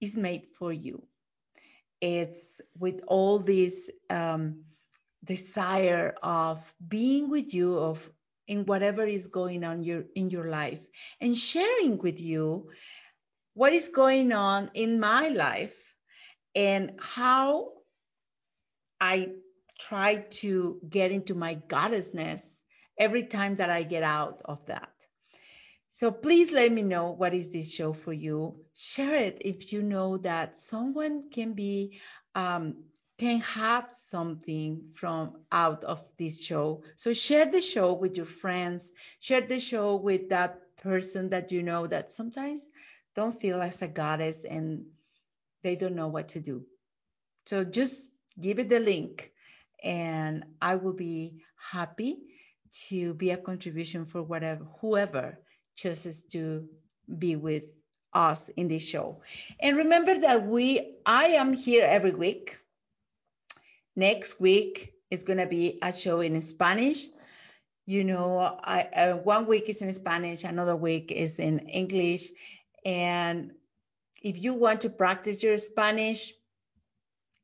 is 0.00 0.16
made 0.16 0.44
for 0.58 0.72
you. 0.72 1.02
It's 2.00 2.60
with 2.78 3.00
all 3.06 3.38
this 3.38 3.90
um, 4.10 4.64
desire 5.24 6.14
of 6.22 6.60
being 6.86 7.30
with 7.30 7.54
you 7.54 7.78
of 7.78 8.08
in 8.46 8.66
whatever 8.66 9.04
is 9.04 9.28
going 9.28 9.64
on 9.64 9.82
your 9.82 10.04
in 10.14 10.30
your 10.30 10.48
life 10.50 10.80
and 11.20 11.36
sharing 11.36 11.98
with 11.98 12.20
you 12.20 12.68
what 13.54 13.72
is 13.72 13.88
going 13.88 14.32
on 14.32 14.70
in 14.74 15.00
my 15.00 15.28
life 15.28 15.76
and 16.54 16.92
how 17.00 17.72
I 19.00 19.30
try 19.88 20.16
to 20.42 20.80
get 20.88 21.12
into 21.12 21.34
my 21.34 21.56
goddessness 21.68 22.62
every 22.98 23.24
time 23.24 23.56
that 23.56 23.70
I 23.70 23.82
get 23.82 24.02
out 24.02 24.40
of 24.44 24.64
that. 24.66 24.90
So 25.90 26.10
please 26.10 26.50
let 26.50 26.72
me 26.72 26.82
know 26.82 27.12
what 27.12 27.34
is 27.34 27.50
this 27.50 27.72
show 27.72 27.92
for 27.92 28.12
you. 28.12 28.56
Share 28.74 29.14
it 29.16 29.38
if 29.42 29.72
you 29.72 29.82
know 29.82 30.18
that 30.18 30.56
someone 30.56 31.30
can 31.30 31.52
be 31.54 32.00
um, 32.34 32.74
can 33.16 33.40
have 33.40 33.88
something 33.92 34.90
from 34.94 35.36
out 35.52 35.84
of 35.84 36.02
this 36.18 36.42
show. 36.42 36.82
So 36.96 37.12
share 37.12 37.48
the 37.48 37.60
show 37.60 37.92
with 37.92 38.16
your 38.16 38.26
friends. 38.26 38.90
Share 39.20 39.42
the 39.42 39.60
show 39.60 39.94
with 39.94 40.30
that 40.30 40.76
person 40.78 41.30
that 41.30 41.52
you 41.52 41.62
know 41.62 41.86
that 41.86 42.10
sometimes 42.10 42.68
don't 43.14 43.40
feel 43.40 43.62
as 43.62 43.82
a 43.82 43.86
goddess 43.86 44.44
and 44.44 44.86
they 45.62 45.76
don't 45.76 45.94
know 45.94 46.08
what 46.08 46.30
to 46.30 46.40
do. 46.40 46.64
So 47.46 47.62
just 47.62 48.10
give 48.40 48.58
it 48.58 48.68
the 48.68 48.80
link 48.80 49.30
and 49.82 50.44
I 50.60 50.76
will 50.76 50.92
be 50.92 51.42
happy 51.56 52.18
to 52.88 53.14
be 53.14 53.30
a 53.30 53.36
contribution 53.36 54.04
for 54.04 54.22
whatever 54.22 54.66
whoever 54.80 55.38
chooses 55.76 56.24
to 56.24 56.68
be 57.18 57.36
with 57.36 57.64
us 58.12 58.48
in 58.50 58.68
this 58.68 58.86
show. 58.86 59.20
And 59.60 59.76
remember 59.76 60.20
that 60.20 60.46
we 60.46 60.96
I 61.04 61.24
am 61.40 61.52
here 61.52 61.84
every 61.84 62.12
week. 62.12 62.58
Next 63.96 64.40
week 64.40 64.92
is 65.10 65.22
going 65.22 65.38
to 65.38 65.46
be 65.46 65.78
a 65.82 65.92
show 65.92 66.20
in 66.20 66.40
Spanish. 66.40 67.06
You 67.86 68.02
know, 68.04 68.38
I, 68.38 68.82
uh, 68.82 69.16
one 69.16 69.46
week 69.46 69.68
is 69.68 69.82
in 69.82 69.92
Spanish, 69.92 70.42
another 70.44 70.74
week 70.74 71.12
is 71.12 71.38
in 71.38 71.58
English. 71.68 72.30
And 72.84 73.52
if 74.22 74.42
you 74.42 74.54
want 74.54 74.82
to 74.82 74.90
practice 74.90 75.42
your 75.42 75.58
Spanish, 75.58 76.32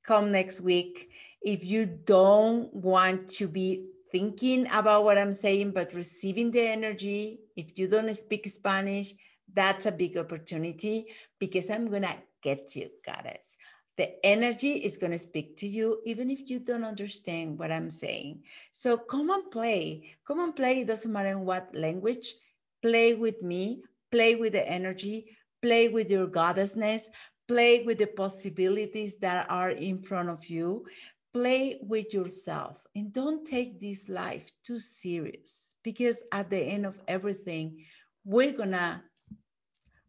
come 0.03 0.33
next 0.33 0.61
week. 0.62 1.09
If 1.43 1.64
you 1.64 1.86
don't 1.86 2.72
want 2.74 3.30
to 3.38 3.49
be 3.49 3.86
thinking 4.12 4.66
about 4.72 5.05
what 5.05 5.16
I'm 5.16 5.32
saying, 5.32 5.70
but 5.72 5.95
receiving 5.95 6.51
the 6.51 6.61
energy, 6.61 7.41
if 7.57 7.78
you 7.78 7.88
don't 7.88 8.14
speak 8.14 8.49
Spanish, 8.49 9.14
that's 9.55 9.86
a 9.86 9.93
big 9.93 10.16
opportunity 10.18 11.07
because 11.38 11.70
I'm 11.70 11.88
going 11.88 12.03
to 12.03 12.16
get 12.43 12.76
you, 12.76 12.91
goddess. 13.07 13.57
The 13.97 14.24
energy 14.24 14.72
is 14.74 14.97
going 14.99 15.12
to 15.12 15.18
speak 15.18 15.57
to 15.59 15.68
you 15.68 16.01
even 16.05 16.30
if 16.30 16.49
you 16.49 16.59
don't 16.59 16.84
understand 16.84 17.59
what 17.59 17.72
I'm 17.72 17.91
saying. 17.91 18.43
So 18.72 18.97
come 18.97 19.30
and 19.30 19.51
play. 19.51 20.16
Come 20.26 20.41
and 20.41 20.55
play. 20.55 20.80
It 20.80 20.86
doesn't 20.86 21.12
matter 21.12 21.30
in 21.30 21.45
what 21.45 21.74
language. 21.74 22.34
Play 22.82 23.14
with 23.14 23.43
me. 23.43 23.82
Play 24.11 24.36
with 24.36 24.53
the 24.53 24.66
energy. 24.66 25.36
Play 25.62 25.88
with 25.88 26.11
your 26.11 26.26
goddessness 26.26 27.03
play 27.49 27.82
with 27.82 27.99
the 27.99 28.07
possibilities 28.07 29.16
that 29.16 29.45
are 29.51 29.70
in 29.70 29.99
front 29.99 30.28
of 30.28 30.47
you 30.47 30.86
play 31.33 31.78
with 31.83 32.12
yourself 32.14 32.87
and 32.95 33.12
don't 33.12 33.45
take 33.47 33.81
this 33.81 34.09
life 34.09 34.51
too 34.64 34.78
serious 34.78 35.72
because 35.83 36.22
at 36.33 36.51
the 36.51 36.59
end 36.59 36.87
of 36.87 37.01
everything 37.09 37.85
we're 38.24 38.53
gonna 38.57 39.03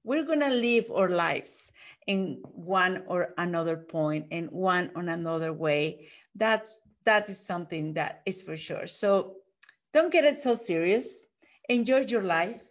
we're 0.03 0.25
gonna 0.25 0.49
live 0.49 0.89
our 0.91 1.09
lives 1.09 1.71
in 2.07 2.39
one 2.43 3.03
or 3.07 3.33
another 3.37 3.77
point 3.77 4.27
and 4.31 4.51
one 4.51 4.91
on 4.95 5.09
another 5.09 5.53
way. 5.53 6.07
That's 6.35 6.79
that 7.05 7.29
is 7.29 7.39
something 7.45 7.93
that 7.93 8.21
is 8.25 8.41
for 8.41 8.57
sure. 8.57 8.87
So 8.87 9.35
don't 9.93 10.11
get 10.11 10.25
it 10.25 10.39
so 10.39 10.53
serious. 10.53 11.27
Enjoy 11.69 12.01
your 12.01 12.23
life. 12.23 12.61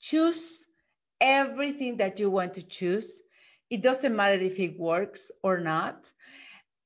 Choose 0.00 0.66
everything 1.20 1.98
that 1.98 2.20
you 2.20 2.30
want 2.30 2.54
to 2.54 2.62
choose. 2.62 3.20
It 3.70 3.82
doesn't 3.82 4.14
matter 4.14 4.40
if 4.40 4.58
it 4.58 4.78
works 4.78 5.30
or 5.42 5.60
not. 5.60 6.04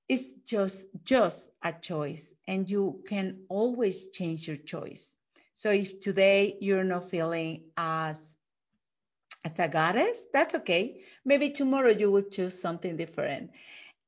It's 0.08 0.30
just 0.46 0.88
just 1.04 1.50
a 1.62 1.72
choice 1.72 2.34
and 2.46 2.68
you 2.68 3.02
can 3.06 3.44
always 3.48 4.08
change 4.08 4.48
your 4.48 4.56
choice. 4.56 5.16
So 5.54 5.70
if 5.70 6.00
today 6.00 6.56
you're 6.60 6.84
not 6.84 7.10
feeling 7.10 7.64
as 7.76 8.36
as 9.44 9.58
a 9.58 9.68
goddess, 9.68 10.26
that's 10.32 10.54
okay. 10.56 11.02
Maybe 11.24 11.50
tomorrow 11.50 11.90
you 11.90 12.10
will 12.10 12.22
choose 12.22 12.60
something 12.60 12.96
different. 12.96 13.50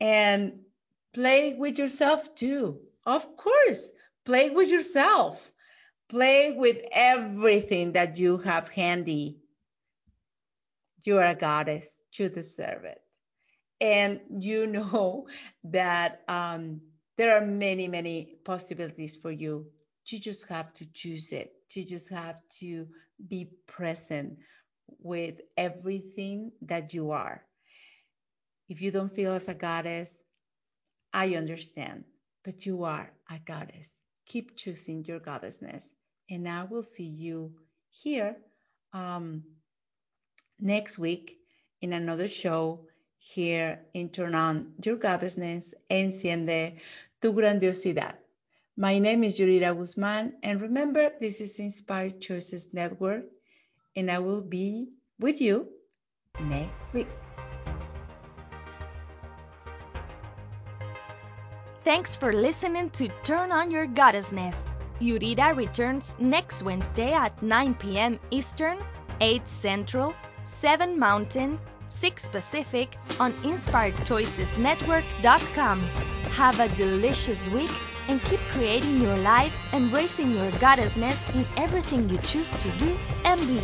And 0.01 0.61
play 1.13 1.55
with 1.55 1.79
yourself 1.79 2.35
too. 2.35 2.81
Of 3.05 3.37
course, 3.37 3.91
play 4.25 4.51
with 4.51 4.69
yourself. 4.69 5.51
Play 6.09 6.53
with 6.53 6.79
everything 6.93 7.93
that 7.93 8.19
you 8.19 8.39
have 8.39 8.69
handy. 8.69 9.39
You 11.05 11.19
are 11.19 11.31
a 11.31 11.35
goddess 11.35 12.05
you 12.15 12.29
deserve 12.29 12.85
it. 12.85 13.01
And 13.81 14.21
you 14.41 14.67
know 14.77 15.27
that 15.65 16.23
um, 16.29 16.81
there 17.17 17.37
are 17.37 17.45
many, 17.45 17.89
many 17.89 18.37
possibilities 18.45 19.17
for 19.17 19.31
you. 19.31 19.67
You 20.07 20.19
just 20.19 20.49
have 20.49 20.73
to 20.75 20.87
choose 20.93 21.33
it. 21.33 21.53
You 21.75 21.85
just 21.85 22.11
have 22.11 22.41
to 22.61 22.87
be 23.29 23.51
present 23.67 24.39
with 24.99 25.41
everything 25.57 26.53
that 26.63 26.95
you 26.95 27.13
are. 27.13 27.43
If 28.69 28.83
you 28.83 28.91
don't 28.91 29.13
feel 29.13 29.33
as 29.33 29.49
a 29.49 29.55
goddess, 29.55 30.23
I 31.13 31.35
understand, 31.37 32.05
but 32.45 32.67
you 32.67 32.85
are 32.85 33.11
a 33.31 33.39
goddess. 33.39 33.95
Keep 34.27 34.57
choosing 34.57 35.05
your 35.05 35.21
goddessness. 35.21 35.85
And 36.29 36.49
I 36.49 36.65
will 36.65 36.83
see 36.83 37.05
you 37.07 37.53
here 37.91 38.37
um, 38.93 39.43
next 40.61 40.99
week 40.99 41.37
in 41.81 41.93
another 41.93 42.29
show 42.29 42.87
here 43.21 43.81
in 43.95 44.09
Turn 44.09 44.35
On 44.35 44.73
Your 44.85 44.97
Goddessness, 44.97 45.75
Enciende 45.91 46.79
Tu 47.21 47.33
Grandiosidad. 47.33 48.15
My 48.77 48.99
name 48.99 49.25
is 49.25 49.39
Yurira 49.39 49.77
Guzman, 49.77 50.33
and 50.43 50.61
remember, 50.61 51.13
this 51.21 51.41
is 51.41 51.59
Inspired 51.59 52.21
Choices 52.21 52.69
Network, 52.73 53.25
and 53.95 54.11
I 54.11 54.19
will 54.21 54.41
be 54.41 54.89
with 55.19 55.41
you 55.41 55.69
next 56.41 56.93
week. 56.95 57.09
Thanks 61.85 62.17
for 62.17 62.33
listening 62.33 62.89
to 62.91 63.09
Turn 63.23 63.53
On 63.53 63.71
Your 63.71 63.87
Goddessness. 63.87 64.65
Yurira 65.01 65.55
returns 65.57 66.15
next 66.19 66.63
Wednesday 66.63 67.13
at 67.13 67.43
9 67.43 67.75
p.m. 67.75 68.19
Eastern, 68.31 68.79
8 69.21 69.47
Central, 69.47 70.15
7 70.43 70.99
Mountain, 70.99 71.59
6 71.91 72.29
Pacific 72.29 72.97
on 73.19 73.33
InspiredChoicesNetwork.com. 73.43 75.81
Have 76.31 76.61
a 76.61 76.69
delicious 76.77 77.49
week 77.49 77.73
and 78.09 78.23
keep 78.23 78.39
creating 78.53 79.01
your 79.01 79.17
life, 79.19 79.53
embracing 79.73 80.31
your 80.33 80.51
goddessness 80.53 81.35
in 81.35 81.45
everything 81.57 82.09
you 82.09 82.19
choose 82.19 82.53
to 82.55 82.71
do 82.79 82.97
and 83.25 83.41
be. 83.41 83.61